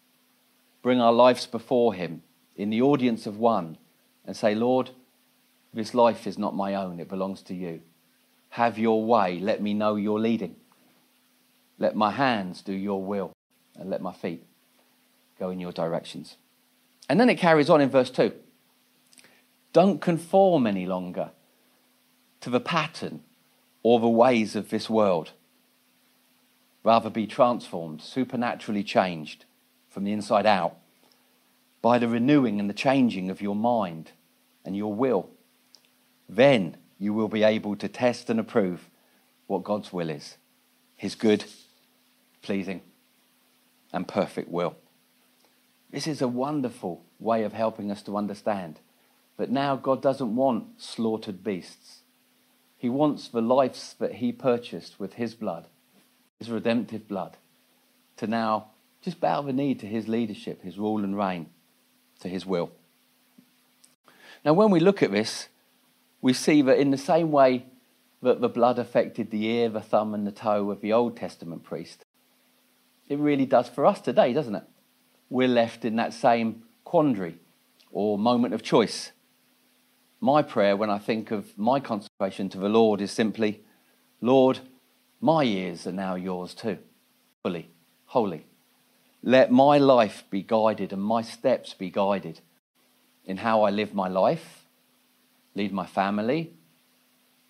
bring 0.82 1.00
our 1.00 1.12
lives 1.12 1.46
before 1.46 1.94
Him 1.94 2.22
in 2.56 2.70
the 2.70 2.82
audience 2.82 3.26
of 3.26 3.38
one 3.38 3.78
and 4.26 4.36
say, 4.36 4.54
Lord, 4.54 4.90
this 5.72 5.94
life 5.94 6.26
is 6.26 6.38
not 6.38 6.54
my 6.54 6.74
own, 6.74 7.00
it 7.00 7.08
belongs 7.08 7.42
to 7.42 7.54
you. 7.54 7.80
Have 8.50 8.78
your 8.78 9.04
way. 9.04 9.38
Let 9.38 9.62
me 9.62 9.74
know 9.74 9.94
you're 9.94 10.18
leading. 10.18 10.56
Let 11.78 11.94
my 11.94 12.10
hands 12.10 12.62
do 12.62 12.72
your 12.72 13.02
will, 13.02 13.32
and 13.78 13.88
let 13.88 14.02
my 14.02 14.12
feet 14.12 14.44
go 15.38 15.50
in 15.50 15.60
your 15.60 15.72
directions. 15.72 16.36
And 17.08 17.18
then 17.18 17.30
it 17.30 17.38
carries 17.38 17.70
on 17.70 17.80
in 17.80 17.88
verse 17.88 18.10
2. 18.10 18.32
Don't 19.72 20.00
conform 20.00 20.66
any 20.66 20.84
longer 20.84 21.30
to 22.40 22.50
the 22.50 22.60
pattern 22.60 23.22
or 23.82 24.00
the 24.00 24.08
ways 24.08 24.56
of 24.56 24.70
this 24.70 24.90
world. 24.90 25.32
Rather 26.82 27.10
be 27.10 27.26
transformed, 27.26 28.02
supernaturally 28.02 28.82
changed 28.82 29.44
from 29.88 30.04
the 30.04 30.12
inside 30.12 30.46
out 30.46 30.76
by 31.82 31.98
the 31.98 32.08
renewing 32.08 32.60
and 32.60 32.68
the 32.68 32.74
changing 32.74 33.30
of 33.30 33.40
your 33.40 33.54
mind 33.54 34.12
and 34.64 34.76
your 34.76 34.92
will. 34.92 35.30
Then 36.30 36.76
you 36.98 37.12
will 37.12 37.28
be 37.28 37.42
able 37.42 37.76
to 37.76 37.88
test 37.88 38.30
and 38.30 38.38
approve 38.38 38.88
what 39.46 39.64
God's 39.64 39.92
will 39.92 40.08
is 40.08 40.36
his 41.00 41.14
good, 41.14 41.46
pleasing, 42.42 42.82
and 43.90 44.06
perfect 44.06 44.50
will. 44.50 44.76
This 45.90 46.06
is 46.06 46.20
a 46.20 46.28
wonderful 46.28 47.02
way 47.18 47.42
of 47.42 47.54
helping 47.54 47.90
us 47.90 48.02
to 48.02 48.18
understand 48.18 48.80
that 49.38 49.50
now 49.50 49.76
God 49.76 50.02
doesn't 50.02 50.36
want 50.36 50.78
slaughtered 50.78 51.42
beasts. 51.42 52.00
He 52.76 52.90
wants 52.90 53.28
the 53.28 53.40
lives 53.40 53.94
that 53.98 54.16
He 54.16 54.30
purchased 54.30 55.00
with 55.00 55.14
His 55.14 55.34
blood, 55.34 55.68
His 56.38 56.50
redemptive 56.50 57.08
blood, 57.08 57.38
to 58.18 58.26
now 58.26 58.66
just 59.00 59.20
bow 59.20 59.40
the 59.40 59.54
knee 59.54 59.74
to 59.76 59.86
His 59.86 60.06
leadership, 60.06 60.60
His 60.62 60.76
rule 60.76 61.02
and 61.02 61.16
reign, 61.16 61.46
to 62.20 62.28
His 62.28 62.44
will. 62.44 62.72
Now, 64.44 64.52
when 64.52 64.70
we 64.70 64.80
look 64.80 65.02
at 65.02 65.12
this, 65.12 65.48
we 66.20 66.32
see 66.32 66.62
that 66.62 66.78
in 66.78 66.90
the 66.90 66.98
same 66.98 67.30
way 67.30 67.66
that 68.22 68.40
the 68.40 68.48
blood 68.48 68.78
affected 68.78 69.30
the 69.30 69.46
ear, 69.46 69.68
the 69.68 69.80
thumb, 69.80 70.14
and 70.14 70.26
the 70.26 70.32
toe 70.32 70.70
of 70.70 70.80
the 70.80 70.92
Old 70.92 71.16
Testament 71.16 71.64
priest, 71.64 72.04
it 73.08 73.18
really 73.18 73.46
does 73.46 73.68
for 73.68 73.86
us 73.86 74.00
today, 74.00 74.32
doesn't 74.32 74.54
it? 74.54 74.64
We're 75.28 75.48
left 75.48 75.84
in 75.84 75.96
that 75.96 76.12
same 76.12 76.62
quandary 76.84 77.38
or 77.90 78.18
moment 78.18 78.54
of 78.54 78.62
choice 78.62 79.12
my 80.20 80.42
prayer 80.42 80.76
when 80.76 80.90
I 80.90 80.98
think 80.98 81.30
of 81.30 81.56
my 81.58 81.80
consecration 81.80 82.48
to 82.50 82.58
the 82.58 82.68
Lord 82.68 83.00
is 83.00 83.10
simply, 83.10 83.62
Lord, 84.20 84.60
my 85.20 85.44
ears 85.44 85.86
are 85.86 85.92
now 85.92 86.14
yours 86.14 86.54
too, 86.54 86.78
fully, 87.42 87.70
wholly. 88.06 88.46
Let 89.22 89.50
my 89.50 89.78
life 89.78 90.24
be 90.30 90.42
guided 90.42 90.92
and 90.92 91.02
my 91.02 91.22
steps 91.22 91.74
be 91.74 91.90
guided 91.90 92.40
in 93.24 93.38
how 93.38 93.62
I 93.62 93.70
live 93.70 93.94
my 93.94 94.08
life, 94.08 94.59
lead 95.60 95.72
my 95.74 95.84
family, 95.84 96.54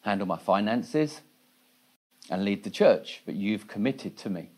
handle 0.00 0.26
my 0.26 0.36
finances, 0.36 1.20
and 2.28 2.44
lead 2.44 2.64
the 2.64 2.70
church 2.70 3.22
that 3.24 3.36
you've 3.36 3.68
committed 3.68 4.16
to 4.16 4.28
me. 4.28 4.50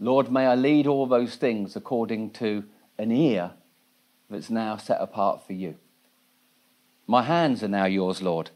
Lord, 0.00 0.32
may 0.32 0.46
I 0.46 0.54
lead 0.54 0.86
all 0.86 1.06
those 1.06 1.36
things 1.36 1.76
according 1.76 2.30
to 2.42 2.64
an 2.96 3.12
ear 3.12 3.50
that's 4.30 4.48
now 4.48 4.78
set 4.78 4.98
apart 4.98 5.46
for 5.46 5.52
you. 5.52 5.76
My 7.06 7.22
hands 7.22 7.62
are 7.62 7.68
now 7.68 7.84
yours, 7.84 8.22
Lord. 8.22 8.50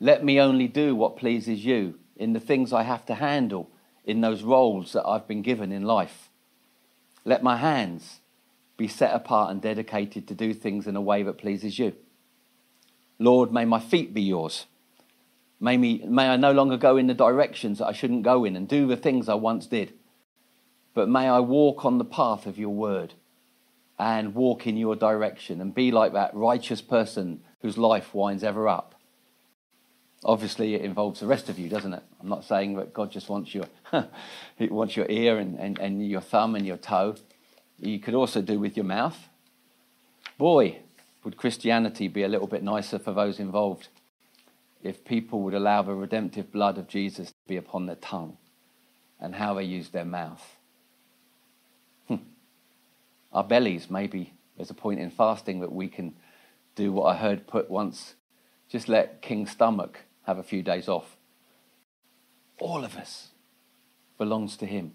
Let 0.00 0.24
me 0.24 0.40
only 0.40 0.66
do 0.66 0.96
what 0.96 1.16
pleases 1.16 1.64
you 1.64 2.00
in 2.16 2.32
the 2.32 2.40
things 2.40 2.72
I 2.72 2.82
have 2.82 3.06
to 3.06 3.14
handle 3.14 3.70
in 4.04 4.20
those 4.20 4.42
roles 4.42 4.94
that 4.94 5.06
I've 5.06 5.28
been 5.28 5.42
given 5.42 5.70
in 5.70 5.84
life. 5.84 6.28
Let 7.24 7.44
my 7.44 7.56
hands 7.56 8.20
be 8.76 8.88
set 8.88 9.14
apart 9.14 9.52
and 9.52 9.62
dedicated 9.62 10.26
to 10.26 10.34
do 10.34 10.52
things 10.52 10.88
in 10.88 10.96
a 10.96 11.00
way 11.00 11.22
that 11.22 11.38
pleases 11.38 11.78
you. 11.78 11.94
Lord, 13.18 13.52
may 13.52 13.64
my 13.64 13.80
feet 13.80 14.12
be 14.12 14.22
yours. 14.22 14.66
May, 15.58 15.76
me, 15.76 16.04
may 16.06 16.28
I 16.28 16.36
no 16.36 16.52
longer 16.52 16.76
go 16.76 16.96
in 16.96 17.06
the 17.06 17.14
directions 17.14 17.78
that 17.78 17.86
I 17.86 17.92
shouldn't 17.92 18.22
go 18.22 18.44
in 18.44 18.56
and 18.56 18.68
do 18.68 18.86
the 18.86 18.96
things 18.96 19.28
I 19.28 19.34
once 19.34 19.66
did. 19.66 19.94
But 20.92 21.08
may 21.08 21.28
I 21.28 21.40
walk 21.40 21.84
on 21.84 21.98
the 21.98 22.04
path 22.04 22.46
of 22.46 22.58
your 22.58 22.74
word 22.74 23.14
and 23.98 24.34
walk 24.34 24.66
in 24.66 24.76
your 24.76 24.96
direction 24.96 25.60
and 25.60 25.74
be 25.74 25.90
like 25.90 26.12
that 26.12 26.34
righteous 26.34 26.82
person 26.82 27.40
whose 27.62 27.78
life 27.78 28.14
winds 28.14 28.44
ever 28.44 28.68
up. 28.68 28.94
Obviously, 30.24 30.74
it 30.74 30.82
involves 30.82 31.20
the 31.20 31.26
rest 31.26 31.48
of 31.48 31.58
you, 31.58 31.68
doesn't 31.68 31.94
it? 31.94 32.02
I'm 32.20 32.28
not 32.28 32.44
saying 32.44 32.76
that 32.76 32.92
God 32.92 33.10
just 33.10 33.28
wants 33.28 33.54
your, 33.54 33.66
he 34.56 34.66
wants 34.68 34.96
your 34.96 35.06
ear 35.08 35.38
and, 35.38 35.58
and, 35.58 35.78
and 35.78 36.06
your 36.06 36.20
thumb 36.20 36.54
and 36.54 36.66
your 36.66 36.76
toe. 36.76 37.16
You 37.78 37.98
could 37.98 38.14
also 38.14 38.42
do 38.42 38.58
with 38.58 38.76
your 38.76 38.84
mouth. 38.84 39.16
Boy, 40.38 40.80
would 41.26 41.36
Christianity 41.36 42.06
be 42.06 42.22
a 42.22 42.28
little 42.28 42.46
bit 42.46 42.62
nicer 42.62 43.00
for 43.00 43.12
those 43.12 43.40
involved 43.40 43.88
if 44.84 45.04
people 45.04 45.42
would 45.42 45.54
allow 45.54 45.82
the 45.82 45.92
redemptive 45.92 46.52
blood 46.52 46.78
of 46.78 46.86
Jesus 46.86 47.30
to 47.30 47.34
be 47.48 47.56
upon 47.56 47.86
their 47.86 47.96
tongue 47.96 48.36
and 49.18 49.34
how 49.34 49.52
they 49.52 49.64
use 49.64 49.88
their 49.88 50.04
mouth. 50.04 50.56
Hmm. 52.06 52.18
Our 53.32 53.42
bellies, 53.42 53.90
maybe 53.90 54.34
there's 54.56 54.70
a 54.70 54.74
point 54.74 55.00
in 55.00 55.10
fasting 55.10 55.58
that 55.62 55.72
we 55.72 55.88
can 55.88 56.14
do 56.76 56.92
what 56.92 57.06
I 57.06 57.16
heard 57.16 57.48
put 57.48 57.68
once 57.68 58.14
just 58.68 58.88
let 58.88 59.20
King 59.20 59.48
Stomach 59.48 59.98
have 60.26 60.38
a 60.38 60.44
few 60.44 60.62
days 60.62 60.86
off. 60.86 61.16
All 62.60 62.84
of 62.84 62.96
us 62.96 63.30
belongs 64.16 64.56
to 64.58 64.66
him. 64.66 64.92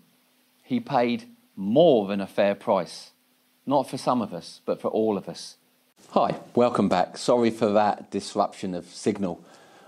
He 0.63 0.79
paid 0.79 1.25
more 1.57 2.07
than 2.07 2.21
a 2.21 2.25
fair 2.25 2.55
price. 2.55 3.11
Not 3.65 3.89
for 3.89 3.97
some 3.97 4.21
of 4.21 4.33
us, 4.33 4.61
but 4.65 4.79
for 4.79 4.87
all 4.87 5.17
of 5.17 5.27
us. 5.27 5.57
Hi, 6.13 6.41
welcome 6.55 6.89
back. 6.89 7.17
Sorry 7.17 7.49
for 7.51 7.67
that 7.67 8.11
disruption 8.11 8.75
of 8.75 8.85
signal. 8.87 9.41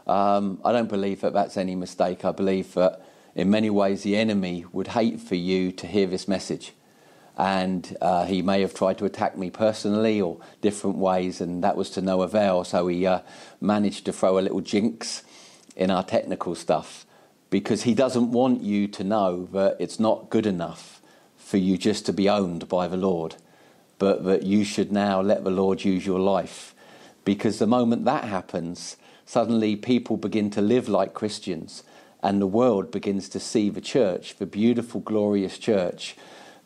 Um, 0.08 0.62
I 0.64 0.72
don't 0.72 0.88
believe 0.88 1.20
that 1.20 1.34
that's 1.34 1.58
any 1.58 1.76
mistake. 1.76 2.24
I 2.24 2.32
believe 2.32 2.76
that 2.76 3.02
in 3.36 3.50
many 3.50 3.70
ways 3.70 4.04
the 4.04 4.16
enemy 4.16 4.64
would 4.72 4.88
hate 4.88 5.20
for 5.20 5.36
you 5.36 5.74
to 5.74 5.86
hear 5.86 6.08
this 6.08 6.26
message. 6.26 6.72
And 7.38 7.98
uh, 8.00 8.24
he 8.24 8.42
may 8.42 8.62
have 8.62 8.74
tried 8.74 9.00
to 9.00 9.06
attack 9.06 9.38
me 9.38 9.50
personally 9.50 10.22
or 10.22 10.40
different 10.62 10.96
ways, 10.96 11.42
and 11.42 11.62
that 11.62 11.76
was 11.76 11.90
to 11.90 12.02
no 12.02 12.22
avail. 12.22 12.64
So 12.64 12.88
he 12.88 13.06
uh, 13.06 13.20
managed 13.60 14.06
to 14.06 14.14
throw 14.14 14.40
a 14.40 14.46
little 14.48 14.62
jinx 14.62 15.24
in 15.76 15.92
our 15.92 16.04
technical 16.04 16.56
stuff 16.56 17.06
because 17.50 17.84
he 17.84 17.94
doesn't 17.94 18.32
want 18.32 18.62
you 18.62 18.88
to 18.88 19.04
know 19.04 19.50
that 19.52 19.76
it's 19.78 20.00
not 20.00 20.30
good 20.30 20.46
enough 20.46 21.02
for 21.36 21.58
you 21.58 21.78
just 21.78 22.06
to 22.06 22.14
be 22.14 22.30
owned 22.30 22.70
by 22.70 22.88
the 22.88 22.96
Lord, 22.96 23.36
but 24.04 24.26
that 24.26 24.44
you 24.44 24.66
should 24.66 24.92
now 24.92 25.22
let 25.22 25.46
the 25.46 25.50
Lord 25.50 25.86
use 25.86 26.06
your 26.06 26.20
life. 26.20 26.76
Because 27.24 27.58
the 27.58 27.66
moment 27.66 28.04
that 28.04 28.26
happens, 28.26 28.98
suddenly 29.26 29.78
people 29.78 30.18
begin 30.18 30.50
to 30.50 30.62
live 30.62 30.90
like 30.90 31.14
Christians 31.14 31.84
and 32.22 32.42
the 32.42 32.46
world 32.48 32.92
begins 32.92 33.30
to 33.30 33.40
see 33.40 33.70
the 33.70 33.80
church, 33.80 34.36
the 34.36 34.46
beautiful, 34.46 35.00
glorious 35.00 35.58
church, 35.58 36.18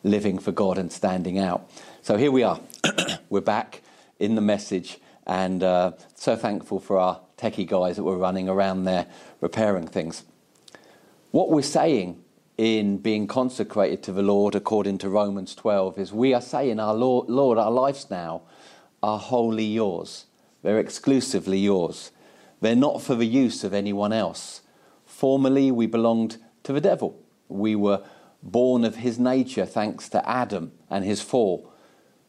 living 0.02 0.40
for 0.40 0.50
God 0.50 0.78
and 0.78 0.90
standing 0.90 1.38
out. 1.38 1.70
So 2.02 2.16
here 2.16 2.32
we 2.32 2.42
are. 2.42 2.58
we're 3.30 3.40
back 3.40 3.82
in 4.18 4.34
the 4.34 4.40
message 4.40 4.98
and 5.24 5.62
uh, 5.62 5.92
so 6.16 6.34
thankful 6.34 6.80
for 6.80 6.98
our 6.98 7.20
techie 7.36 7.68
guys 7.68 7.94
that 7.94 8.02
were 8.02 8.18
running 8.18 8.48
around 8.48 8.82
there 8.82 9.06
repairing 9.40 9.86
things. 9.86 10.24
What 11.30 11.50
we're 11.52 11.62
saying 11.62 12.20
in 12.58 12.98
being 12.98 13.28
consecrated 13.28 14.02
to 14.02 14.12
the 14.12 14.22
Lord 14.22 14.56
according 14.56 14.98
to 14.98 15.08
Romans 15.08 15.54
12 15.54 15.96
is 15.96 16.12
we 16.12 16.34
are 16.34 16.40
saying, 16.40 16.80
our 16.80 16.92
Lord, 16.92 17.28
Lord, 17.30 17.56
our 17.56 17.70
lives 17.70 18.10
now 18.10 18.42
are 19.00 19.18
wholly 19.18 19.64
yours. 19.64 20.26
They're 20.62 20.80
exclusively 20.80 21.58
yours. 21.58 22.10
They're 22.60 22.74
not 22.74 23.00
for 23.00 23.14
the 23.14 23.26
use 23.26 23.62
of 23.62 23.72
anyone 23.72 24.12
else. 24.12 24.62
Formerly, 25.06 25.70
we 25.70 25.86
belonged 25.86 26.38
to 26.64 26.72
the 26.72 26.80
devil. 26.80 27.22
We 27.46 27.76
were 27.76 28.02
born 28.42 28.84
of 28.84 28.96
his 28.96 29.20
nature 29.20 29.64
thanks 29.64 30.08
to 30.08 30.28
Adam 30.28 30.72
and 30.90 31.04
his 31.04 31.20
fall. 31.20 31.72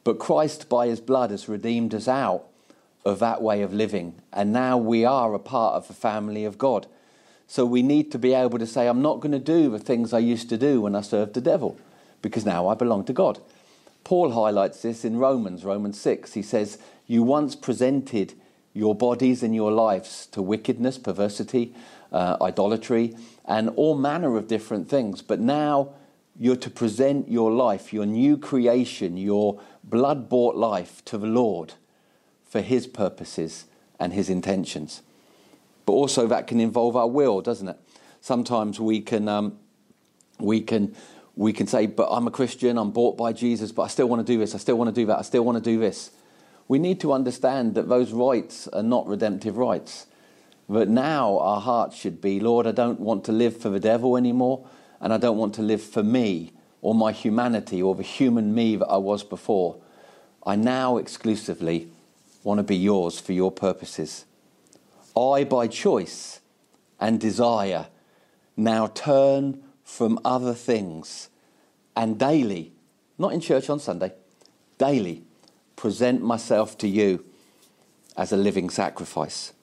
But 0.03 0.19
Christ, 0.19 0.69
by 0.69 0.87
his 0.87 1.01
blood, 1.01 1.31
has 1.31 1.49
redeemed 1.49 1.95
us 1.95 2.07
out 2.07 2.45
of 3.03 3.17
that 3.19 3.41
way 3.41 3.63
of 3.63 3.73
living. 3.73 4.21
And 4.31 4.53
now 4.53 4.77
we 4.77 5.05
are 5.05 5.33
a 5.33 5.39
part 5.39 5.73
of 5.73 5.87
the 5.87 5.93
family 5.93 6.45
of 6.45 6.59
God. 6.59 6.85
So 7.49 7.65
we 7.65 7.81
need 7.81 8.12
to 8.12 8.19
be 8.19 8.35
able 8.35 8.59
to 8.59 8.67
say, 8.67 8.85
I'm 8.85 9.01
not 9.01 9.21
going 9.21 9.31
to 9.31 9.39
do 9.39 9.71
the 9.71 9.79
things 9.79 10.13
I 10.13 10.19
used 10.19 10.49
to 10.49 10.57
do 10.57 10.81
when 10.81 10.95
I 10.95 11.01
served 11.01 11.33
the 11.33 11.41
devil, 11.41 11.79
because 12.21 12.45
now 12.45 12.67
I 12.67 12.75
belong 12.75 13.05
to 13.05 13.13
God. 13.13 13.39
Paul 14.03 14.33
highlights 14.33 14.83
this 14.83 15.03
in 15.03 15.17
Romans, 15.17 15.65
Romans 15.65 15.99
6. 15.99 16.33
He 16.33 16.43
says, 16.43 16.77
You 17.07 17.23
once 17.23 17.55
presented 17.55 18.35
your 18.75 18.93
bodies 18.93 19.41
and 19.41 19.55
your 19.55 19.71
lives 19.71 20.27
to 20.27 20.43
wickedness, 20.43 20.99
perversity, 20.99 21.73
uh, 22.12 22.38
idolatry, 22.39 23.17
and 23.45 23.69
all 23.69 23.97
manner 23.97 24.38
of 24.38 24.47
different 24.47 24.88
things. 24.88 25.23
But 25.23 25.39
now 25.39 25.93
you're 26.39 26.55
to 26.55 26.69
present 26.69 27.29
your 27.29 27.51
life, 27.51 27.91
your 27.91 28.05
new 28.05 28.38
creation, 28.38 29.17
your 29.17 29.59
blood 29.83 30.29
bought 30.29 30.55
life 30.55 31.03
to 31.05 31.17
the 31.17 31.25
Lord 31.25 31.73
for 32.47 32.62
His 32.62 32.85
purposes 32.85 33.65
and 33.99 34.13
His 34.13 34.29
intentions. 34.29 35.01
But 35.89 35.93
also, 35.93 36.28
that 36.28 36.45
can 36.45 36.60
involve 36.60 36.95
our 36.95 37.08
will, 37.08 37.41
doesn't 37.41 37.67
it? 37.67 37.78
Sometimes 38.21 38.80
we 38.80 39.02
can, 39.02 39.28
um, 39.28 39.58
we 40.38 40.62
can, 40.62 40.95
we 41.36 41.52
can 41.52 41.65
say, 41.65 41.88
But 41.88 42.10
I'm 42.12 42.28
a 42.28 42.32
Christian, 42.32 42.78
I'm 42.78 42.91
bought 42.91 43.17
by 43.17 43.34
Jesus, 43.34 43.71
but 43.71 43.82
I 43.82 43.88
still 43.88 44.08
want 44.08 44.25
to 44.25 44.34
do 44.34 44.38
this, 44.38 44.54
I 44.54 44.60
still 44.60 44.78
want 44.78 44.93
to 44.93 45.02
do 45.02 45.08
that, 45.08 45.19
I 45.19 45.23
still 45.23 45.43
want 45.43 45.58
to 45.58 45.63
do 45.63 45.80
this 45.80 46.12
we 46.69 46.80
need 46.80 47.02
to 47.02 47.12
understand 47.12 47.73
that 47.75 47.89
those 47.89 48.13
rights 48.13 48.67
are 48.69 48.84
not 48.84 49.08
redemptive 49.08 49.58
rights. 49.58 50.06
But 50.69 50.88
now 50.88 51.39
our 51.39 51.60
hearts 51.60 51.97
should 51.97 52.21
be, 52.21 52.39
Lord, 52.39 52.67
I 52.67 52.71
don't 52.71 52.99
want 52.99 53.25
to 53.25 53.32
live 53.32 53.58
for 53.58 53.69
the 53.69 53.80
devil 53.80 54.15
anymore, 54.15 54.67
and 55.02 55.12
I 55.12 55.17
don't 55.17 55.38
want 55.38 55.56
to 55.56 55.63
live 55.63 55.82
for 55.82 56.04
me 56.04 56.54
or 56.82 56.93
my 56.93 57.12
humanity 57.12 57.82
or 57.82 57.95
the 57.95 58.04
human 58.04 58.54
me 58.54 58.75
that 58.75 58.86
I 58.86 58.97
was 58.97 59.23
before. 59.23 59.78
I 60.45 60.56
now 60.56 60.97
exclusively 60.97 61.89
want 62.43 62.60
to 62.60 62.63
be 62.63 62.78
yours 62.78 63.19
for 63.19 63.34
your 63.34 63.52
purposes. 63.52 64.25
I, 65.15 65.43
by 65.43 65.67
choice 65.67 66.39
and 66.99 67.19
desire, 67.19 67.87
now 68.55 68.87
turn 68.87 69.63
from 69.83 70.19
other 70.23 70.53
things 70.53 71.29
and 71.95 72.19
daily, 72.19 72.73
not 73.17 73.33
in 73.33 73.41
church 73.41 73.69
on 73.69 73.79
Sunday, 73.79 74.13
daily 74.77 75.23
present 75.75 76.21
myself 76.21 76.77
to 76.77 76.87
you 76.87 77.25
as 78.15 78.31
a 78.31 78.37
living 78.37 78.69
sacrifice. 78.69 79.53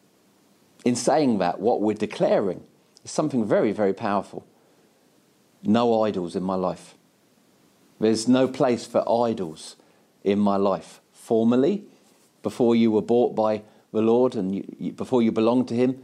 In 0.84 0.96
saying 0.96 1.38
that, 1.38 1.60
what 1.60 1.80
we're 1.80 1.94
declaring 1.94 2.64
is 3.04 3.10
something 3.10 3.46
very, 3.46 3.72
very 3.72 3.92
powerful. 3.92 4.46
No 5.62 6.02
idols 6.02 6.36
in 6.36 6.42
my 6.42 6.54
life. 6.54 6.94
There's 8.00 8.28
no 8.28 8.48
place 8.48 8.86
for 8.86 9.08
idols 9.08 9.76
in 10.22 10.38
my 10.38 10.56
life. 10.56 11.00
Formerly, 11.12 11.84
before 12.42 12.76
you 12.76 12.90
were 12.90 13.02
bought 13.02 13.34
by 13.34 13.62
the 13.96 14.02
Lord 14.02 14.36
and 14.36 14.54
you, 14.54 14.92
before 14.92 15.22
you 15.22 15.32
belonged 15.32 15.68
to 15.68 15.74
Him, 15.74 16.00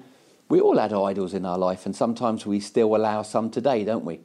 we 0.48 0.60
all 0.60 0.78
had 0.78 0.92
idols 0.92 1.34
in 1.34 1.44
our 1.44 1.58
life, 1.58 1.86
and 1.86 1.94
sometimes 1.94 2.44
we 2.46 2.58
still 2.58 2.96
allow 2.96 3.22
some 3.22 3.50
today, 3.50 3.84
don't 3.84 4.04
we? 4.04 4.20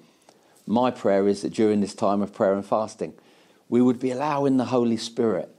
My 0.66 0.90
prayer 0.90 1.28
is 1.28 1.42
that 1.42 1.54
during 1.54 1.82
this 1.82 1.94
time 1.94 2.22
of 2.22 2.34
prayer 2.34 2.54
and 2.54 2.66
fasting, 2.66 3.14
we 3.70 3.82
would 3.82 4.00
be 4.00 4.12
allowing 4.12 4.58
the 4.58 4.66
Holy 4.66 4.98
Spirit 4.98 5.54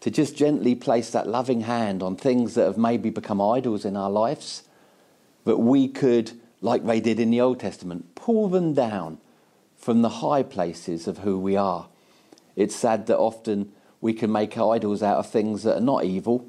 to 0.00 0.10
just 0.10 0.36
gently 0.36 0.74
place 0.74 1.10
that 1.10 1.26
loving 1.26 1.62
hand 1.62 2.02
on 2.02 2.16
things 2.16 2.54
that 2.54 2.66
have 2.66 2.76
maybe 2.76 3.08
become 3.08 3.40
idols 3.40 3.86
in 3.86 3.96
our 3.96 4.10
lives, 4.10 4.64
that 5.44 5.56
we 5.56 5.88
could, 5.88 6.32
like 6.60 6.84
they 6.84 7.00
did 7.00 7.18
in 7.18 7.30
the 7.30 7.40
Old 7.40 7.60
Testament, 7.60 8.14
pull 8.14 8.48
them 8.48 8.74
down 8.74 9.18
from 9.76 10.02
the 10.02 10.20
high 10.20 10.42
places 10.42 11.06
of 11.06 11.18
who 11.18 11.38
we 11.38 11.56
are. 11.56 11.88
It's 12.56 12.76
sad 12.76 13.06
that 13.06 13.18
often 13.18 13.72
we 14.02 14.12
can 14.12 14.30
make 14.30 14.58
idols 14.58 15.02
out 15.02 15.16
of 15.16 15.30
things 15.30 15.62
that 15.62 15.78
are 15.78 15.80
not 15.80 16.04
evil, 16.04 16.46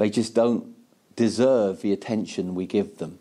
they 0.00 0.08
just 0.08 0.34
don't 0.34 0.74
deserve 1.14 1.82
the 1.82 1.92
attention 1.92 2.54
we 2.54 2.64
give 2.64 2.96
them. 2.96 3.18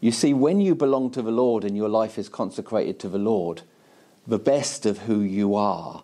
You 0.00 0.10
see, 0.10 0.34
when 0.34 0.60
you 0.60 0.74
belong 0.74 1.12
to 1.12 1.22
the 1.22 1.30
Lord 1.30 1.62
and 1.62 1.76
your 1.76 1.88
life 1.88 2.18
is 2.18 2.28
consecrated 2.28 2.98
to 2.98 3.08
the 3.08 3.20
Lord, 3.20 3.62
the 4.26 4.40
best 4.40 4.84
of 4.84 4.98
who 5.02 5.20
you 5.20 5.54
are, 5.54 6.02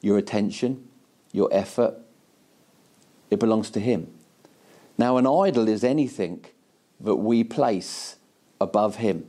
your 0.00 0.16
attention, 0.16 0.86
your 1.32 1.48
effort, 1.50 1.96
it 3.30 3.40
belongs 3.40 3.68
to 3.70 3.80
Him. 3.80 4.12
Now, 4.96 5.16
an 5.16 5.26
idol 5.26 5.66
is 5.66 5.82
anything 5.82 6.44
that 7.00 7.16
we 7.16 7.42
place 7.42 8.14
above 8.60 8.98
Him, 8.98 9.26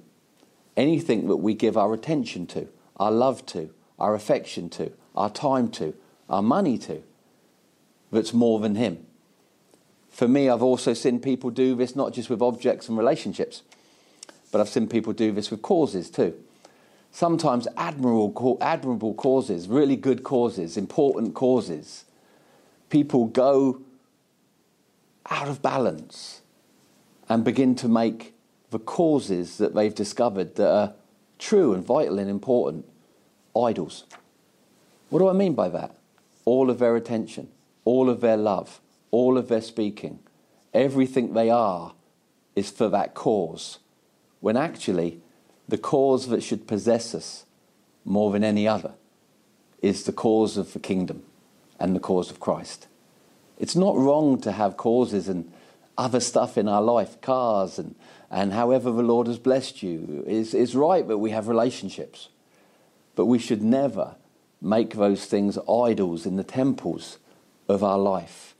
anything 0.77 1.27
that 1.27 1.37
we 1.37 1.55
give 1.55 1.75
our 1.75 1.91
attention 1.91 2.45
to, 2.47 2.67
our 2.97 3.11
love 3.11 3.47
to, 3.47 3.71
our 3.97 4.13
affection 4.13 4.69
to, 4.69 4.91
our 5.15 5.31
time 5.31 5.69
to, 5.69 5.95
our 6.29 6.43
money 6.43 6.77
to, 6.77 7.01
that's 8.11 8.31
more 8.31 8.59
than 8.59 8.75
Him. 8.75 9.07
For 10.13 10.27
me, 10.27 10.47
I've 10.47 10.61
also 10.61 10.93
seen 10.93 11.19
people 11.19 11.49
do 11.49 11.73
this 11.75 11.95
not 11.95 12.13
just 12.13 12.29
with 12.29 12.39
objects 12.39 12.87
and 12.87 12.95
relationships, 12.95 13.63
but 14.51 14.61
I've 14.61 14.69
seen 14.69 14.87
people 14.87 15.11
do 15.11 15.31
this 15.31 15.49
with 15.49 15.63
causes 15.63 16.11
too. 16.11 16.35
Sometimes 17.11 17.67
admirable, 17.75 18.59
admirable 18.61 19.15
causes, 19.15 19.67
really 19.67 19.95
good 19.95 20.23
causes, 20.23 20.77
important 20.77 21.33
causes. 21.33 22.05
People 22.91 23.25
go 23.25 23.81
out 25.31 25.47
of 25.47 25.63
balance 25.63 26.41
and 27.27 27.43
begin 27.43 27.73
to 27.73 27.87
make 27.87 28.35
the 28.69 28.77
causes 28.77 29.57
that 29.57 29.73
they've 29.73 29.95
discovered 29.95 30.55
that 30.55 30.71
are 30.71 30.93
true 31.39 31.73
and 31.73 31.83
vital 31.83 32.19
and 32.19 32.29
important 32.29 32.85
idols. 33.55 34.03
What 35.09 35.19
do 35.19 35.27
I 35.27 35.33
mean 35.33 35.55
by 35.55 35.69
that? 35.69 35.95
All 36.45 36.69
of 36.69 36.77
their 36.77 36.95
attention, 36.95 37.47
all 37.83 38.11
of 38.11 38.21
their 38.21 38.37
love, 38.37 38.79
all 39.13 39.37
of 39.37 39.47
their 39.47 39.61
speaking, 39.61 40.17
everything 40.73 41.33
they 41.33 41.47
are 41.47 41.93
is 42.55 42.71
for 42.71 42.89
that 42.89 43.13
cause, 43.13 43.77
when 44.39 44.57
actually 44.57 45.21
the 45.69 45.77
cause 45.77 46.29
that 46.29 46.41
should 46.41 46.67
possess 46.67 47.13
us 47.13 47.45
more 48.03 48.31
than 48.31 48.43
any 48.43 48.67
other 48.67 48.95
is 49.83 50.03
the 50.05 50.11
cause 50.11 50.57
of 50.57 50.73
the 50.73 50.79
kingdom 50.79 51.21
and 51.79 51.95
the 51.95 51.99
cause 51.99 52.31
of 52.31 52.39
Christ. 52.39 52.87
It's 53.59 53.75
not 53.75 53.95
wrong 53.95 54.41
to 54.41 54.51
have 54.51 54.77
causes 54.77 55.29
and 55.29 55.51
other 55.95 56.19
stuff 56.19 56.57
in 56.57 56.67
our 56.67 56.81
life, 56.81 57.21
cars 57.21 57.77
and, 57.77 57.93
and 58.31 58.51
however 58.51 58.89
the 58.89 59.03
Lord 59.03 59.27
has 59.27 59.37
blessed 59.37 59.83
you. 59.83 60.23
It's, 60.25 60.55
it's 60.55 60.73
right 60.73 61.07
that 61.07 61.19
we 61.19 61.29
have 61.29 61.47
relationships. 61.47 62.29
But 63.13 63.27
we 63.27 63.37
should 63.37 63.61
never 63.61 64.15
make 64.59 64.95
those 64.95 65.25
things 65.25 65.59
idols 65.69 66.25
in 66.25 66.35
the 66.35 66.43
temples 66.43 67.19
of 67.69 67.83
our 67.83 67.99
life. 67.99 68.52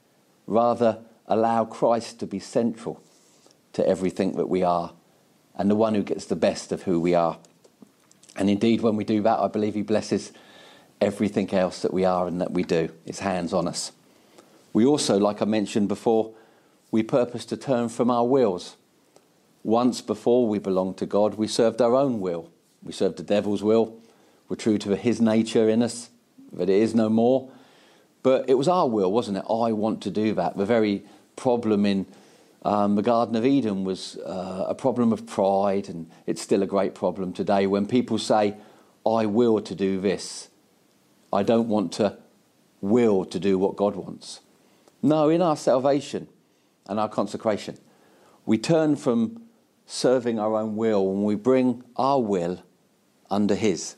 Rather, 0.46 0.98
allow 1.26 1.64
Christ 1.64 2.20
to 2.20 2.26
be 2.26 2.38
central 2.38 3.02
to 3.72 3.86
everything 3.86 4.36
that 4.36 4.48
we 4.48 4.62
are 4.62 4.92
and 5.56 5.70
the 5.70 5.76
one 5.76 5.94
who 5.94 6.02
gets 6.02 6.26
the 6.26 6.36
best 6.36 6.72
of 6.72 6.82
who 6.82 7.00
we 7.00 7.14
are. 7.14 7.38
And 8.36 8.50
indeed, 8.50 8.80
when 8.80 8.96
we 8.96 9.04
do 9.04 9.22
that, 9.22 9.38
I 9.38 9.48
believe 9.48 9.74
He 9.74 9.82
blesses 9.82 10.32
everything 11.00 11.52
else 11.52 11.82
that 11.82 11.92
we 11.92 12.04
are 12.04 12.26
and 12.26 12.40
that 12.40 12.52
we 12.52 12.62
do. 12.64 12.90
It's 13.06 13.20
hands 13.20 13.52
on 13.52 13.68
us. 13.68 13.92
We 14.72 14.84
also, 14.84 15.18
like 15.18 15.40
I 15.40 15.44
mentioned 15.44 15.88
before, 15.88 16.34
we 16.90 17.02
purpose 17.02 17.44
to 17.46 17.56
turn 17.56 17.88
from 17.88 18.10
our 18.10 18.24
wills. 18.26 18.76
Once 19.62 20.00
before 20.00 20.48
we 20.48 20.58
belonged 20.58 20.96
to 20.98 21.06
God, 21.06 21.34
we 21.34 21.46
served 21.46 21.80
our 21.80 21.94
own 21.94 22.20
will. 22.20 22.50
We 22.82 22.92
served 22.92 23.16
the 23.16 23.22
devil's 23.22 23.62
will. 23.62 23.96
We're 24.48 24.56
true 24.56 24.78
to 24.78 24.96
his 24.96 25.20
nature 25.20 25.68
in 25.68 25.82
us, 25.82 26.10
but 26.52 26.68
it 26.68 26.82
is 26.82 26.94
no 26.94 27.08
more. 27.08 27.50
But 28.24 28.48
it 28.48 28.54
was 28.54 28.68
our 28.68 28.88
will, 28.88 29.12
wasn't 29.12 29.36
it? 29.36 29.44
I 29.50 29.72
want 29.72 30.02
to 30.02 30.10
do 30.10 30.32
that. 30.34 30.56
The 30.56 30.64
very 30.64 31.04
problem 31.36 31.84
in 31.84 32.06
um, 32.62 32.96
the 32.96 33.02
Garden 33.02 33.36
of 33.36 33.44
Eden 33.44 33.84
was 33.84 34.16
uh, 34.16 34.64
a 34.66 34.74
problem 34.74 35.12
of 35.12 35.26
pride, 35.26 35.90
and 35.90 36.10
it's 36.26 36.40
still 36.40 36.62
a 36.62 36.66
great 36.66 36.94
problem 36.94 37.34
today 37.34 37.66
when 37.66 37.86
people 37.86 38.16
say, 38.18 38.54
I 39.06 39.26
will 39.26 39.60
to 39.60 39.74
do 39.74 40.00
this. 40.00 40.48
I 41.34 41.42
don't 41.42 41.68
want 41.68 41.92
to 41.92 42.16
will 42.80 43.26
to 43.26 43.38
do 43.38 43.58
what 43.58 43.76
God 43.76 43.94
wants. 43.94 44.40
No, 45.02 45.28
in 45.28 45.42
our 45.42 45.56
salvation 45.56 46.26
and 46.88 46.98
our 46.98 47.10
consecration, 47.10 47.76
we 48.46 48.56
turn 48.56 48.96
from 48.96 49.42
serving 49.84 50.38
our 50.38 50.56
own 50.56 50.76
will 50.76 51.10
and 51.10 51.24
we 51.24 51.34
bring 51.34 51.84
our 51.96 52.22
will 52.22 52.62
under 53.30 53.54
His. 53.54 53.96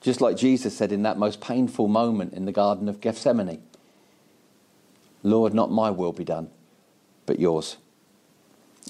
Just 0.00 0.20
like 0.20 0.36
Jesus 0.36 0.76
said 0.76 0.92
in 0.92 1.02
that 1.02 1.18
most 1.18 1.40
painful 1.40 1.88
moment 1.88 2.32
in 2.32 2.44
the 2.44 2.52
Garden 2.52 2.88
of 2.88 3.00
Gethsemane 3.00 3.62
Lord, 5.24 5.52
not 5.52 5.70
my 5.70 5.90
will 5.90 6.12
be 6.12 6.24
done, 6.24 6.48
but 7.26 7.40
yours. 7.40 7.76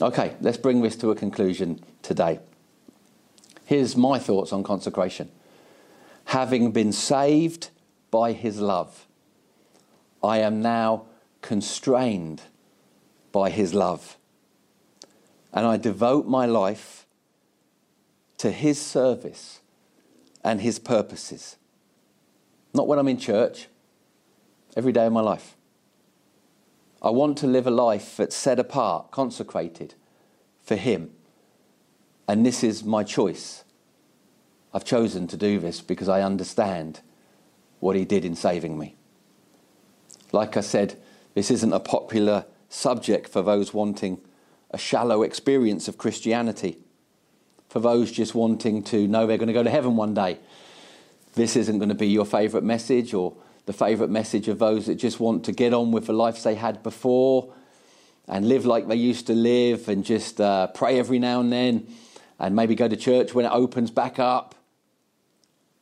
Okay, 0.00 0.36
let's 0.40 0.59
bring 0.59 0.82
this 0.82 0.94
to 0.96 1.11
a 1.11 1.14
conclusion 1.14 1.80
today. 2.02 2.38
Here's 3.64 3.96
my 3.96 4.18
thoughts 4.18 4.52
on 4.52 4.62
consecration. 4.62 5.30
Having 6.26 6.72
been 6.72 6.92
saved 6.92 7.70
by 8.11 8.32
his 8.32 8.61
love, 8.61 9.06
I 10.22 10.38
am 10.38 10.61
now 10.61 11.06
constrained 11.40 12.42
by 13.32 13.50
his 13.50 13.72
love. 13.74 14.16
And 15.52 15.66
I 15.66 15.76
devote 15.76 16.26
my 16.26 16.46
life 16.46 17.06
to 18.36 18.50
his 18.50 18.80
service 18.80 19.61
and 20.49 20.62
his 20.62 20.78
purposes. 20.78 21.57
Not 22.72 22.88
when 22.88 22.99
I'm 22.99 23.07
in 23.09 23.18
church, 23.18 23.68
every 24.74 24.92
day 24.92 25.05
of 25.05 25.12
my 25.12 25.20
life. 25.20 25.59
I 27.03 27.11
want 27.11 27.36
to 27.38 27.46
live 27.46 27.66
a 27.66 27.70
life 27.70 28.16
that's 28.16 28.34
set 28.34 28.59
apart, 28.59 29.11
consecrated 29.11 29.94
for 30.62 30.76
him. 30.76 31.11
And 32.26 32.46
this 32.46 32.64
is 32.64 32.82
my 32.82 33.05
choice. 33.05 33.62
I've 34.72 34.86
chosen 34.86 35.26
to 35.26 35.36
do 35.36 35.59
this 35.59 35.82
because 35.82 36.09
I 36.09 36.22
understand 36.22 37.03
what 37.80 37.94
he 37.94 38.07
did 38.07 38.24
in 38.24 38.34
saving 38.34 38.78
me. 38.78 38.96
Like 40.32 40.57
I 40.57 40.62
said, 40.62 40.99
this 41.34 41.51
isn't 41.51 41.74
a 41.74 41.80
popular 41.80 42.46
subject 42.70 43.28
for 43.28 43.42
those 43.42 43.74
wanting 43.74 44.18
a 44.70 44.78
shallow 44.78 45.22
experience 45.22 45.88
of 45.88 45.99
Christianity 45.99 46.78
for 47.68 47.80
those 47.80 48.10
just 48.10 48.34
wanting 48.34 48.82
to 48.82 49.06
know 49.06 49.26
they're 49.26 49.38
going 49.38 49.48
to 49.48 49.52
go 49.52 49.62
to 49.62 49.70
heaven 49.70 49.96
one 49.96 50.14
day. 50.14 50.38
This 51.34 51.56
isn't 51.56 51.78
going 51.78 51.90
to 51.90 51.94
be 51.94 52.08
your 52.08 52.24
favourite 52.24 52.64
message 52.64 53.14
or 53.14 53.34
the 53.66 53.72
favourite 53.72 54.10
message 54.10 54.48
of 54.48 54.58
those 54.58 54.86
that 54.86 54.94
just 54.94 55.20
want 55.20 55.44
to 55.44 55.52
get 55.52 55.74
on 55.74 55.92
with 55.92 56.06
the 56.06 56.12
lives 56.12 56.42
they 56.42 56.54
had 56.54 56.82
before 56.82 57.52
and 58.26 58.48
live 58.48 58.64
like 58.64 58.88
they 58.88 58.96
used 58.96 59.26
to 59.26 59.34
live 59.34 59.88
and 59.88 60.04
just 60.04 60.40
uh, 60.40 60.66
pray 60.68 60.98
every 60.98 61.18
now 61.18 61.40
and 61.40 61.52
then 61.52 61.86
and 62.38 62.56
maybe 62.56 62.74
go 62.74 62.88
to 62.88 62.96
church 62.96 63.34
when 63.34 63.44
it 63.44 63.52
opens 63.52 63.90
back 63.90 64.18
up. 64.18 64.54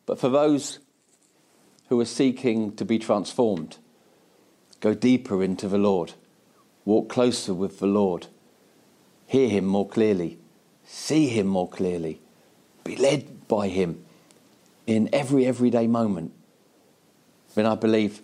But 0.05 0.19
for 0.19 0.29
those 0.29 0.81
who 1.89 2.01
are 2.01 2.07
seeking 2.07 2.75
to 2.77 2.85
be 2.85 2.99
transformed, 2.99 3.77
go 4.81 4.93
deeper 4.95 5.43
into 5.43 5.69
the 5.69 5.79
Lord, 5.79 6.15
walk 6.85 7.09
closer 7.09 7.55
with 7.55 7.79
the 7.79 7.87
Lord, 7.87 8.27
hear 9.27 9.49
Him 9.49 9.65
more 9.65 9.89
clearly 9.89 10.39
see 10.87 11.29
Him 11.29 11.47
more 11.47 11.69
clearly, 11.69 12.21
be 12.85 12.97
led 12.97 13.49
by 13.49 13.69
Him 13.69 14.05
in 14.87 15.09
every 15.13 15.45
everyday 15.45 15.87
moment. 15.87 16.33
Then 17.55 17.67
I 17.67 17.75
believe 17.75 18.21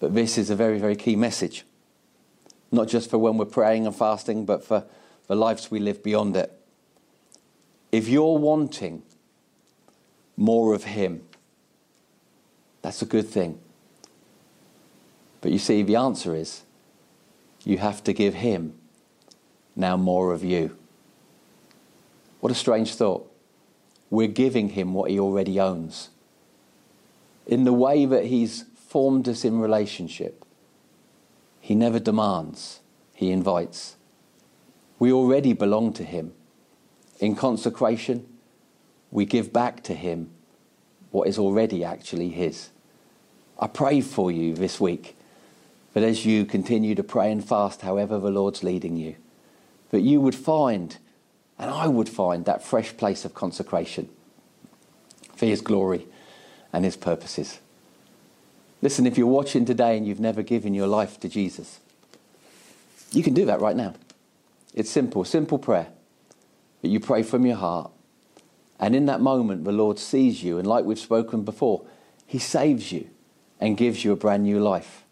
that 0.00 0.14
this 0.14 0.38
is 0.38 0.50
a 0.50 0.56
very, 0.56 0.78
very 0.78 0.96
key 0.96 1.16
message, 1.16 1.64
not 2.70 2.88
just 2.88 3.10
for 3.10 3.18
when 3.18 3.36
we're 3.36 3.44
praying 3.44 3.86
and 3.86 3.94
fasting, 3.94 4.44
but 4.44 4.64
for 4.64 4.84
the 5.26 5.36
lives 5.36 5.70
we 5.70 5.78
live 5.78 6.02
beyond 6.02 6.36
it. 6.36 6.52
If 7.92 8.08
you're 8.08 8.38
wanting 8.38 9.02
more 10.36 10.74
of 10.74 10.84
Him, 10.84 11.22
that's 12.82 13.02
a 13.02 13.06
good 13.06 13.28
thing. 13.28 13.58
But 15.40 15.52
you 15.52 15.58
see, 15.58 15.82
the 15.82 15.96
answer 15.96 16.34
is 16.34 16.62
you 17.64 17.78
have 17.78 18.02
to 18.04 18.12
give 18.12 18.34
Him 18.34 18.74
now 19.76 19.96
more 19.96 20.32
of 20.32 20.42
you. 20.42 20.76
What 22.40 22.52
a 22.52 22.54
strange 22.54 22.94
thought. 22.94 23.30
We're 24.08 24.28
giving 24.28 24.70
him 24.70 24.92
what 24.94 25.10
he 25.10 25.20
already 25.20 25.60
owns. 25.60 26.10
In 27.46 27.64
the 27.64 27.72
way 27.72 28.06
that 28.06 28.26
he's 28.26 28.64
formed 28.88 29.28
us 29.28 29.44
in 29.44 29.60
relationship, 29.60 30.44
he 31.60 31.74
never 31.74 31.98
demands, 31.98 32.80
he 33.14 33.30
invites. 33.30 33.96
We 34.98 35.12
already 35.12 35.52
belong 35.52 35.92
to 35.94 36.04
him. 36.04 36.32
In 37.20 37.36
consecration, 37.36 38.26
we 39.10 39.24
give 39.24 39.52
back 39.52 39.82
to 39.84 39.94
him 39.94 40.30
what 41.10 41.28
is 41.28 41.38
already 41.38 41.84
actually 41.84 42.30
his. 42.30 42.70
I 43.58 43.66
pray 43.66 44.00
for 44.00 44.30
you 44.30 44.54
this 44.54 44.80
week 44.80 45.16
that 45.92 46.02
as 46.02 46.24
you 46.24 46.44
continue 46.44 46.94
to 46.94 47.02
pray 47.02 47.30
and 47.30 47.46
fast, 47.46 47.82
however 47.82 48.18
the 48.18 48.30
Lord's 48.30 48.62
leading 48.62 48.96
you, 48.96 49.16
that 49.90 50.00
you 50.00 50.20
would 50.20 50.34
find 50.34 50.96
and 51.60 51.70
I 51.70 51.88
would 51.88 52.08
find 52.08 52.46
that 52.46 52.64
fresh 52.64 52.96
place 52.96 53.26
of 53.26 53.34
consecration 53.34 54.08
for 55.36 55.44
His 55.44 55.60
glory 55.60 56.06
and 56.72 56.86
His 56.86 56.96
purposes. 56.96 57.60
Listen, 58.80 59.06
if 59.06 59.18
you're 59.18 59.26
watching 59.26 59.66
today 59.66 59.98
and 59.98 60.06
you've 60.08 60.18
never 60.18 60.42
given 60.42 60.72
your 60.72 60.86
life 60.86 61.20
to 61.20 61.28
Jesus, 61.28 61.80
you 63.12 63.22
can 63.22 63.34
do 63.34 63.44
that 63.44 63.60
right 63.60 63.76
now. 63.76 63.94
It's 64.72 64.88
simple, 64.88 65.22
simple 65.24 65.58
prayer 65.58 65.88
that 66.80 66.88
you 66.88 66.98
pray 66.98 67.22
from 67.22 67.44
your 67.44 67.56
heart. 67.56 67.90
And 68.78 68.96
in 68.96 69.04
that 69.06 69.20
moment, 69.20 69.64
the 69.64 69.72
Lord 69.72 69.98
sees 69.98 70.42
you, 70.42 70.56
and 70.56 70.66
like 70.66 70.86
we've 70.86 70.98
spoken 70.98 71.44
before, 71.44 71.82
He 72.26 72.38
saves 72.38 72.90
you 72.90 73.10
and 73.60 73.76
gives 73.76 74.02
you 74.02 74.12
a 74.12 74.16
brand 74.16 74.44
new 74.44 74.60
life. 74.60 75.04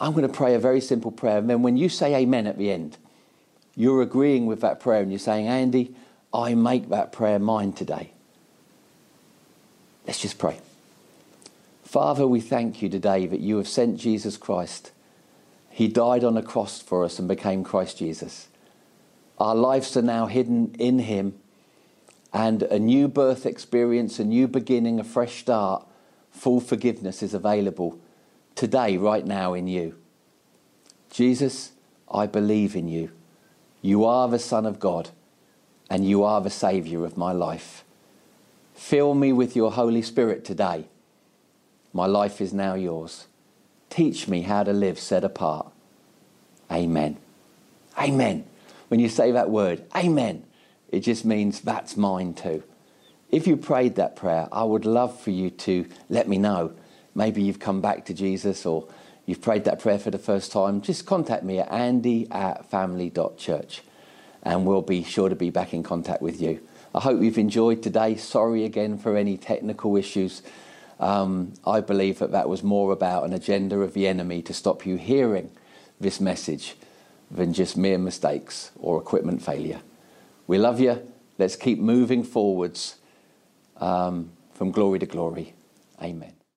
I'm 0.00 0.14
going 0.14 0.26
to 0.26 0.32
pray 0.32 0.54
a 0.54 0.58
very 0.58 0.80
simple 0.80 1.12
prayer, 1.12 1.38
and 1.38 1.48
then 1.48 1.62
when 1.62 1.76
you 1.76 1.88
say 1.88 2.16
amen 2.16 2.48
at 2.48 2.58
the 2.58 2.72
end, 2.72 2.96
you're 3.78 4.02
agreeing 4.02 4.46
with 4.46 4.60
that 4.62 4.80
prayer 4.80 5.02
and 5.02 5.12
you're 5.12 5.20
saying, 5.20 5.46
Andy, 5.46 5.94
I 6.34 6.56
make 6.56 6.88
that 6.88 7.12
prayer 7.12 7.38
mine 7.38 7.72
today. 7.72 8.10
Let's 10.04 10.18
just 10.18 10.36
pray. 10.36 10.58
Father, 11.84 12.26
we 12.26 12.40
thank 12.40 12.82
you 12.82 12.88
today 12.88 13.26
that 13.26 13.38
you 13.38 13.56
have 13.56 13.68
sent 13.68 13.96
Jesus 13.96 14.36
Christ. 14.36 14.90
He 15.70 15.86
died 15.86 16.24
on 16.24 16.36
a 16.36 16.42
cross 16.42 16.82
for 16.82 17.04
us 17.04 17.20
and 17.20 17.28
became 17.28 17.62
Christ 17.62 17.98
Jesus. 17.98 18.48
Our 19.38 19.54
lives 19.54 19.96
are 19.96 20.02
now 20.02 20.26
hidden 20.26 20.74
in 20.80 20.98
him, 20.98 21.38
and 22.32 22.64
a 22.64 22.80
new 22.80 23.06
birth 23.06 23.46
experience, 23.46 24.18
a 24.18 24.24
new 24.24 24.48
beginning, 24.48 24.98
a 24.98 25.04
fresh 25.04 25.36
start, 25.36 25.86
full 26.32 26.60
forgiveness 26.60 27.22
is 27.22 27.32
available 27.32 27.96
today, 28.56 28.96
right 28.96 29.24
now, 29.24 29.54
in 29.54 29.68
you. 29.68 29.94
Jesus, 31.10 31.70
I 32.10 32.26
believe 32.26 32.74
in 32.74 32.88
you. 32.88 33.12
You 33.80 34.04
are 34.04 34.28
the 34.28 34.38
Son 34.38 34.66
of 34.66 34.80
God, 34.80 35.10
and 35.88 36.06
you 36.06 36.24
are 36.24 36.40
the 36.40 36.50
Saviour 36.50 37.04
of 37.04 37.16
my 37.16 37.32
life. 37.32 37.84
Fill 38.74 39.14
me 39.14 39.32
with 39.32 39.54
your 39.54 39.72
Holy 39.72 40.02
Spirit 40.02 40.44
today. 40.44 40.86
My 41.92 42.06
life 42.06 42.40
is 42.40 42.52
now 42.52 42.74
yours. 42.74 43.26
Teach 43.90 44.28
me 44.28 44.42
how 44.42 44.62
to 44.62 44.72
live 44.72 44.98
set 44.98 45.24
apart. 45.24 45.72
Amen. 46.70 47.16
Amen. 47.98 48.44
When 48.88 49.00
you 49.00 49.08
say 49.08 49.32
that 49.32 49.50
word, 49.50 49.84
Amen, 49.94 50.44
it 50.90 51.00
just 51.00 51.24
means 51.24 51.60
that's 51.60 51.96
mine 51.96 52.34
too. 52.34 52.62
If 53.30 53.46
you 53.46 53.56
prayed 53.56 53.96
that 53.96 54.16
prayer, 54.16 54.48
I 54.50 54.64
would 54.64 54.86
love 54.86 55.20
for 55.20 55.30
you 55.30 55.50
to 55.50 55.86
let 56.08 56.28
me 56.28 56.38
know. 56.38 56.72
Maybe 57.14 57.42
you've 57.42 57.58
come 57.58 57.80
back 57.80 58.06
to 58.06 58.14
Jesus 58.14 58.64
or 58.64 58.88
you've 59.28 59.42
prayed 59.42 59.64
that 59.64 59.78
prayer 59.78 59.98
for 59.98 60.10
the 60.10 60.18
first 60.18 60.50
time, 60.50 60.80
just 60.80 61.04
contact 61.04 61.44
me 61.44 61.58
at 61.58 61.70
andy 61.70 62.26
at 62.30 62.64
family.church 62.70 63.82
and 64.42 64.64
we'll 64.64 64.80
be 64.80 65.04
sure 65.04 65.28
to 65.28 65.36
be 65.36 65.50
back 65.50 65.74
in 65.74 65.82
contact 65.82 66.22
with 66.22 66.40
you. 66.40 66.58
I 66.94 67.00
hope 67.00 67.20
you've 67.20 67.36
enjoyed 67.36 67.82
today. 67.82 68.16
Sorry 68.16 68.64
again 68.64 68.96
for 68.96 69.18
any 69.18 69.36
technical 69.36 69.98
issues. 69.98 70.40
Um, 70.98 71.52
I 71.66 71.80
believe 71.80 72.20
that 72.20 72.32
that 72.32 72.48
was 72.48 72.62
more 72.62 72.90
about 72.90 73.24
an 73.24 73.34
agenda 73.34 73.76
of 73.82 73.92
the 73.92 74.08
enemy 74.08 74.40
to 74.42 74.54
stop 74.54 74.86
you 74.86 74.96
hearing 74.96 75.50
this 76.00 76.22
message 76.22 76.74
than 77.30 77.52
just 77.52 77.76
mere 77.76 77.98
mistakes 77.98 78.70
or 78.80 78.98
equipment 78.98 79.42
failure. 79.42 79.82
We 80.46 80.56
love 80.56 80.80
you. 80.80 81.06
Let's 81.36 81.54
keep 81.54 81.78
moving 81.78 82.24
forwards 82.24 82.96
um, 83.76 84.30
from 84.54 84.70
glory 84.70 85.00
to 85.00 85.06
glory. 85.06 85.52
Amen. 86.02 86.37